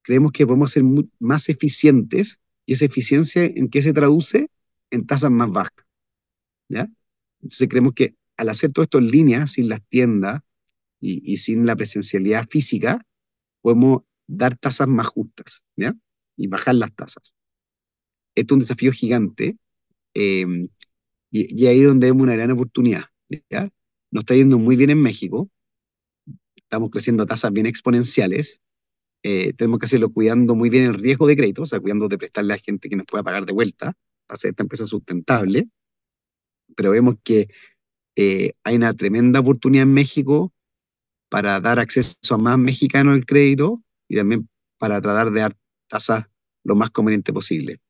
creemos 0.01 0.31
que 0.31 0.45
podemos 0.45 0.71
ser 0.71 0.83
más 1.19 1.49
eficientes 1.49 2.39
y 2.65 2.73
esa 2.73 2.85
eficiencia 2.85 3.45
en 3.45 3.69
qué 3.69 3.83
se 3.83 3.93
traduce 3.93 4.49
en 4.89 5.05
tasas 5.05 5.31
más 5.31 5.51
bajas. 5.51 5.85
¿ya? 6.69 6.89
Entonces 7.41 7.67
creemos 7.69 7.93
que 7.93 8.15
al 8.37 8.49
hacer 8.49 8.71
todo 8.71 8.83
esto 8.83 8.97
en 8.97 9.11
línea, 9.11 9.47
sin 9.47 9.69
las 9.69 9.81
tiendas 9.87 10.41
y, 10.99 11.37
sin 11.37 11.65
la 11.65 11.75
presencialidad 11.75 12.47
física, 12.49 13.05
podemos 13.61 14.03
dar 14.27 14.57
tasas 14.57 14.87
más 14.87 15.07
justas 15.07 15.65
¿ya? 15.75 15.95
Y 16.37 16.47
bajar 16.47 16.75
las 16.75 16.93
tasas. 16.95 17.33
Esto 18.35 18.53
es 18.53 18.55
un 18.55 18.59
desafío 18.59 18.91
gigante 18.91 19.57
eh, 20.13 20.45
y, 21.29 21.63
y, 21.63 21.67
ahí 21.67 21.81
es 21.81 21.87
donde 21.87 22.07
vemos 22.07 22.23
una 22.23 22.35
gran 22.35 22.51
oportunidad. 22.51 23.05
¿ya? 23.49 23.69
Nos 24.11 24.21
está 24.21 24.35
yendo 24.35 24.59
muy 24.59 24.75
bien 24.75 24.89
en 24.89 25.01
México, 25.01 25.49
estamos 26.55 26.89
creciendo 26.89 27.23
a 27.23 27.25
tasas 27.25 27.51
bien 27.51 27.65
exponenciales, 27.65 28.61
eh, 29.23 29.53
tenemos 29.53 29.79
que 29.79 29.85
hacerlo 29.85 30.11
cuidando 30.11 30.55
muy 30.55 30.69
bien 30.69 30.85
el 30.85 30.95
riesgo 30.95 31.27
de 31.27 31.35
crédito, 31.35 31.61
o 31.61 31.65
sea, 31.65 31.79
cuidando 31.79 32.07
de 32.07 32.17
prestarle 32.17 32.53
a 32.53 32.57
gente 32.57 32.89
que 32.89 32.95
nos 32.95 33.05
pueda 33.05 33.23
pagar 33.23 33.45
de 33.45 33.53
vuelta, 33.53 33.93
hacer 34.27 34.49
esta 34.49 34.63
empresa 34.63 34.87
sustentable, 34.87 35.69
pero 36.75 36.91
vemos 36.91 37.15
que 37.23 37.47
eh, 38.15 38.53
hay 38.63 38.75
una 38.75 38.93
tremenda 38.93 39.39
oportunidad 39.39 39.83
en 39.83 39.93
México 39.93 40.53
para 41.29 41.59
dar 41.59 41.79
acceso 41.79 42.35
a 42.35 42.37
más 42.37 42.57
mexicanos 42.57 43.13
al 43.13 43.25
crédito 43.25 43.83
y 44.07 44.15
también 44.15 44.49
para 44.77 45.01
tratar 45.01 45.31
de 45.31 45.41
dar 45.41 45.57
tasas 45.91 46.25
lo 46.65 46.75
más 46.77 46.91
conveniente 46.91 47.33
posible. 47.33 47.81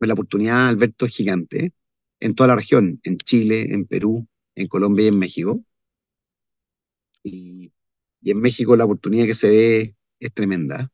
La 0.00 0.14
oportunidad, 0.14 0.68
Alberto, 0.68 1.06
es 1.06 1.16
gigante 1.16 1.66
¿eh? 1.66 1.72
en 2.20 2.34
toda 2.36 2.48
la 2.48 2.56
región, 2.56 3.00
en 3.04 3.18
Chile, 3.18 3.68
en 3.74 3.86
Perú, 3.86 4.26
en 4.56 4.68
Colombia 4.68 5.06
y 5.06 5.08
en 5.08 5.18
México. 5.20 5.60
Y, 7.22 7.72
y 8.22 8.30
en 8.30 8.40
México 8.40 8.76
la 8.76 8.84
oportunidad 8.84 9.26
que 9.26 9.34
se 9.34 9.50
ve 9.50 9.96
es 10.20 10.32
tremenda. 10.32 10.90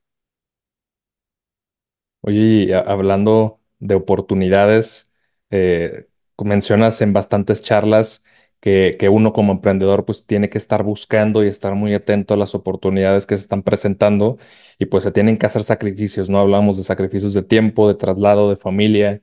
Oye, 2.21 2.75
hablando 2.75 3.61
de 3.81 3.95
oportunidades, 3.97 5.13
eh, 5.51 6.09
mencionas 6.45 7.01
en 7.03 7.13
bastantes 7.13 7.63
charlas 7.63 8.25
que, 8.63 8.97
que, 8.99 9.11
uno 9.11 9.35
como 9.35 9.53
emprendedor 9.53 10.07
pues 10.07 10.27
tiene 10.27 10.51
que 10.51 10.59
estar 10.59 10.85
buscando 10.85 11.45
y 11.45 11.49
estar 11.49 11.75
muy 11.77 11.95
atento 11.95 12.35
a 12.35 12.39
las 12.39 12.55
oportunidades 12.57 13.27
que 13.27 13.37
se 13.39 13.43
están 13.45 13.65
presentando 13.65 14.39
y 14.81 14.87
pues 14.87 15.05
se 15.05 15.13
tienen 15.13 15.39
que 15.39 15.47
hacer 15.47 15.65
sacrificios, 15.65 16.31
¿no? 16.31 16.39
Hablamos 16.41 16.79
de 16.79 16.85
sacrificios 16.85 17.35
de 17.35 17.45
tiempo, 17.45 17.89
de 17.89 17.97
traslado, 17.97 18.51
de 18.51 18.57
familia. 18.59 19.23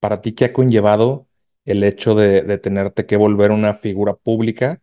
¿Para 0.00 0.20
ti 0.20 0.32
qué 0.34 0.46
ha 0.46 0.52
conllevado 0.52 1.28
el 1.64 1.82
hecho 1.84 2.14
de, 2.14 2.42
de 2.42 2.58
tenerte 2.58 3.06
que 3.06 3.16
volver 3.16 3.50
una 3.50 3.74
figura 3.74 4.14
pública 4.16 4.82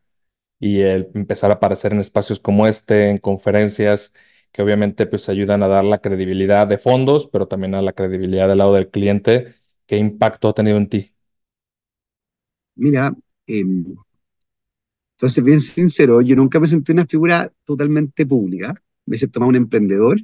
y 0.59 0.81
el 0.81 1.09
empezar 1.15 1.51
a 1.51 1.55
aparecer 1.55 1.93
en 1.93 1.99
espacios 2.01 2.39
como 2.39 2.67
este, 2.67 3.09
en 3.09 3.17
conferencias? 3.19 4.13
que 4.51 4.61
obviamente 4.61 5.07
pues 5.07 5.29
ayudan 5.29 5.63
a 5.63 5.67
dar 5.67 5.83
la 5.85 5.99
credibilidad 6.01 6.67
de 6.67 6.77
fondos, 6.77 7.27
pero 7.27 7.47
también 7.47 7.75
a 7.75 7.81
la 7.81 7.93
credibilidad 7.93 8.47
del 8.47 8.59
lado 8.59 8.73
del 8.75 8.89
cliente. 8.91 9.47
¿Qué 9.87 9.97
impacto 9.97 10.49
ha 10.49 10.53
tenido 10.53 10.77
en 10.77 10.89
ti? 10.89 11.15
Mira, 12.75 13.13
eh, 13.59 13.65
entonces 15.17 15.43
bien 15.43 15.61
sincero, 15.61 16.21
yo 16.21 16.35
nunca 16.35 16.59
me 16.59 16.67
sentí 16.67 16.91
una 16.91 17.05
figura 17.05 17.51
totalmente 17.65 18.25
pública. 18.25 18.75
Me 19.05 19.17
siento 19.17 19.39
más 19.39 19.49
un 19.49 19.55
emprendedor 19.55 20.19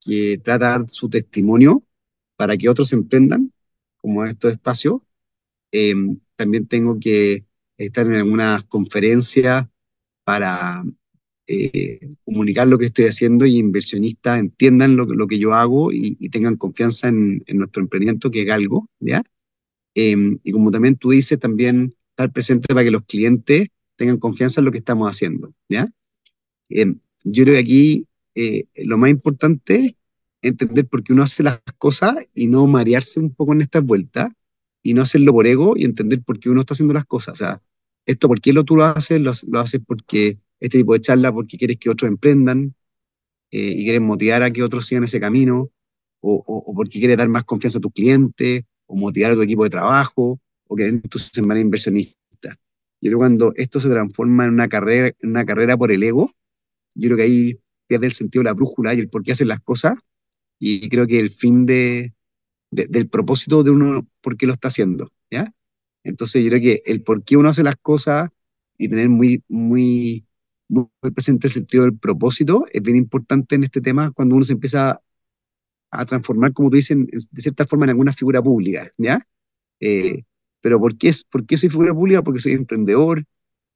que 0.00 0.38
trata 0.38 0.66
de 0.66 0.70
dar 0.78 0.90
su 0.90 1.08
testimonio 1.08 1.82
para 2.36 2.56
que 2.56 2.68
otros 2.68 2.92
emprendan, 2.92 3.52
como 3.96 4.24
estos 4.24 4.52
espacios. 4.52 5.00
Eh, 5.72 5.94
también 6.36 6.66
tengo 6.66 6.98
que 7.00 7.44
estar 7.76 8.06
en 8.06 8.14
algunas 8.14 8.64
conferencias 8.64 9.66
para 10.24 10.84
eh, 11.48 12.00
comunicar 12.24 12.66
lo 12.66 12.78
que 12.78 12.86
estoy 12.86 13.06
haciendo 13.06 13.46
y 13.46 13.58
inversionistas 13.58 14.40
entiendan 14.40 14.96
lo, 14.96 15.06
lo 15.06 15.26
que 15.26 15.38
yo 15.38 15.54
hago 15.54 15.92
y, 15.92 16.14
tengan 16.30 16.56
confianza 16.56 17.08
en, 17.08 17.42
nuestro 17.48 17.82
emprendimiento, 17.82 18.30
que 18.30 18.42
es 18.42 18.50
algo, 18.50 18.88
¿ya? 19.00 19.22
Em, 19.94 20.38
y 20.42 20.52
como 20.52 20.70
también 20.70 20.96
tú 20.96 21.10
dices, 21.10 21.38
también 21.38 21.94
estar 22.16 22.32
presente 22.32 22.68
para 22.68 22.82
que 22.82 22.90
los 22.90 23.04
clientes 23.04 23.68
tengan 23.96 24.16
confianza 24.18 24.60
en 24.60 24.64
lo 24.64 24.72
que 24.72 24.78
estamos 24.78 25.08
haciendo, 25.08 25.52
¿ya? 25.68 25.90
Em, 26.70 26.98
yo 27.24 27.44
creo 27.44 27.54
que 27.54 27.60
aquí 27.60 28.06
eh, 28.34 28.64
lo 28.76 28.96
más 28.96 29.10
importante 29.10 29.76
es 29.76 29.94
entender 30.42 30.86
por 30.86 31.02
qué 31.02 31.12
uno 31.12 31.22
hace 31.22 31.42
las 31.42 31.60
cosas 31.78 32.16
y 32.34 32.46
no 32.46 32.66
marearse 32.66 33.20
un 33.20 33.34
poco 33.34 33.52
en 33.52 33.60
estas 33.60 33.84
vueltas 33.84 34.30
y 34.82 34.94
no 34.94 35.02
hacerlo 35.02 35.32
por 35.32 35.46
ego 35.46 35.74
y 35.76 35.84
entender 35.84 36.22
por 36.22 36.38
qué 36.40 36.48
uno 36.48 36.60
está 36.60 36.74
haciendo 36.74 36.94
las 36.94 37.04
cosas. 37.04 37.34
O 37.34 37.36
sea, 37.36 37.62
esto, 38.06 38.28
¿por 38.28 38.40
qué 38.40 38.52
lo, 38.52 38.64
tú 38.64 38.76
lo 38.76 38.84
haces? 38.84 39.20
Lo, 39.20 39.60
haces 39.60 39.80
porque 39.86 40.38
este 40.60 40.78
tipo 40.78 40.94
de 40.94 41.00
charla 41.00 41.32
porque 41.32 41.58
quieres 41.58 41.76
que 41.78 41.90
otros 41.90 42.08
emprendan 42.08 42.74
eh, 43.50 43.74
y 43.76 43.84
quieres 43.84 44.00
motivar 44.00 44.42
a 44.42 44.50
que 44.50 44.62
otros 44.62 44.86
sigan 44.86 45.04
ese 45.04 45.20
camino, 45.20 45.70
o, 46.20 46.42
o, 46.46 46.74
porque 46.74 46.98
quieres 46.98 47.16
dar 47.16 47.28
más 47.28 47.44
confianza 47.44 47.78
a 47.78 47.80
tus 47.80 47.92
clientes, 47.92 48.62
o 48.86 48.96
motivar 48.96 49.32
a 49.32 49.34
tu 49.34 49.42
equipo 49.42 49.64
de 49.64 49.70
trabajo, 49.70 50.40
o 50.68 50.76
que 50.76 50.88
en 50.88 51.02
tu 51.02 51.18
semana 51.18 51.60
inversionista. 51.60 52.16
Yo 53.00 53.10
creo 53.10 53.12
que 53.12 53.16
cuando 53.16 53.52
esto 53.56 53.80
se 53.80 53.88
transforma 53.88 54.46
en 54.46 54.52
una 54.52 54.68
carrera, 54.68 55.08
en 55.20 55.30
una 55.30 55.44
carrera 55.44 55.76
por 55.76 55.92
el 55.92 56.02
ego, 56.02 56.30
yo 56.94 57.08
creo 57.08 57.16
que 57.16 57.22
ahí 57.22 57.60
pierde 57.86 58.06
el 58.06 58.12
sentido 58.12 58.42
de 58.42 58.50
la 58.50 58.54
brújula 58.54 58.94
y 58.94 59.00
el 59.00 59.08
por 59.08 59.22
qué 59.22 59.32
hacen 59.32 59.48
las 59.48 59.60
cosas, 59.60 59.98
y 60.58 60.88
creo 60.88 61.06
que 61.06 61.18
el 61.20 61.30
fin 61.30 61.66
de, 61.66 62.14
de, 62.70 62.86
del 62.86 63.08
propósito 63.08 63.62
de 63.62 63.70
uno, 63.70 64.06
por 64.22 64.36
qué 64.36 64.46
lo 64.46 64.54
está 64.54 64.68
haciendo, 64.68 65.12
¿ya? 65.30 65.52
Entonces 66.02 66.42
yo 66.42 66.50
creo 66.50 66.62
que 66.62 66.82
el 66.86 67.02
por 67.02 67.22
qué 67.24 67.36
uno 67.36 67.50
hace 67.50 67.62
las 67.62 67.76
cosas 67.76 68.30
y 68.78 68.88
tener 68.88 69.08
muy, 69.08 69.42
muy 69.48 70.26
muy 70.68 70.88
presente 71.14 71.46
el 71.46 71.52
sentido 71.52 71.84
del 71.84 71.96
propósito, 71.96 72.66
es 72.72 72.82
bien 72.82 72.96
importante 72.96 73.54
en 73.54 73.64
este 73.64 73.80
tema 73.80 74.10
cuando 74.12 74.34
uno 74.34 74.44
se 74.44 74.54
empieza 74.54 75.00
a 75.90 76.04
transformar, 76.04 76.52
como 76.52 76.70
tú 76.70 76.76
dices, 76.76 76.96
de 77.30 77.42
cierta 77.42 77.66
forma 77.66 77.84
en 77.84 77.90
alguna 77.90 78.12
figura 78.12 78.42
pública, 78.42 78.90
¿ya? 78.98 79.26
Eh, 79.80 80.24
pero 80.66 80.80
¿por 80.80 80.98
qué, 80.98 81.12
¿por 81.30 81.46
qué 81.46 81.56
soy 81.56 81.68
figura 81.68 81.94
pública? 81.94 82.24
Porque 82.24 82.40
soy 82.40 82.54
emprendedor, 82.54 83.24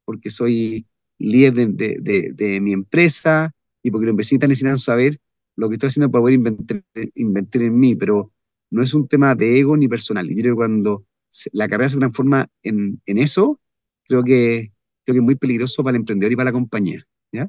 porque 0.04 0.28
soy 0.28 0.88
líder 1.18 1.54
de, 1.54 2.32
de, 2.34 2.60
mi 2.60 2.72
empresa 2.72 3.54
y 3.80 3.92
porque 3.92 4.06
los 4.06 4.14
inversionistas 4.14 4.48
necesitan 4.48 4.76
saber 4.76 5.16
lo 5.54 5.68
que 5.68 5.74
estoy 5.74 5.86
haciendo 5.86 6.10
para 6.10 6.22
poder 6.22 6.34
invertir, 6.34 6.84
invertir 7.14 7.62
en 7.62 7.78
mí, 7.78 7.94
pero 7.94 8.32
no 8.70 8.82
es 8.82 8.92
un 8.92 9.06
tema 9.06 9.36
de 9.36 9.60
ego 9.60 9.76
ni 9.76 9.86
personal. 9.86 10.28
Yo 10.28 10.34
creo 10.34 10.54
que 10.54 10.56
cuando 10.56 11.06
la 11.52 11.68
carrera 11.68 11.90
se 11.90 11.98
transforma 11.98 12.48
en, 12.64 13.00
en 13.06 13.18
eso, 13.18 13.60
creo 14.02 14.24
que, 14.24 14.72
creo 15.04 15.14
que 15.14 15.18
es 15.18 15.24
muy 15.24 15.36
peligroso 15.36 15.84
para 15.84 15.96
el 15.96 16.00
emprendedor 16.00 16.32
y 16.32 16.36
para 16.36 16.50
la 16.50 16.54
compañía. 16.54 17.04
¿ya? 17.30 17.48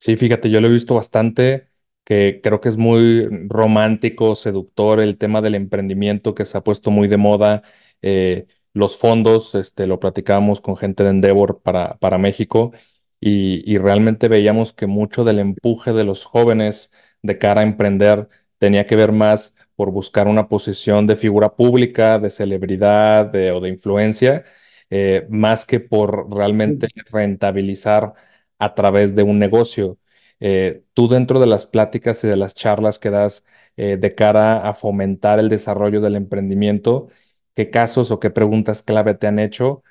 Sí, 0.00 0.16
fíjate, 0.16 0.50
yo 0.50 0.60
lo 0.60 0.66
he 0.66 0.72
visto 0.72 0.96
bastante, 0.96 1.68
que 2.06 2.40
creo 2.42 2.62
que 2.62 2.70
es 2.70 2.78
muy 2.78 3.28
romántico, 3.48 4.36
seductor 4.36 5.00
el 5.00 5.18
tema 5.18 5.42
del 5.42 5.56
emprendimiento 5.56 6.34
que 6.36 6.46
se 6.46 6.58
ha 6.58 6.64
puesto 6.64 6.92
muy 6.92 7.08
de 7.08 7.18
moda. 7.18 7.62
Eh, 8.02 8.48
los 8.74 8.96
fondos, 8.98 9.54
este, 9.56 9.86
lo 9.88 10.00
platicábamos 10.00 10.62
con 10.62 10.78
gente 10.78 11.04
de 11.04 11.10
Endeavor 11.10 11.62
para, 11.62 11.98
para 11.98 12.18
México 12.18 12.72
y, 13.20 13.62
y 13.70 13.78
realmente 13.78 14.28
veíamos 14.28 14.72
que 14.72 14.86
mucho 14.86 15.24
del 15.24 15.38
empuje 15.38 15.92
de 15.92 16.04
los 16.04 16.24
jóvenes 16.24 16.92
de 17.22 17.38
cara 17.38 17.62
a 17.62 17.64
emprender 17.64 18.28
tenía 18.58 18.86
que 18.86 18.96
ver 18.96 19.12
más 19.12 19.56
por 19.74 19.90
buscar 19.90 20.28
una 20.28 20.48
posición 20.48 21.06
de 21.06 21.16
figura 21.16 21.54
pública, 21.56 22.18
de 22.18 22.30
celebridad 22.30 23.34
o 23.34 23.60
de 23.60 23.68
influencia, 23.68 24.44
eh, 24.90 25.26
más 25.30 25.66
que 25.66 25.80
por 25.80 26.32
realmente 26.34 26.88
rentabilizar 27.10 28.14
a 28.58 28.74
través 28.74 29.14
de 29.14 29.22
un 29.22 29.38
negocio. 29.38 29.98
Eh, 30.40 30.84
tú 30.94 31.08
dentro 31.08 31.40
de 31.40 31.46
las 31.46 31.66
pláticas 31.66 32.22
y 32.24 32.28
de 32.28 32.36
las 32.36 32.54
charlas 32.54 32.98
que 32.98 33.10
das 33.10 33.44
eh, 33.76 33.96
de 33.98 34.14
cara 34.14 34.68
a 34.68 34.74
fomentar 34.74 35.38
el 35.38 35.48
desarrollo 35.48 36.00
del 36.00 36.16
emprendimiento, 36.16 37.08
¿qué 37.54 37.70
casos 37.70 38.10
o 38.10 38.20
qué 38.20 38.30
preguntas 38.30 38.82
clave 38.82 39.14
te 39.14 39.26
han 39.26 39.38
hecho 39.38 39.82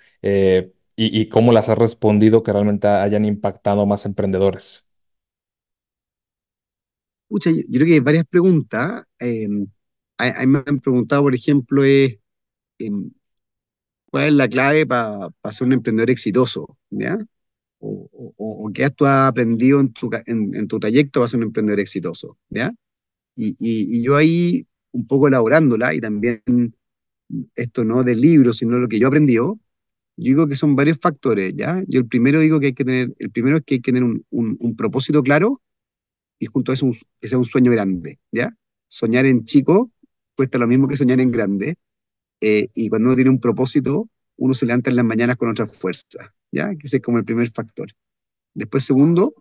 y, 0.97 1.19
y 1.21 1.29
cómo 1.29 1.51
las 1.51 1.69
has 1.69 1.77
respondido 1.77 2.43
que 2.43 2.53
realmente 2.53 2.87
hayan 2.87 3.25
impactado 3.25 3.85
más 3.85 4.05
emprendedores? 4.05 4.85
Pucha, 7.27 7.51
yo, 7.51 7.61
creo 7.71 7.85
que 7.87 7.93
hay 7.93 7.99
varias 7.99 8.25
preguntas. 8.25 9.03
Eh, 9.19 9.47
a 10.17 10.41
mí 10.41 10.47
me 10.47 10.63
han 10.65 10.79
preguntado, 10.79 11.23
por 11.23 11.35
ejemplo, 11.35 11.83
em, 12.79 13.11
¿cuál 14.11 14.25
es 14.27 14.33
la 14.33 14.47
clave 14.49 14.85
para 14.87 15.29
ser 15.51 15.67
un 15.67 15.73
emprendedor 15.73 16.09
exitoso? 16.09 16.77
¿Ya? 16.89 17.17
O, 17.87 18.71
qué 18.73 18.85
has 18.85 18.93
aprendido 19.01 19.79
en 19.79 19.93
tu, 19.93 20.09
en, 20.25 20.67
tu 20.67 20.79
trayecto 20.79 21.19
para 21.19 21.27
ser 21.27 21.39
un 21.39 21.45
emprendedor 21.45 21.79
exitoso? 21.79 22.37
¿Ya? 22.49 22.73
Y, 23.35 23.55
y- 23.59 24.03
yo 24.03 24.15
ahí, 24.17 24.67
un 24.93 25.07
poco 25.07 25.27
elaborándola, 25.29 25.93
y 25.95 26.01
también 26.01 26.41
esto 27.55 27.83
no 27.83 28.03
del 28.03 28.21
libro, 28.21 28.53
sino 28.53 28.77
lo 28.79 28.87
que 28.87 28.99
yo 28.99 29.07
he 29.07 29.09
aprendido, 29.09 29.59
yo 30.17 30.25
digo 30.25 30.47
que 30.47 30.55
son 30.55 30.75
varios 30.75 30.99
factores, 30.99 31.53
¿ya? 31.55 31.83
Yo 31.87 31.99
el 31.99 32.07
primero 32.07 32.39
digo 32.41 32.59
que 32.59 32.67
hay 32.67 32.73
que 32.73 32.85
tener, 32.85 33.13
el 33.19 33.31
primero 33.31 33.57
es 33.57 33.63
que 33.65 33.79
tener 33.79 34.03
un, 34.03 34.25
un- 34.31 34.57
un 34.59 34.75
propósito 34.75 35.23
claro 35.23 35.61
y 36.39 36.47
junto 36.47 36.71
a 36.71 36.75
eso 36.75 36.85
un- 36.87 36.95
que 37.21 37.27
sea 37.27 37.37
un 37.37 37.45
sueño 37.45 37.71
grande, 37.71 38.19
¿ya? 38.31 38.55
Soñar 38.87 39.25
en 39.25 39.45
chico 39.45 39.91
cuesta 40.35 40.57
lo 40.57 40.67
mismo 40.67 40.87
que 40.87 40.97
soñar 40.97 41.19
en 41.21 41.31
grande, 41.31 41.75
eh, 42.41 42.69
y 42.75 42.89
cuando 42.89 43.09
uno 43.09 43.15
tiene 43.15 43.31
un 43.31 43.39
propósito, 43.41 44.09
uno 44.37 44.53
se 44.53 44.65
levanta 44.65 44.89
en 44.89 44.95
las 44.97 45.05
mañanas 45.05 45.37
con 45.37 45.49
otra 45.49 45.67
fuerza, 45.67 46.33
¿ya? 46.51 46.69
Que 46.75 46.87
ese 46.87 46.97
es 46.97 47.03
como 47.03 47.17
el 47.17 47.25
primer 47.25 47.51
factor. 47.51 47.89
Después, 48.53 48.83
segundo, 48.83 49.33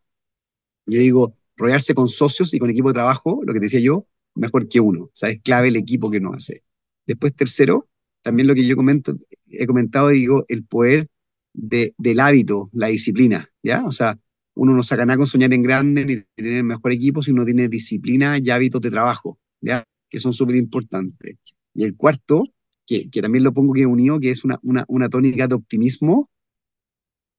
yo 0.87 1.01
digo, 1.01 1.37
rodearse 1.57 1.95
con 1.95 2.09
socios 2.09 2.53
y 2.55 2.59
con 2.59 2.71
equipo 2.71 2.89
de 2.89 2.95
trabajo, 2.95 3.41
lo 3.45 3.53
que 3.53 3.61
decía 3.61 3.81
yo, 3.81 4.07
mejor 4.35 4.69
que 4.69 4.81
uno, 4.81 5.05
o 5.05 5.27
es 5.27 5.41
clave 5.43 5.69
el 5.69 5.77
equipo 5.77 6.11
que 6.11 6.19
uno 6.19 6.33
hace. 6.35 6.65
Después, 7.07 7.35
tercero, 7.35 7.89
también 8.23 8.49
lo 8.49 8.55
que 8.55 8.67
yo 8.67 8.75
he 8.75 9.67
comentado, 9.67 10.09
digo, 10.09 10.45
el 10.49 10.65
poder 10.65 11.09
de, 11.53 11.95
del 11.99 12.21
hábito, 12.21 12.71
la 12.73 12.89
disciplina, 12.89 13.51
¿ya? 13.63 13.85
O 13.85 13.93
sea, 13.93 14.19
uno 14.55 14.75
no 14.75 14.83
saca 14.83 15.05
nada 15.05 15.17
con 15.19 15.27
soñar 15.27 15.53
en 15.53 15.63
grande 15.63 16.05
ni 16.05 16.23
tener 16.35 16.59
el 16.59 16.65
mejor 16.65 16.93
equipo 16.93 17.23
si 17.23 17.31
uno 17.31 17.45
tiene 17.45 17.69
disciplina 17.69 18.39
y 18.39 18.51
hábitos 18.51 18.81
de 18.81 18.91
trabajo, 18.91 19.39
¿ya? 19.61 19.85
Que 20.09 20.21
son 20.21 20.33
súper 20.33 20.57
importantes. 20.57 21.37
Y 21.75 21.85
el 21.85 21.97
cuarto, 21.97 22.45
que, 22.87 23.09
también 23.22 23.45
lo 23.45 23.53
pongo 23.53 23.72
que 23.74 23.87
unido, 23.87 24.20
que 24.20 24.30
es 24.30 24.45
una, 24.45 24.59
una, 24.62 24.85
una 24.89 25.09
tónica 25.09 25.49
de 25.49 25.55
optimismo, 25.55 26.30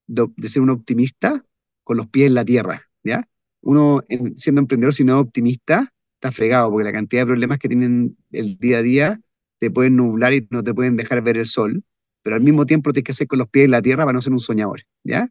de, 0.07 0.27
ser 0.49 0.61
un 0.61 0.69
optimista 0.69 1.43
con 1.83 1.97
los 1.97 2.07
pies 2.07 2.27
en 2.27 2.33
la 2.35 2.45
tierra, 2.45 2.83
¿ya? 3.03 3.27
Uno, 3.61 4.01
en- 4.09 4.37
siendo 4.37 4.61
emprendedor, 4.61 4.93
si 4.93 5.03
no 5.03 5.15
es 5.15 5.21
optimista, 5.21 5.89
está 6.15 6.31
fregado, 6.31 6.69
porque 6.71 6.85
la 6.85 6.91
cantidad 6.91 7.21
de 7.23 7.27
problemas 7.27 7.57
que 7.59 7.67
tienen 7.67 8.17
el 8.31 8.57
día 8.57 8.79
a 8.79 8.81
día 8.81 9.19
te 9.59 9.71
pueden 9.71 9.95
nublar 9.95 10.33
y 10.33 10.47
no 10.51 10.63
te 10.63 10.73
pueden 10.73 10.95
dejar 10.95 11.21
ver 11.23 11.37
el 11.37 11.47
sol, 11.47 11.83
pero 12.23 12.35
al 12.35 12.41
mismo 12.41 12.65
tiempo 12.65 12.91
tienes 12.93 13.05
que 13.05 13.11
hacer 13.11 13.27
con 13.27 13.39
los 13.39 13.49
pies 13.49 13.65
en 13.65 13.71
la 13.71 13.81
tierra 13.81 14.05
para 14.05 14.13
no 14.13 14.21
ser 14.21 14.33
un 14.33 14.39
soñador, 14.39 14.81
¿ya? 15.03 15.29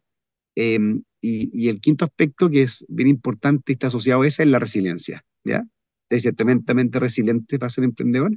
Eh, 0.55 0.79
y, 1.21 1.51
y 1.53 1.69
el 1.69 1.81
quinto 1.81 2.05
aspecto 2.05 2.49
que 2.49 2.63
es 2.63 2.85
bien 2.89 3.09
importante 3.09 3.71
y 3.71 3.73
está 3.73 3.87
asociado 3.87 4.21
a 4.23 4.27
esa 4.27 4.43
es 4.43 4.49
la 4.49 4.59
resiliencia, 4.59 5.25
¿ya? 5.43 5.65
Que 6.09 6.19
ser 6.19 6.35
tremendamente 6.35 6.99
resiliente 6.99 7.59
para 7.59 7.69
ser 7.69 7.83
emprendedor 7.83 8.31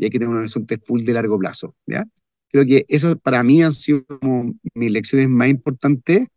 y 0.00 0.04
hay 0.06 0.10
que 0.10 0.18
tener 0.20 0.30
un 0.34 0.38
horizonte 0.40 0.78
full 0.78 1.04
de 1.04 1.14
largo 1.14 1.38
plazo, 1.38 1.76
¿ya? 1.86 2.06
Creo 2.50 2.66
que 2.66 2.86
eso 2.88 3.16
para 3.18 3.42
mí 3.44 3.62
han 3.62 3.72
sido 3.74 4.04
como 4.06 4.52
mis 4.74 4.92
lecciones 4.92 5.28
más 5.30 5.48
importantes 5.50 6.28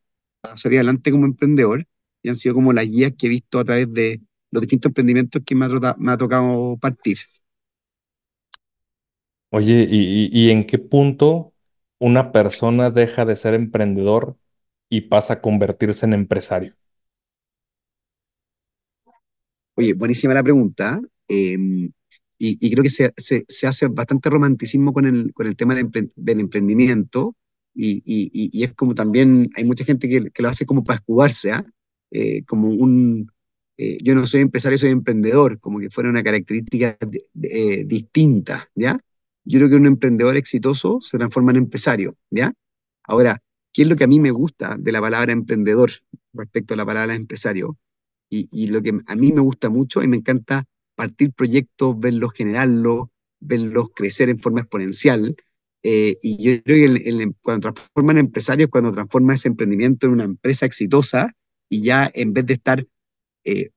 para 0.41 0.57
salir 0.57 0.79
adelante 0.79 1.11
como 1.11 1.25
emprendedor 1.25 1.85
y 2.23 2.29
han 2.29 2.35
sido 2.35 2.55
como 2.55 2.73
las 2.73 2.87
guías 2.87 3.13
que 3.17 3.27
he 3.27 3.29
visto 3.29 3.59
a 3.59 3.65
través 3.65 3.91
de 3.93 4.21
los 4.51 4.61
distintos 4.61 4.91
emprendimientos 4.91 5.41
que 5.45 5.55
me 5.55 5.65
ha, 5.65 5.69
trota- 5.69 5.95
me 5.99 6.11
ha 6.13 6.17
tocado 6.17 6.77
partir. 6.79 7.17
Oye, 9.51 9.87
¿y, 9.89 10.29
y- 10.33 10.47
y 10.47 10.51
en 10.51 10.65
qué 10.67 10.79
punto 10.79 11.53
una 11.99 12.31
persona 12.31 12.89
deja 12.89 13.25
de 13.25 13.35
ser 13.37 13.53
emprendedor 13.53 14.37
y 14.89 15.01
pasa 15.01 15.35
a 15.35 15.41
convertirse 15.41 16.05
en 16.05 16.13
empresario? 16.13 16.75
Oye, 19.75 19.93
buenísima 19.93 20.33
la 20.33 20.43
pregunta. 20.43 21.01
eh, 21.27 21.57
y, 22.45 22.57
y 22.61 22.71
creo 22.71 22.83
que 22.83 22.89
se, 22.89 23.13
se- 23.17 23.45
se 23.47 23.67
hace 23.67 23.87
bastante 23.87 24.29
romanticismo 24.29 24.93
con 24.93 25.05
el, 25.05 25.33
con 25.33 25.47
el 25.47 25.55
tema 25.55 25.75
del, 25.75 25.89
del 26.15 26.39
emprendimiento. 26.39 27.35
Y, 27.75 28.01
y- 28.05 28.63
es 28.63 28.73
como 28.73 28.93
también, 28.95 29.49
hay 29.55 29.63
mucha 29.65 29.83
gente 29.85 30.07
que, 30.09 30.29
que 30.31 30.43
lo 30.43 30.49
hace 30.49 30.65
como 30.65 30.83
para 30.83 30.97
escudarse, 30.99 31.51
¿ah? 31.53 31.65
Eh, 32.11 32.43
como 32.45 32.69
un, 32.69 33.31
eh, 33.77 33.97
yo 34.03 34.13
no 34.15 34.27
soy 34.27 34.41
empresario, 34.41 34.77
soy 34.77 34.91
emprendedor, 34.91 35.59
como 35.59 35.79
que 35.79 35.89
fuera 35.89 36.09
una 36.09 36.21
característica 36.23 36.97
de- 37.07 37.25
de- 37.33 37.81
eh, 37.81 37.85
distinta, 37.85 38.69
¿ya? 38.75 38.99
Yo 39.45 39.59
creo 39.59 39.69
que 39.69 39.75
un 39.77 39.87
emprendedor 39.87 40.37
exitoso 40.37 40.99
se 41.01 41.17
transforma 41.17 41.51
en 41.51 41.57
empresario, 41.57 42.15
¿ya? 42.29 42.53
Ahora, 43.05 43.39
¿qué 43.73 43.83
es 43.83 43.87
lo 43.87 43.95
que 43.95 44.03
a 44.05 44.07
mí 44.07 44.19
me 44.19 44.31
gusta 44.31 44.75
de 44.79 44.91
la 44.91 45.01
palabra 45.01 45.33
emprendedor 45.33 45.91
respecto 46.33 46.73
a 46.73 46.77
la 46.77 46.85
palabra 46.85 47.15
empresario? 47.15 47.77
Y, 48.29 48.47
y 48.51 48.67
lo 48.67 48.81
que 48.81 48.99
a 49.07 49.15
mí 49.15 49.31
me 49.31 49.41
gusta 49.41 49.69
mucho 49.69 50.03
y 50.03 50.07
me 50.07 50.17
encanta 50.17 50.65
partir 50.95 51.33
proyectos, 51.33 51.99
verlos 51.99 52.33
generarlos, 52.33 53.07
verlos 53.39 53.89
crecer 53.95 54.29
en 54.29 54.39
forma 54.39 54.61
exponencial. 54.61 55.35
eh, 55.85 56.17
y 56.21 56.41
yo 56.41 56.63
creo 56.63 56.77
que 57.03 57.09
el- 57.09 57.35
cuando 57.41 57.73
transforman 57.73 58.17
empresarios, 58.17 58.69
cuando 58.69 58.93
transforma 58.93 59.33
ese 59.33 59.49
emprendimiento 59.49 60.07
en 60.07 60.13
una 60.13 60.23
empresa 60.23 60.65
exitosa 60.65 61.29
y 61.69 61.81
ya 61.83 62.09
en 62.13 62.31
vez 62.33 62.45
de 62.45 62.53
estar 62.53 62.87
eh, 63.45 63.71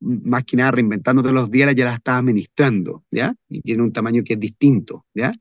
más 0.00 0.44
que 0.44 0.56
nada 0.56 0.72
reinventando 0.72 1.22
todos 1.22 1.34
los 1.34 1.50
días, 1.50 1.74
ya 1.74 1.86
la 1.86 1.94
estás 1.94 2.18
administrando, 2.18 3.04
¿ya? 3.10 3.34
Y 3.48 3.62
tiene 3.62 3.82
un 3.82 3.92
tamaño 3.92 4.22
que 4.24 4.34
es 4.34 4.40
distinto, 4.40 5.06
¿ya? 5.14 5.32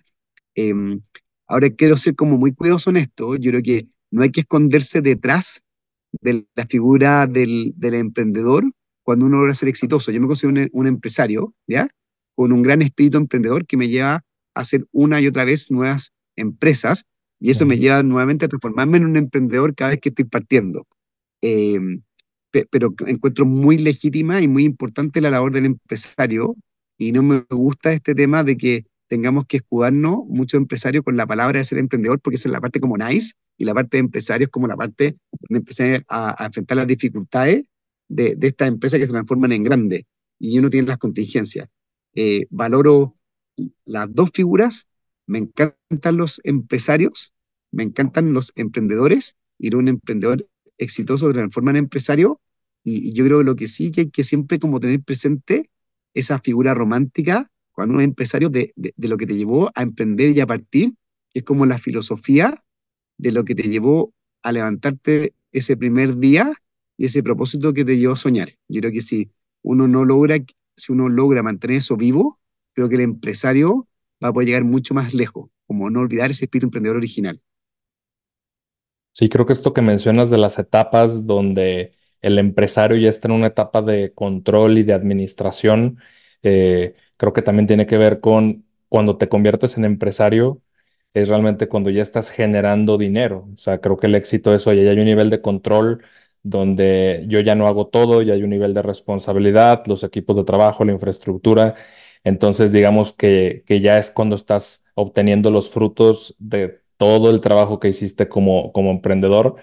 Em, 0.55 1.01
ahora 1.47 1.69
quiero 1.71 1.97
ser 1.97 2.15
como 2.15 2.37
muy 2.37 2.53
cuidadoso 2.53 2.89
en 2.91 2.97
esto. 2.97 3.35
Yo 3.37 3.51
creo 3.51 3.63
que 3.63 3.87
no 4.11 4.23
hay 4.23 4.31
que 4.31 4.41
esconderse 4.41 5.01
detrás 5.01 5.63
de 6.21 6.45
la 6.55 6.65
figura 6.67 7.27
del, 7.27 7.73
del 7.77 7.95
emprendedor 7.95 8.63
cuando 9.03 9.25
uno 9.25 9.37
logra 9.39 9.53
ser 9.53 9.69
exitoso. 9.69 10.11
Yo 10.11 10.19
me 10.21 10.27
considero 10.27 10.61
un, 10.61 10.69
un 10.71 10.87
empresario, 10.87 11.53
¿ya? 11.67 11.87
Con 12.35 12.51
un 12.51 12.63
gran 12.63 12.81
espíritu 12.81 13.17
emprendedor 13.17 13.65
que 13.65 13.77
me 13.77 13.87
lleva 13.89 14.15
a 14.15 14.23
hacer 14.61 14.85
una 14.91 15.21
y 15.21 15.27
otra 15.27 15.45
vez 15.45 15.69
nuevas 15.71 16.13
empresas 16.35 17.05
y 17.39 17.49
eso 17.51 17.65
me 17.65 17.77
lleva 17.77 18.01
nuevamente 18.03 18.45
a 18.45 18.47
transformarme 18.47 18.97
en 18.97 19.05
un 19.05 19.17
emprendedor 19.17 19.75
cada 19.75 19.91
vez 19.91 19.99
que 19.99 20.09
estoy 20.09 20.25
partiendo. 20.25 20.85
Eh, 21.41 21.79
pe- 22.51 22.65
pero 22.71 22.93
encuentro 23.05 23.45
muy 23.45 23.77
legítima 23.77 24.41
y 24.41 24.47
muy 24.47 24.63
importante 24.63 25.19
la 25.21 25.29
labor 25.29 25.51
del 25.51 25.65
empresario 25.65 26.55
y 26.97 27.11
no 27.11 27.21
me 27.23 27.43
gusta 27.49 27.91
este 27.91 28.15
tema 28.15 28.43
de 28.43 28.55
que 28.55 28.85
tengamos 29.09 29.45
que 29.45 29.57
escudarnos 29.57 30.19
muchos 30.27 30.57
empresarios 30.57 31.03
con 31.03 31.17
la 31.17 31.27
palabra 31.27 31.59
de 31.59 31.65
ser 31.65 31.77
emprendedor 31.79 32.19
porque 32.21 32.35
esa 32.37 32.47
es 32.47 32.53
la 32.53 32.61
parte 32.61 32.79
como 32.79 32.97
nice 32.97 33.33
y 33.57 33.65
la 33.65 33.73
parte 33.73 33.97
de 33.97 34.01
empresarios 34.01 34.49
como 34.49 34.67
la 34.67 34.77
parte 34.77 35.17
donde 35.41 35.59
empecé 35.59 36.03
a, 36.07 36.41
a 36.41 36.45
enfrentar 36.45 36.77
las 36.77 36.87
dificultades 36.87 37.65
de, 38.13 38.35
de 38.35 38.47
estas 38.47 38.67
empresas 38.67 38.99
que 38.99 39.05
se 39.05 39.11
transforman 39.11 39.51
en 39.51 39.63
grandes 39.63 40.03
y 40.39 40.59
uno 40.59 40.69
tiene 40.69 40.87
las 40.87 40.97
contingencias. 40.97 41.67
Eh, 42.15 42.45
valoro 42.49 43.15
las 43.85 44.13
dos 44.13 44.31
figuras, 44.33 44.87
me 45.25 45.39
encantan 45.39 46.17
los 46.17 46.41
empresarios, 46.43 47.33
me 47.71 47.83
encantan 47.83 48.33
los 48.33 48.51
emprendedores 48.55 49.35
y 49.57 49.73
un 49.73 49.87
emprendedor 49.87 50.47
exitoso 50.77 51.27
se 51.27 51.33
transforma 51.33 51.71
en 51.71 51.77
empresario 51.77 52.41
y, 52.83 53.09
y 53.09 53.13
yo 53.13 53.25
creo 53.25 53.39
que 53.39 53.45
lo 53.45 53.55
que 53.55 53.67
sí 53.67 53.91
que 53.91 54.01
hay 54.01 54.09
que 54.09 54.23
siempre 54.23 54.59
como 54.59 54.79
tener 54.79 55.01
presente 55.01 55.69
esa 56.13 56.39
figura 56.39 56.73
romántica 56.73 57.49
cuando 57.71 57.93
uno 57.93 58.01
es 58.01 58.07
empresario 58.07 58.49
de, 58.49 58.71
de, 58.75 58.93
de 58.95 59.07
lo 59.07 59.17
que 59.17 59.25
te 59.25 59.35
llevó 59.35 59.71
a 59.73 59.81
emprender 59.81 60.29
y 60.31 60.39
a 60.39 60.45
partir, 60.47 60.93
que 61.31 61.39
es 61.39 61.43
como 61.45 61.65
la 61.65 61.79
filosofía 61.79 62.63
de 63.17 63.31
lo 63.31 63.45
que 63.45 63.55
te 63.55 63.63
llevó 63.63 64.13
a 64.43 64.51
levantarte 64.51 65.33
ese 65.51 65.77
primer 65.77 66.17
día 66.17 66.53
y 66.97 67.05
ese 67.05 67.23
propósito 67.23 67.73
que 67.73 67.85
te 67.85 67.97
llevó 67.97 68.13
a 68.13 68.17
soñar. 68.17 68.49
Yo 68.67 68.81
creo 68.81 68.91
que 68.93 69.01
si 69.01 69.31
uno 69.63 69.87
no 69.87 70.05
logra, 70.05 70.37
si 70.77 70.91
uno 70.93 71.09
logra 71.09 71.43
mantener 71.43 71.77
eso 71.77 71.97
vivo, 71.97 72.39
creo 72.73 72.89
que 72.89 72.95
el 72.95 73.01
empresario 73.01 73.87
va 74.23 74.29
a 74.29 74.33
poder 74.33 74.47
llegar 74.47 74.63
mucho 74.65 74.93
más 74.93 75.13
lejos, 75.13 75.49
como 75.67 75.89
no 75.89 76.01
olvidar 76.01 76.31
ese 76.31 76.45
espíritu 76.45 76.67
emprendedor 76.67 76.97
original. 76.97 77.41
Sí, 79.11 79.29
creo 79.29 79.45
que 79.45 79.53
esto 79.53 79.73
que 79.73 79.81
mencionas 79.81 80.29
de 80.31 80.37
las 80.39 80.57
etapas 80.57 81.27
donde 81.27 81.93
el 82.21 82.39
empresario 82.39 82.97
ya 82.97 83.09
está 83.09 83.27
en 83.27 83.35
una 83.35 83.47
etapa 83.47 83.81
de 83.83 84.13
control 84.13 84.77
y 84.79 84.83
de 84.83 84.93
administración, 84.93 85.99
eh, 86.41 86.95
creo 87.17 87.31
que 87.33 87.43
también 87.43 87.67
tiene 87.67 87.85
que 87.85 87.97
ver 87.97 88.19
con 88.21 88.65
cuando 88.89 89.17
te 89.17 89.29
conviertes 89.29 89.77
en 89.77 89.85
empresario, 89.85 90.61
es 91.13 91.27
realmente 91.29 91.67
cuando 91.67 91.91
ya 91.91 92.01
estás 92.01 92.31
generando 92.31 92.97
dinero. 92.97 93.47
O 93.53 93.57
sea, 93.57 93.79
creo 93.81 93.97
que 93.97 94.07
el 94.07 94.15
éxito 94.15 94.53
es, 94.53 94.65
ya 94.65 94.71
hay 94.71 94.99
un 94.99 95.05
nivel 95.05 95.29
de 95.29 95.41
control 95.41 96.03
donde 96.43 97.25
yo 97.27 97.39
ya 97.39 97.55
no 97.55 97.67
hago 97.67 97.87
todo, 97.87 98.21
ya 98.21 98.33
hay 98.33 98.43
un 98.43 98.49
nivel 98.51 98.73
de 98.73 98.81
responsabilidad, 98.81 99.83
los 99.87 100.03
equipos 100.03 100.35
de 100.35 100.43
trabajo, 100.43 100.85
la 100.85 100.91
infraestructura. 100.93 101.75
Entonces, 102.23 102.71
digamos 102.71 103.13
que, 103.13 103.63
que 103.65 103.81
ya 103.81 103.97
es 103.99 104.11
cuando 104.11 104.35
estás 104.35 104.85
obteniendo 104.95 105.51
los 105.51 105.69
frutos 105.71 106.35
de 106.39 106.81
todo 106.97 107.29
el 107.31 107.41
trabajo 107.41 107.79
que 107.79 107.89
hiciste 107.89 108.27
como, 108.29 108.71
como 108.73 108.91
emprendedor. 108.91 109.55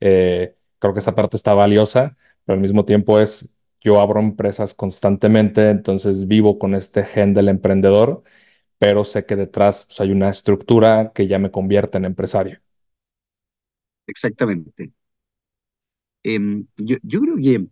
Eh, 0.00 0.56
creo 0.78 0.92
que 0.94 1.00
esa 1.00 1.14
parte 1.14 1.36
está 1.36 1.54
valiosa, 1.54 2.16
pero 2.44 2.54
al 2.54 2.60
mismo 2.62 2.84
tiempo 2.84 3.20
es, 3.20 3.50
yo 3.80 4.00
abro 4.00 4.20
empresas 4.20 4.74
constantemente, 4.74 5.70
entonces 5.70 6.26
vivo 6.28 6.58
con 6.58 6.74
este 6.74 7.04
gen 7.04 7.34
del 7.34 7.48
emprendedor, 7.48 8.22
pero 8.78 9.04
sé 9.04 9.26
que 9.26 9.36
detrás 9.36 9.86
pues, 9.86 10.00
hay 10.00 10.12
una 10.12 10.30
estructura 10.30 11.12
que 11.14 11.26
ya 11.28 11.38
me 11.38 11.50
convierte 11.50 11.98
en 11.98 12.04
empresario. 12.06 12.60
Exactamente. 14.06 14.92
Em, 16.28 16.66
yo, 16.76 16.96
yo 17.02 17.20
creo 17.22 17.36
que 17.36 17.66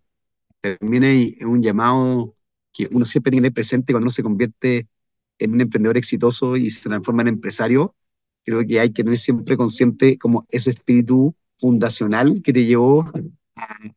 también 0.80 1.04
hay 1.04 1.36
un 1.44 1.62
llamado 1.62 2.34
que 2.72 2.88
uno 2.90 3.04
siempre 3.04 3.30
tiene 3.30 3.50
presente 3.52 3.92
cuando 3.92 4.06
uno 4.06 4.10
se 4.10 4.22
convierte 4.22 4.88
en 5.38 5.52
un 5.52 5.60
emprendedor 5.60 5.98
exitoso 5.98 6.56
y 6.56 6.70
se 6.70 6.88
transforma 6.88 7.20
en 7.22 7.28
empresario. 7.28 7.94
Creo 8.44 8.66
que 8.66 8.80
hay 8.80 8.94
que 8.94 9.02
tener 9.04 9.18
siempre 9.18 9.58
consciente 9.58 10.16
como 10.16 10.46
ese 10.48 10.70
espíritu 10.70 11.34
fundacional 11.58 12.40
que 12.42 12.54
te 12.54 12.64
llevó 12.64 13.12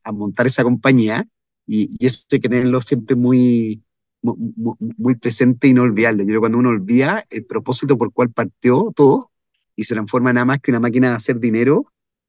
a, 0.04 0.12
montar 0.12 0.48
esa 0.48 0.64
compañía 0.64 1.26
y, 1.66 1.96
y, 1.98 2.06
eso 2.06 2.26
hay 2.32 2.40
que 2.42 2.50
tenerlo 2.50 2.82
siempre 2.82 3.16
muy, 3.16 3.82
muy, 4.22 4.76
muy, 4.98 5.16
presente 5.16 5.70
y 5.70 5.74
no 5.74 5.84
olvidarlo. 5.84 6.24
Yo 6.24 6.28
creo 6.28 6.40
que 6.40 6.42
cuando 6.42 6.58
uno 6.58 6.70
olvida 6.70 7.26
el 7.30 7.46
propósito 7.46 7.98
por 7.98 8.08
el 8.10 8.14
cual 8.14 8.32
partió 8.32 8.92
todo 8.94 9.32
y 9.78 9.86
se 9.86 9.96
transforma 9.96 10.34
nada 10.34 10.46
más 10.46 10.60
que 10.60 10.72
una 10.72 10.82
máquina 10.82 11.12
de 11.12 11.16
hacer 11.16 11.40
dinero 11.40 11.86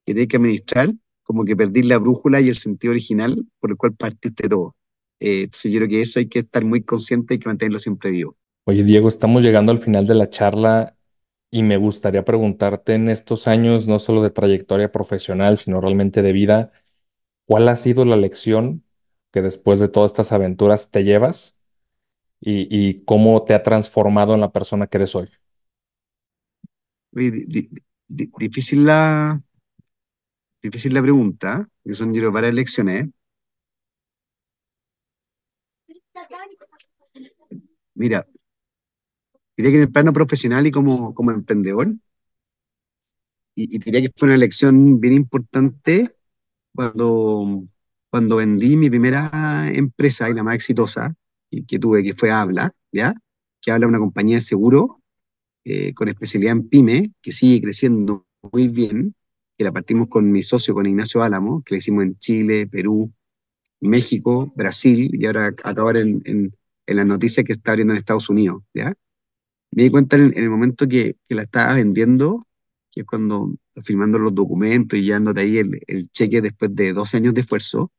que 0.06 0.14
tiene 0.14 0.28
que 0.28 0.36
administrar, 0.36 0.92
como 1.30 1.44
que 1.44 1.54
perdí 1.56 1.84
la 1.84 1.98
brújula 1.98 2.40
y 2.40 2.48
el 2.48 2.56
sentido 2.56 2.90
original 2.90 3.46
por 3.60 3.70
el 3.70 3.76
cual 3.76 3.94
partiste 3.94 4.48
todo. 4.48 4.74
Eh, 5.20 5.42
entonces 5.44 5.70
yo 5.70 5.78
creo 5.78 5.88
que 5.88 6.00
eso 6.02 6.18
hay 6.18 6.26
que 6.28 6.40
estar 6.40 6.64
muy 6.64 6.82
consciente 6.82 7.34
y 7.34 7.38
que 7.38 7.48
mantenerlo 7.48 7.78
siempre 7.78 8.10
vivo. 8.10 8.36
Oye, 8.64 8.84
Diego, 8.84 9.08
estamos 9.08 9.42
llegando 9.42 9.72
al 9.72 9.78
final 9.78 10.06
de 10.06 10.14
la 10.14 10.30
charla 10.30 10.96
y 11.50 11.62
me 11.62 11.76
gustaría 11.76 12.24
preguntarte 12.24 12.94
en 12.94 13.08
estos 13.08 13.48
años, 13.48 13.88
no 13.88 13.98
solo 13.98 14.22
de 14.22 14.30
trayectoria 14.30 14.92
profesional, 14.92 15.58
sino 15.58 15.80
realmente 15.80 16.22
de 16.22 16.32
vida, 16.32 16.72
¿cuál 17.46 17.68
ha 17.68 17.76
sido 17.76 18.04
la 18.06 18.16
lección 18.16 18.84
que 19.32 19.42
después 19.42 19.80
de 19.80 19.88
todas 19.88 20.10
estas 20.12 20.32
aventuras 20.32 20.90
te 20.90 21.04
llevas 21.04 21.58
y, 22.40 22.68
y 22.76 23.04
cómo 23.04 23.44
te 23.44 23.54
ha 23.54 23.62
transformado 23.64 24.34
en 24.34 24.40
la 24.42 24.52
persona 24.52 24.88
que 24.88 24.98
eres 24.98 25.14
hoy? 25.16 25.30
Difícil, 28.42 28.84
la, 28.86 29.40
difícil 30.62 30.94
la 30.94 31.02
pregunta, 31.02 31.68
que 31.84 31.94
son 31.94 32.12
yo 32.14 32.32
varias 32.32 32.54
lecciones. 32.54 33.08
Mira, 37.94 38.26
diría 39.56 39.70
que 39.72 39.76
en 39.76 39.82
el 39.82 39.92
plano 39.92 40.12
profesional 40.12 40.66
y 40.66 40.70
como, 40.70 41.14
como 41.14 41.30
emprendedor, 41.30 41.88
y, 43.54 43.76
y 43.76 43.78
diría 43.78 44.02
que 44.02 44.12
fue 44.16 44.28
una 44.28 44.36
lección 44.38 45.00
bien 45.00 45.14
importante 45.14 46.14
cuando, 46.74 47.64
cuando 48.10 48.36
vendí 48.36 48.76
mi 48.76 48.88
primera 48.88 49.70
empresa 49.72 50.30
y 50.30 50.34
la 50.34 50.42
más 50.42 50.54
exitosa 50.54 51.14
que, 51.50 51.64
que 51.66 51.78
tuve, 51.78 52.02
que 52.04 52.14
fue 52.14 52.30
Habla, 52.30 52.72
¿ya? 52.92 53.14
Que 53.60 53.72
Habla 53.72 53.88
una 53.88 53.98
compañía 53.98 54.36
de 54.36 54.42
seguro 54.42 55.02
eh, 55.64 55.92
con 55.94 56.08
especialidad 56.08 56.52
en 56.52 56.68
pyme, 56.68 57.12
que 57.20 57.32
sigue 57.32 57.60
creciendo 57.60 58.26
muy 58.52 58.68
bien, 58.68 59.14
que 59.60 59.64
la 59.64 59.72
partimos 59.72 60.08
con 60.08 60.32
mi 60.32 60.42
socio, 60.42 60.72
con 60.72 60.86
Ignacio 60.86 61.22
Álamo, 61.22 61.62
que 61.62 61.74
la 61.74 61.78
hicimos 61.80 62.04
en 62.04 62.16
Chile, 62.18 62.66
Perú, 62.66 63.12
México, 63.78 64.50
Brasil, 64.56 65.10
y 65.12 65.26
ahora 65.26 65.48
acabar 65.48 65.98
en, 65.98 66.22
en, 66.24 66.56
en 66.86 66.96
las 66.96 67.04
noticias 67.04 67.44
que 67.44 67.52
está 67.52 67.72
abriendo 67.72 67.92
en 67.92 67.98
Estados 67.98 68.30
Unidos, 68.30 68.62
¿ya? 68.72 68.94
Me 69.72 69.82
di 69.82 69.90
cuenta 69.90 70.16
en, 70.16 70.32
en 70.34 70.44
el 70.44 70.48
momento 70.48 70.88
que, 70.88 71.16
que, 71.28 71.34
la 71.34 71.42
estaba 71.42 71.74
vendiendo, 71.74 72.40
que 72.90 73.02
es 73.02 73.06
cuando 73.06 73.54
firmando 73.84 74.18
los 74.18 74.34
documentos 74.34 74.98
y 74.98 75.02
llevándote 75.02 75.42
ahí 75.42 75.58
el, 75.58 75.78
el 75.86 76.08
cheque 76.08 76.40
después 76.40 76.74
de 76.74 76.94
12 76.94 77.18
años 77.18 77.34
de 77.34 77.42
esfuerzo, 77.42 77.92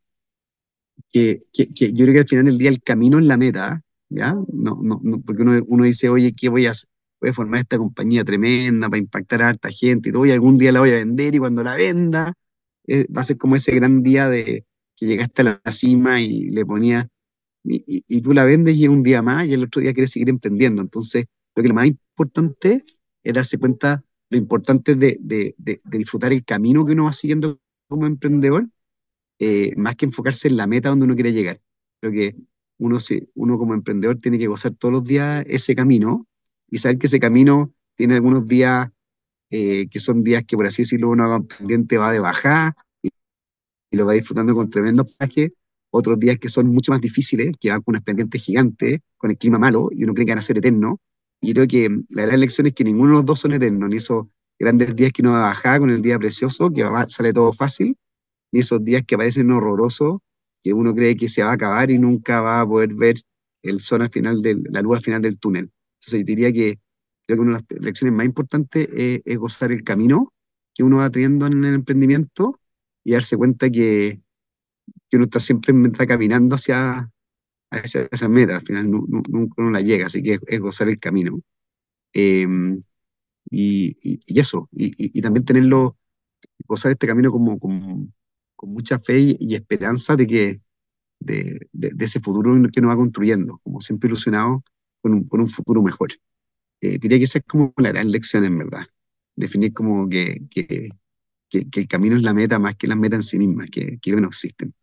que, 1.12 1.44
que, 1.54 1.72
que, 1.72 1.94
yo 1.94 2.06
creo 2.06 2.14
que 2.16 2.20
al 2.22 2.28
final 2.28 2.46
del 2.46 2.58
día 2.58 2.72
el 2.72 2.82
camino 2.82 3.20
es 3.20 3.26
la 3.26 3.38
meta, 3.38 3.84
¿ya? 4.10 4.34
No, 4.34 4.80
no, 4.82 5.00
no, 5.04 5.22
porque 5.22 5.44
uno, 5.44 5.64
uno 5.68 5.84
dice, 5.84 6.10
oye, 6.10 6.34
¿qué 6.34 6.50
voy 6.50 6.66
a 6.66 6.72
hacer? 6.72 6.90
Voy 7.22 7.30
a 7.30 7.34
formar 7.34 7.62
esta 7.62 7.78
compañía 7.78 8.24
tremenda 8.26 8.90
para 8.90 9.00
impactar 9.00 9.44
a 9.44 9.50
harta 9.50 9.70
gente 9.72 10.10
y 10.10 10.12
todo, 10.12 10.26
y 10.26 10.32
algún 10.32 10.58
día 10.58 10.72
la 10.72 10.80
voy 10.82 10.92
a 10.92 10.96
vender 10.96 11.36
y 11.36 11.40
cuando 11.40 11.64
la 11.64 11.76
venda, 11.76 12.34
eh, 12.88 13.08
va 13.16 13.22
a 13.22 13.24
ser 13.24 13.38
como 13.38 13.56
ese 13.56 13.74
gran 13.76 14.04
día 14.04 14.28
de 14.28 14.66
que 14.96 15.06
llegaste 15.06 15.42
a 15.44 15.62
la 15.66 15.72
cima 15.72 16.22
y 16.22 16.50
le 16.50 16.66
ponías, 16.66 17.08
y, 17.64 17.84
y, 17.88 18.04
y, 18.08 18.22
tú 18.22 18.34
la 18.34 18.44
vendes 18.46 18.76
y 18.76 18.86
es 18.86 18.90
un 18.90 19.04
día 19.04 19.22
más 19.22 19.46
y 19.48 19.54
el 19.54 19.64
otro 19.64 19.82
día 19.82 19.94
quieres 19.94 20.12
seguir 20.12 20.30
emprendiendo. 20.30 20.82
Entonces, 20.82 21.26
Creo 21.54 21.64
que 21.64 21.70
lo 21.70 21.76
más 21.76 21.88
importante 21.88 22.86
es 23.24 23.34
darse 23.34 23.58
cuenta 23.58 24.04
lo 24.30 24.38
importante 24.38 24.96
de, 24.96 25.18
de, 25.20 25.56
de, 25.58 25.82
de 25.84 25.98
disfrutar 25.98 26.32
el 26.32 26.46
camino 26.46 26.86
que 26.86 26.94
uno 26.94 27.06
va 27.06 27.14
siguiendo 27.14 27.60
como 27.90 28.06
emprendedor, 28.08 28.70
eh, 29.40 29.74
más 29.76 29.96
que 29.98 30.06
enfocarse 30.06 30.48
en 30.48 30.56
la 30.56 30.68
meta 30.68 30.90
donde 30.90 31.06
uno 31.06 31.16
quiere 31.16 31.34
llegar. 31.34 31.60
Creo 32.00 32.14
que 32.14 32.36
uno, 32.78 33.00
se, 33.00 33.30
uno 33.36 33.58
como 33.58 33.74
emprendedor 33.74 34.16
tiene 34.18 34.40
que 34.40 34.48
gozar 34.48 34.74
todos 34.76 34.94
los 34.94 35.04
días 35.04 35.44
ese 35.48 35.76
camino 35.76 36.28
y 36.72 36.80
saber 36.80 36.98
que 36.98 37.08
ese 37.08 37.20
camino 37.20 37.72
tiene 37.96 38.16
algunos 38.16 38.48
días 38.48 38.90
eh, 39.52 39.88
que 39.90 40.00
son 40.00 40.24
días 40.24 40.44
que, 40.46 40.56
por 40.56 40.66
así 40.66 40.84
decirlo, 40.84 41.10
uno 41.10 41.46
pendiente 41.46 41.98
va 41.98 42.12
de 42.12 42.20
bajar 42.20 42.74
y, 43.04 43.10
y, 43.92 43.98
lo 43.98 44.06
va 44.06 44.14
disfrutando 44.14 44.56
con 44.56 44.70
tremendo 44.70 45.06
pasaje, 45.06 45.50
otros 45.92 46.18
días 46.18 46.38
que 46.40 46.48
son 46.48 46.68
mucho 46.68 46.94
más 46.94 47.02
difíciles, 47.02 47.52
que 47.60 47.70
van 47.70 47.82
con 47.82 47.94
unas 47.94 48.04
pendientes 48.04 48.42
gigantes, 48.42 49.02
con 49.18 49.30
el 49.30 49.38
clima 49.38 49.60
malo, 49.60 49.90
y 49.92 50.06
uno 50.06 50.14
cree 50.14 50.26
que 50.26 50.32
van 50.32 50.40
a 50.40 50.42
ser 50.42 50.58
eternos, 50.58 50.96
y 51.42 51.54
creo 51.54 51.68
que 51.68 51.90
la 52.10 52.26
gran 52.26 52.40
lección 52.40 52.68
es 52.68 52.74
que 52.74 52.86
ninguno 52.86 53.10
de 53.10 53.16
los 53.18 53.26
dos 53.26 53.42
son 53.42 53.52
eternos, 53.52 53.90
ni 53.90 53.98
esos 53.98 54.28
grandes 54.58 54.96
días 54.96 55.12
que 55.12 55.22
uno 55.22 55.32
va 55.32 55.40
a 55.40 55.50
bajar 55.50 55.82
con 55.82 55.90
el 55.90 56.02
día 56.02 56.18
precioso, 56.18 56.72
que 56.72 56.84
va, 56.84 57.08
sale 57.10 57.34
todo 57.34 57.52
fácil, 57.52 57.98
ni 58.54 58.62
esos 58.62 58.82
días 58.84 59.04
que 59.06 59.18
parecen 59.18 59.52
horrorosos, 59.52 60.20
que 60.64 60.72
uno 60.72 60.96
cree 60.96 61.18
que 61.18 61.28
se 61.28 61.44
va 61.44 61.50
a 61.52 61.54
acabar 61.54 61.92
y 61.92 62.00
nunca 62.00 62.40
va 62.40 62.62
a 62.62 62.66
poder 62.66 62.94
ver 62.94 63.16
el 63.64 63.82
sol 63.82 64.04
al 64.04 64.10
final 64.10 64.42
del, 64.42 64.64
la 64.70 64.82
luz 64.82 64.98
al 64.98 65.04
final 65.04 65.22
del 65.22 65.40
túnel. 65.40 65.72
Entonces 66.02 66.26
diría 66.26 66.52
que 66.52 66.80
creo 67.26 67.38
que 67.38 67.42
una 67.42 67.58
de 67.60 67.76
las 67.76 67.84
lecciones 67.84 68.16
más 68.16 68.26
importantes 68.26 68.90
es, 68.92 69.38
gozar 69.38 69.72
el 69.72 69.84
camino 69.84 70.34
que 70.74 70.84
uno 70.84 70.98
va 70.98 71.10
teniendo 71.10 71.46
en 71.46 71.64
el 71.64 71.76
emprendimiento 71.76 72.60
y 73.04 73.14
darse 73.14 73.38
cuenta 73.38 73.70
que, 73.70 74.22
que 75.10 75.18
uno 75.18 75.26
está 75.26 75.40
siempre 75.40 75.74
está 75.88 76.08
caminando 76.08 76.56
hacia, 76.56 77.12
a 77.70 77.78
esa, 77.78 78.08
esa 78.12 78.30
meta, 78.30 78.58
al 78.58 78.66
final 78.66 78.90
no, 78.90 79.06
no, 79.08 79.22
nunca 79.30 79.56
uno 79.58 79.72
la 79.72 79.82
llega, 79.82 80.08
así 80.08 80.24
que 80.24 80.40
es, 80.48 80.60
gozar 80.60 80.90
el 80.90 81.00
camino. 81.00 81.40
Eh, 82.14 82.48
y, 83.50 83.98
y, 84.02 84.20
y, 84.26 84.40
eso, 84.40 84.70
y, 84.72 85.22
también 85.22 85.46
tenerlo, 85.46 85.98
gozar 86.68 86.92
este 86.92 87.08
camino 87.08 87.32
como, 87.32 87.60
con 87.60 88.14
mucha 88.62 88.98
fe 89.00 89.38
y, 89.40 89.56
esperanza 89.56 90.16
de 90.16 90.28
que 90.28 90.62
de, 91.20 91.68
de, 91.74 92.06
ese 92.06 92.20
futuro 92.20 92.56
que 92.72 92.82
nos 92.82 92.92
va 92.92 92.96
construyendo, 92.96 93.60
como 93.64 93.82
siempre 93.82 94.08
ilusionado 94.08 94.64
con 95.02 95.14
un, 95.14 95.24
con 95.28 95.42
un 95.42 95.50
futuro 95.50 95.82
mejor. 95.82 96.12
Eh, 96.82 96.98
diría 97.00 97.18
que 97.18 97.26
esa 97.26 97.40
es 97.40 97.46
como 97.46 97.74
la 97.78 97.90
gran 97.90 98.12
lección 98.12 98.46
en 98.46 98.58
verdad, 98.58 98.86
definir 99.36 99.74
como 99.74 100.10
que, 100.10 100.42
que, 100.50 100.90
que, 101.50 101.70
que 101.70 101.80
el 101.82 101.88
camino 101.88 102.16
es 102.16 102.24
la 102.24 102.34
meta 102.34 102.60
más 102.60 102.76
que 102.76 102.88
las 102.88 102.98
metas 102.98 103.20
en 103.20 103.24
sí 103.24 103.38
mismas, 103.38 103.70
que, 103.70 104.00
que 104.00 104.12
no 104.12 104.28
existen 104.28 104.74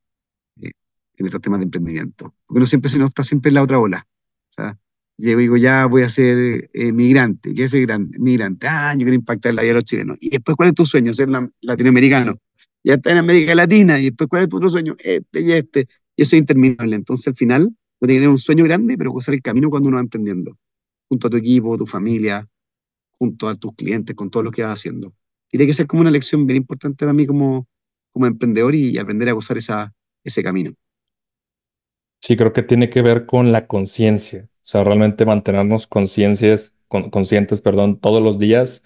en 1.18 1.26
estos 1.26 1.40
temas 1.40 1.60
de 1.60 1.64
emprendimiento. 1.64 2.34
Porque 2.46 2.58
uno 2.58 2.66
siempre 2.66 2.90
se 2.90 2.98
nos 2.98 3.08
está 3.08 3.22
siempre 3.22 3.50
en 3.50 3.54
la 3.54 3.62
otra 3.62 3.78
ola. 3.78 4.06
O 4.08 4.52
sea, 4.52 4.78
digo, 5.16 5.56
ya 5.56 5.86
voy 5.86 6.02
a 6.02 6.08
ser 6.08 6.70
eh, 6.72 6.92
migrante. 6.92 7.54
¿Qué 7.54 7.64
es 7.64 7.72
ser 7.72 7.88
migrante? 8.18 8.66
Ah, 8.68 8.92
yo 8.94 9.00
quiero 9.00 9.14
impactar 9.14 9.54
la 9.54 9.62
vida 9.62 9.70
de 9.70 9.74
los 9.74 9.84
chilenos. 9.84 10.16
Y 10.20 10.30
después, 10.30 10.56
¿cuál 10.56 10.70
es 10.70 10.74
tu 10.74 10.86
sueño? 10.86 11.12
Ser 11.12 11.28
latinoamericano. 11.60 12.38
Ya 12.84 12.94
está 12.94 13.12
en 13.12 13.18
América 13.18 13.54
Latina. 13.54 13.98
Y 13.98 14.04
después, 14.04 14.28
¿cuál 14.28 14.42
es 14.42 14.48
tu 14.48 14.56
otro 14.56 14.70
sueño? 14.70 14.94
Este 14.98 15.40
y 15.40 15.52
este. 15.52 15.88
Y 16.16 16.22
eso 16.22 16.36
es 16.36 16.40
interminable. 16.40 16.96
Entonces, 16.96 17.26
al 17.28 17.34
final, 17.34 17.76
que 18.00 18.14
tener 18.14 18.28
un 18.28 18.38
sueño 18.38 18.64
grande, 18.64 18.96
pero 18.98 19.10
gozar 19.12 19.34
el 19.34 19.42
camino 19.42 19.70
cuando 19.70 19.88
uno 19.88 19.96
va 19.98 20.02
emprendiendo. 20.02 20.56
Junto 21.08 21.28
a 21.28 21.30
tu 21.30 21.36
equipo, 21.38 21.78
tu 21.78 21.86
familia, 21.86 22.46
junto 23.18 23.48
a 23.48 23.54
tus 23.56 23.74
clientes, 23.74 24.16
con 24.16 24.30
todo 24.30 24.42
lo 24.44 24.50
que 24.52 24.62
vas 24.62 24.72
haciendo. 24.80 25.14
Tiene 25.48 25.66
que 25.66 25.74
ser 25.74 25.86
como 25.86 26.02
una 26.02 26.10
lección 26.10 26.46
bien 26.46 26.58
importante 26.58 27.04
para 27.06 27.12
mí 27.14 27.26
como, 27.26 27.66
como 28.12 28.26
emprendedor 28.26 28.74
y 28.74 28.98
aprender 28.98 29.28
a 29.30 29.32
gozar 29.32 29.58
esa, 29.58 29.92
ese 30.24 30.42
camino. 30.42 30.72
Sí, 32.20 32.36
creo 32.36 32.52
que 32.52 32.62
tiene 32.62 32.90
que 32.90 33.02
ver 33.02 33.26
con 33.26 33.52
la 33.52 33.66
conciencia. 33.66 34.44
O 34.62 34.66
sea, 34.70 34.84
realmente 34.84 35.24
mantenernos 35.24 35.86
conciencias 35.86 36.78
conscientes, 36.88 37.60
perdón, 37.60 38.00
todos 38.00 38.22
los 38.22 38.38
días, 38.38 38.84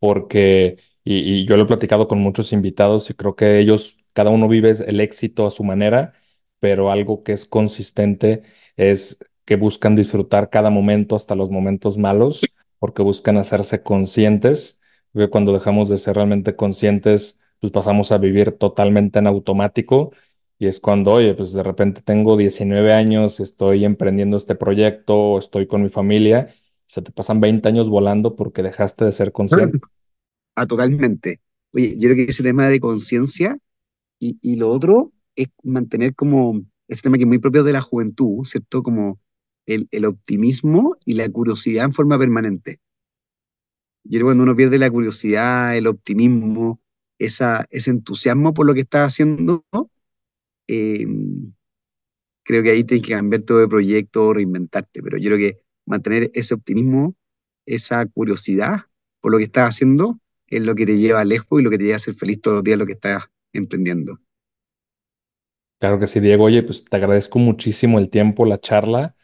porque, 0.00 0.78
y, 1.04 1.18
y 1.42 1.46
yo 1.46 1.56
lo 1.56 1.64
he 1.64 1.66
platicado 1.66 2.08
con 2.08 2.20
muchos 2.20 2.52
invitados 2.52 3.10
y 3.10 3.14
creo 3.14 3.36
que 3.36 3.58
ellos, 3.60 3.98
cada 4.14 4.30
uno 4.30 4.48
vive 4.48 4.70
el 4.86 5.00
éxito 5.00 5.46
a 5.46 5.50
su 5.50 5.64
manera, 5.64 6.14
pero 6.60 6.90
algo 6.90 7.22
que 7.22 7.32
es 7.32 7.44
consistente 7.46 8.42
es 8.76 9.18
que 9.44 9.56
buscan 9.56 9.96
disfrutar 9.96 10.50
cada 10.50 10.70
momento, 10.70 11.16
hasta 11.16 11.34
los 11.34 11.50
momentos 11.50 11.98
malos, 11.98 12.42
porque 12.78 13.02
buscan 13.02 13.36
hacerse 13.36 13.82
conscientes, 13.82 14.80
porque 15.12 15.30
cuando 15.30 15.52
dejamos 15.52 15.88
de 15.88 15.98
ser 15.98 16.16
realmente 16.16 16.54
conscientes, 16.54 17.40
pues 17.60 17.72
pasamos 17.72 18.12
a 18.12 18.18
vivir 18.18 18.52
totalmente 18.52 19.18
en 19.18 19.26
automático 19.26 20.12
y 20.58 20.66
es 20.66 20.80
cuando, 20.80 21.12
oye, 21.12 21.34
pues 21.34 21.52
de 21.52 21.62
repente 21.62 22.02
tengo 22.02 22.36
19 22.36 22.92
años, 22.92 23.38
estoy 23.38 23.84
emprendiendo 23.84 24.36
este 24.36 24.56
proyecto, 24.56 25.38
estoy 25.38 25.66
con 25.66 25.82
mi 25.82 25.88
familia, 25.88 26.48
se 26.86 27.00
te 27.00 27.12
pasan 27.12 27.40
20 27.40 27.68
años 27.68 27.88
volando 27.88 28.34
porque 28.34 28.62
dejaste 28.62 29.04
de 29.04 29.12
ser 29.12 29.30
consciente. 29.30 29.78
Ah, 30.56 30.66
totalmente. 30.66 31.40
Oye, 31.72 31.94
yo 31.96 32.08
creo 32.08 32.16
que 32.16 32.32
ese 32.32 32.42
tema 32.42 32.66
de 32.66 32.80
conciencia 32.80 33.56
y, 34.18 34.36
y, 34.42 34.56
lo 34.56 34.70
otro 34.70 35.12
es 35.38 35.48
mantener 35.62 36.14
como 36.14 36.62
ese 36.88 37.02
tema 37.02 37.16
que 37.16 37.22
es 37.22 37.28
muy 37.28 37.38
propio 37.38 37.62
de 37.62 37.72
la 37.72 37.80
juventud, 37.80 38.44
¿cierto? 38.44 38.82
Como 38.82 39.20
el, 39.66 40.04
optimismo 40.04 40.96
y 41.04 41.14
la 41.14 41.28
curiosidad 41.28 41.84
en 41.84 41.92
forma 41.92 42.18
permanente. 42.18 42.80
Yo 44.04 44.18
creo 44.18 44.20
que 44.20 44.24
cuando 44.24 44.44
uno 44.44 44.56
pierde 44.56 44.78
la 44.78 44.90
curiosidad, 44.90 45.76
el 45.76 45.86
optimismo, 45.86 46.80
esa, 47.18 47.66
ese 47.70 47.90
entusiasmo 47.90 48.54
por 48.54 48.66
lo 48.66 48.74
que 48.74 48.80
estás 48.80 49.12
haciendo, 49.12 49.64
eh, 50.66 51.06
creo 52.44 52.62
que 52.62 52.70
ahí 52.70 52.84
tienes 52.84 53.06
que 53.06 53.12
cambiar 53.12 53.44
todo 53.44 53.58
de 53.58 53.68
proyecto, 53.68 54.32
reinventarte, 54.32 55.02
pero 55.02 55.18
yo 55.18 55.30
creo 55.30 55.38
que 55.38 55.60
mantener 55.86 56.30
ese 56.34 56.54
optimismo, 56.54 57.14
esa 57.66 58.06
curiosidad 58.06 58.86
por 59.20 59.32
lo 59.32 59.38
que 59.38 59.44
estás 59.44 59.68
haciendo, 59.68 60.18
es 60.46 60.62
lo 60.62 60.74
que 60.74 60.86
te 60.86 60.96
lleva 60.96 61.24
lejos 61.24 61.60
y 61.60 61.62
lo 61.62 61.70
que 61.70 61.78
te 61.78 61.84
lleva 61.84 61.96
a 61.96 62.00
ser 62.00 62.14
feliz 62.14 62.40
todos 62.40 62.56
los 62.56 62.64
días 62.64 62.78
lo 62.78 62.86
que 62.86 62.92
estás 62.94 63.24
emprendiendo. 63.52 64.18
Claro 65.78 66.00
que 66.00 66.08
sí, 66.08 66.18
Diego. 66.20 66.44
Oye, 66.44 66.62
pues 66.64 66.84
te 66.84 66.96
agradezco 66.96 67.38
muchísimo 67.38 67.98
el 68.00 68.10
tiempo, 68.10 68.44
la 68.44 68.58
charla. 68.60 69.14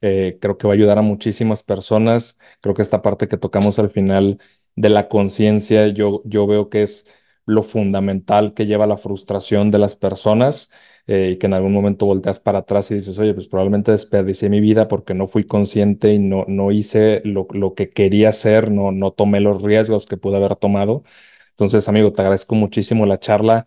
Eh, 0.00 0.38
creo 0.40 0.58
que 0.58 0.66
va 0.68 0.72
a 0.74 0.76
ayudar 0.76 0.98
a 0.98 1.02
muchísimas 1.02 1.62
personas. 1.64 2.38
Creo 2.62 2.74
que 2.74 2.82
esta 2.82 3.02
parte 3.02 3.28
que 3.28 3.36
tocamos 3.38 3.78
al 3.80 3.90
final 3.90 4.40
de 4.76 4.88
la 4.90 5.08
conciencia, 5.08 5.88
yo, 5.88 6.22
yo 6.24 6.46
veo 6.46 6.70
que 6.70 6.82
es 6.82 7.06
lo 7.46 7.62
fundamental 7.64 8.54
que 8.54 8.66
lleva 8.66 8.86
la 8.86 8.96
frustración 8.98 9.70
de 9.72 9.78
las 9.78 9.96
personas 9.96 10.70
eh, 11.08 11.32
y 11.34 11.38
que 11.38 11.46
en 11.48 11.54
algún 11.54 11.72
momento 11.74 12.06
volteas 12.06 12.40
para 12.40 12.60
atrás 12.60 12.90
y 12.92 12.94
dices, 12.94 13.18
oye, 13.18 13.34
pues 13.34 13.48
probablemente 13.48 13.92
desperdicié 13.92 14.48
mi 14.50 14.60
vida 14.60 14.88
porque 14.88 15.14
no 15.14 15.26
fui 15.28 15.44
consciente 15.44 16.14
y 16.14 16.20
no, 16.20 16.46
no 16.48 16.72
hice 16.72 17.22
lo, 17.26 17.48
lo 17.52 17.74
que 17.74 17.90
quería 17.90 18.30
hacer, 18.30 18.70
no, 18.72 18.92
no 18.92 19.12
tomé 19.12 19.40
los 19.40 19.62
riesgos 19.62 20.06
que 20.06 20.16
pude 20.16 20.36
haber 20.38 20.56
tomado. 20.56 21.04
Entonces, 21.50 21.88
amigo, 21.88 22.12
te 22.12 22.22
agradezco 22.22 22.54
muchísimo 22.54 23.06
la 23.06 23.18
charla. 23.18 23.66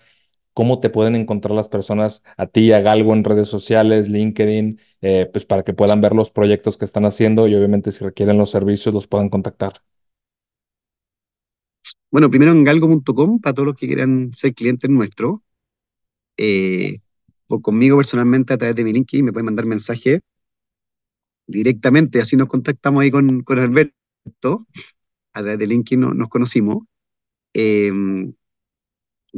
¿Cómo 0.53 0.79
te 0.79 0.89
pueden 0.89 1.15
encontrar 1.15 1.55
las 1.55 1.67
personas 1.67 2.23
a 2.37 2.47
ti, 2.47 2.71
a 2.71 2.81
Galgo 2.81 3.13
en 3.13 3.23
redes 3.23 3.47
sociales, 3.47 4.09
LinkedIn, 4.09 4.79
eh, 5.01 5.29
pues 5.31 5.45
para 5.45 5.63
que 5.63 5.73
puedan 5.73 6.01
ver 6.01 6.13
los 6.13 6.31
proyectos 6.31 6.77
que 6.77 6.85
están 6.85 7.05
haciendo 7.05 7.47
y 7.47 7.55
obviamente 7.55 7.91
si 7.91 8.03
requieren 8.03 8.37
los 8.37 8.51
servicios 8.51 8.93
los 8.93 9.07
puedan 9.07 9.29
contactar? 9.29 9.81
Bueno, 12.11 12.29
primero 12.29 12.51
en 12.51 12.63
galgo.com 12.63 13.39
para 13.39 13.53
todos 13.53 13.67
los 13.67 13.75
que 13.75 13.87
quieran 13.87 14.31
ser 14.33 14.53
clientes 14.53 14.89
nuestros. 14.89 15.39
Eh, 16.37 16.97
o 17.47 17.61
conmigo 17.61 17.97
personalmente 17.97 18.53
a 18.53 18.57
través 18.57 18.75
de 18.75 18.83
mi 18.83 18.93
LinkedIn 18.93 19.25
me 19.25 19.33
pueden 19.33 19.45
mandar 19.45 19.65
mensaje 19.65 20.21
directamente, 21.47 22.21
así 22.21 22.35
nos 22.35 22.47
contactamos 22.47 23.01
ahí 23.01 23.11
con, 23.11 23.41
con 23.43 23.59
Alberto. 23.59 24.65
A 25.33 25.41
través 25.41 25.57
de 25.59 25.67
LinkedIn 25.67 26.01
nos 26.15 26.29
conocimos. 26.29 26.83
Eh, 27.53 27.91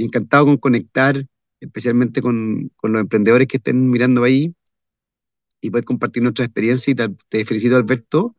encantado 0.03 0.45
con 0.45 0.57
conectar, 0.57 1.25
especialmente 1.59 2.21
con, 2.21 2.71
con, 2.75 2.93
los 2.93 3.01
emprendedores 3.01 3.47
que 3.47 3.57
estén 3.57 3.89
mirando 3.89 4.23
ahí 4.23 4.53
y 5.61 5.69
poder 5.69 5.85
compartir 5.85 6.23
nuestra 6.23 6.45
experiencia. 6.45 6.91
Y 6.91 6.95
te, 6.95 7.09
te 7.29 7.45
felicito, 7.45 7.75
Alberto, 7.75 8.35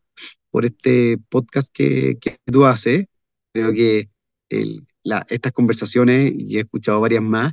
por 0.50 0.64
este 0.64 1.18
podcast 1.28 1.72
que, 1.72 2.18
que 2.20 2.36
tú 2.44 2.66
haces. 2.66 3.06
Creo 3.52 3.72
que 3.72 4.08
el, 4.48 4.86
la, 5.02 5.26
estas 5.28 5.52
conversaciones, 5.52 6.32
y 6.36 6.58
he 6.58 6.60
escuchado 6.60 7.00
varias 7.00 7.22
más, 7.22 7.52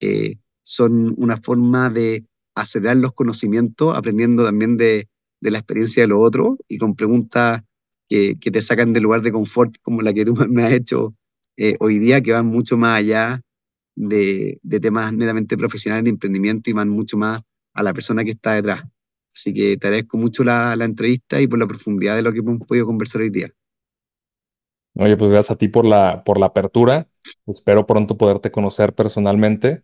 eh, 0.00 0.36
son 0.62 1.14
una 1.18 1.36
forma 1.36 1.90
de 1.90 2.24
acelerar 2.54 2.96
los 2.96 3.12
conocimientos, 3.12 3.96
aprendiendo 3.96 4.44
también 4.44 4.76
de, 4.76 5.08
de 5.40 5.50
la 5.50 5.58
experiencia 5.58 6.02
de 6.02 6.08
los 6.08 6.18
otros 6.20 6.56
y 6.68 6.78
con 6.78 6.94
preguntas 6.94 7.62
que, 8.08 8.36
que, 8.40 8.50
te 8.50 8.62
sacan 8.62 8.92
del 8.92 9.02
lugar 9.02 9.22
de 9.22 9.32
confort, 9.32 9.74
como 9.82 10.02
la 10.02 10.12
que 10.12 10.24
tú 10.24 10.34
me 10.48 10.64
has 10.64 10.72
hecho 10.72 11.14
eh, 11.56 11.76
hoy 11.80 11.98
día, 11.98 12.22
que 12.22 12.32
van 12.32 12.46
mucho 12.46 12.76
más 12.76 12.98
allá 12.98 13.40
de, 13.94 14.58
de, 14.62 14.80
temas 14.80 15.12
netamente 15.12 15.56
profesionales 15.56 16.04
de 16.04 16.10
emprendimiento 16.10 16.70
y 16.70 16.72
van 16.72 16.88
mucho 16.88 17.16
más 17.16 17.40
a 17.72 17.82
la 17.82 17.92
persona 17.92 18.24
que 18.24 18.32
está 18.32 18.54
detrás. 18.54 18.82
Así 19.32 19.52
que 19.52 19.76
te 19.76 19.86
agradezco 19.88 20.16
mucho 20.16 20.44
la, 20.44 20.76
la 20.76 20.84
entrevista 20.84 21.40
y 21.40 21.46
por 21.46 21.58
la 21.58 21.66
profundidad 21.66 22.14
de 22.16 22.22
lo 22.22 22.32
que 22.32 22.38
hemos 22.38 22.58
podido 22.66 22.86
conversar 22.86 23.22
hoy 23.22 23.30
día. 23.30 23.50
Oye, 24.96 25.16
pues 25.16 25.30
gracias 25.30 25.50
a 25.50 25.58
ti 25.58 25.68
por 25.68 25.84
la, 25.84 26.22
por 26.24 26.38
la 26.38 26.46
apertura. 26.46 27.08
Espero 27.46 27.86
pronto 27.86 28.16
poderte 28.16 28.50
conocer 28.50 28.94
personalmente. 28.94 29.82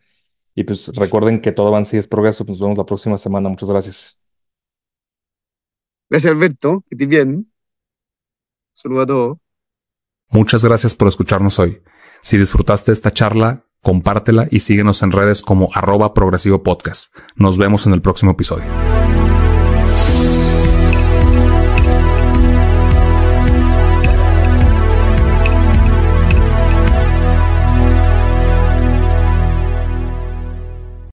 Y 0.55 0.65
pues 0.65 0.89
recuerden 0.95 1.41
que 1.41 1.53
todo 1.53 1.69
avance 1.69 1.97
y 1.97 1.99
es 1.99 2.07
progreso. 2.07 2.45
Nos 2.45 2.61
vemos 2.61 2.79
la 2.79 2.87
próxima 2.87 3.19
semana. 3.19 3.49
Muchas 3.49 3.71
gracias. 3.71 4.21
Gracias, 6.09 6.33
Alberto. 6.33 6.85
Que 6.89 6.95
estés 6.95 7.09
bien. 7.09 7.53
Saludos 8.73 9.03
a 9.03 9.07
todos. 9.07 9.39
Muchas 10.29 10.65
gracias 10.65 10.95
por 10.95 11.09
escucharnos 11.09 11.59
hoy. 11.59 11.83
Si 12.21 12.39
disfrutaste 12.39 12.93
esta 12.93 13.11
charla, 13.11 13.65
compártela 13.83 14.49
y 14.51 14.61
síguenos 14.61 15.03
en 15.03 15.13
redes 15.13 15.43
como 15.43 15.71
arroba 15.75 16.15
progresivo 16.15 16.63
podcast. 16.63 17.15
Nos 17.37 17.59
vemos 17.59 17.87
en 17.87 17.93
el 17.93 18.03
próximo 18.03 18.33
episodio. 18.33 18.65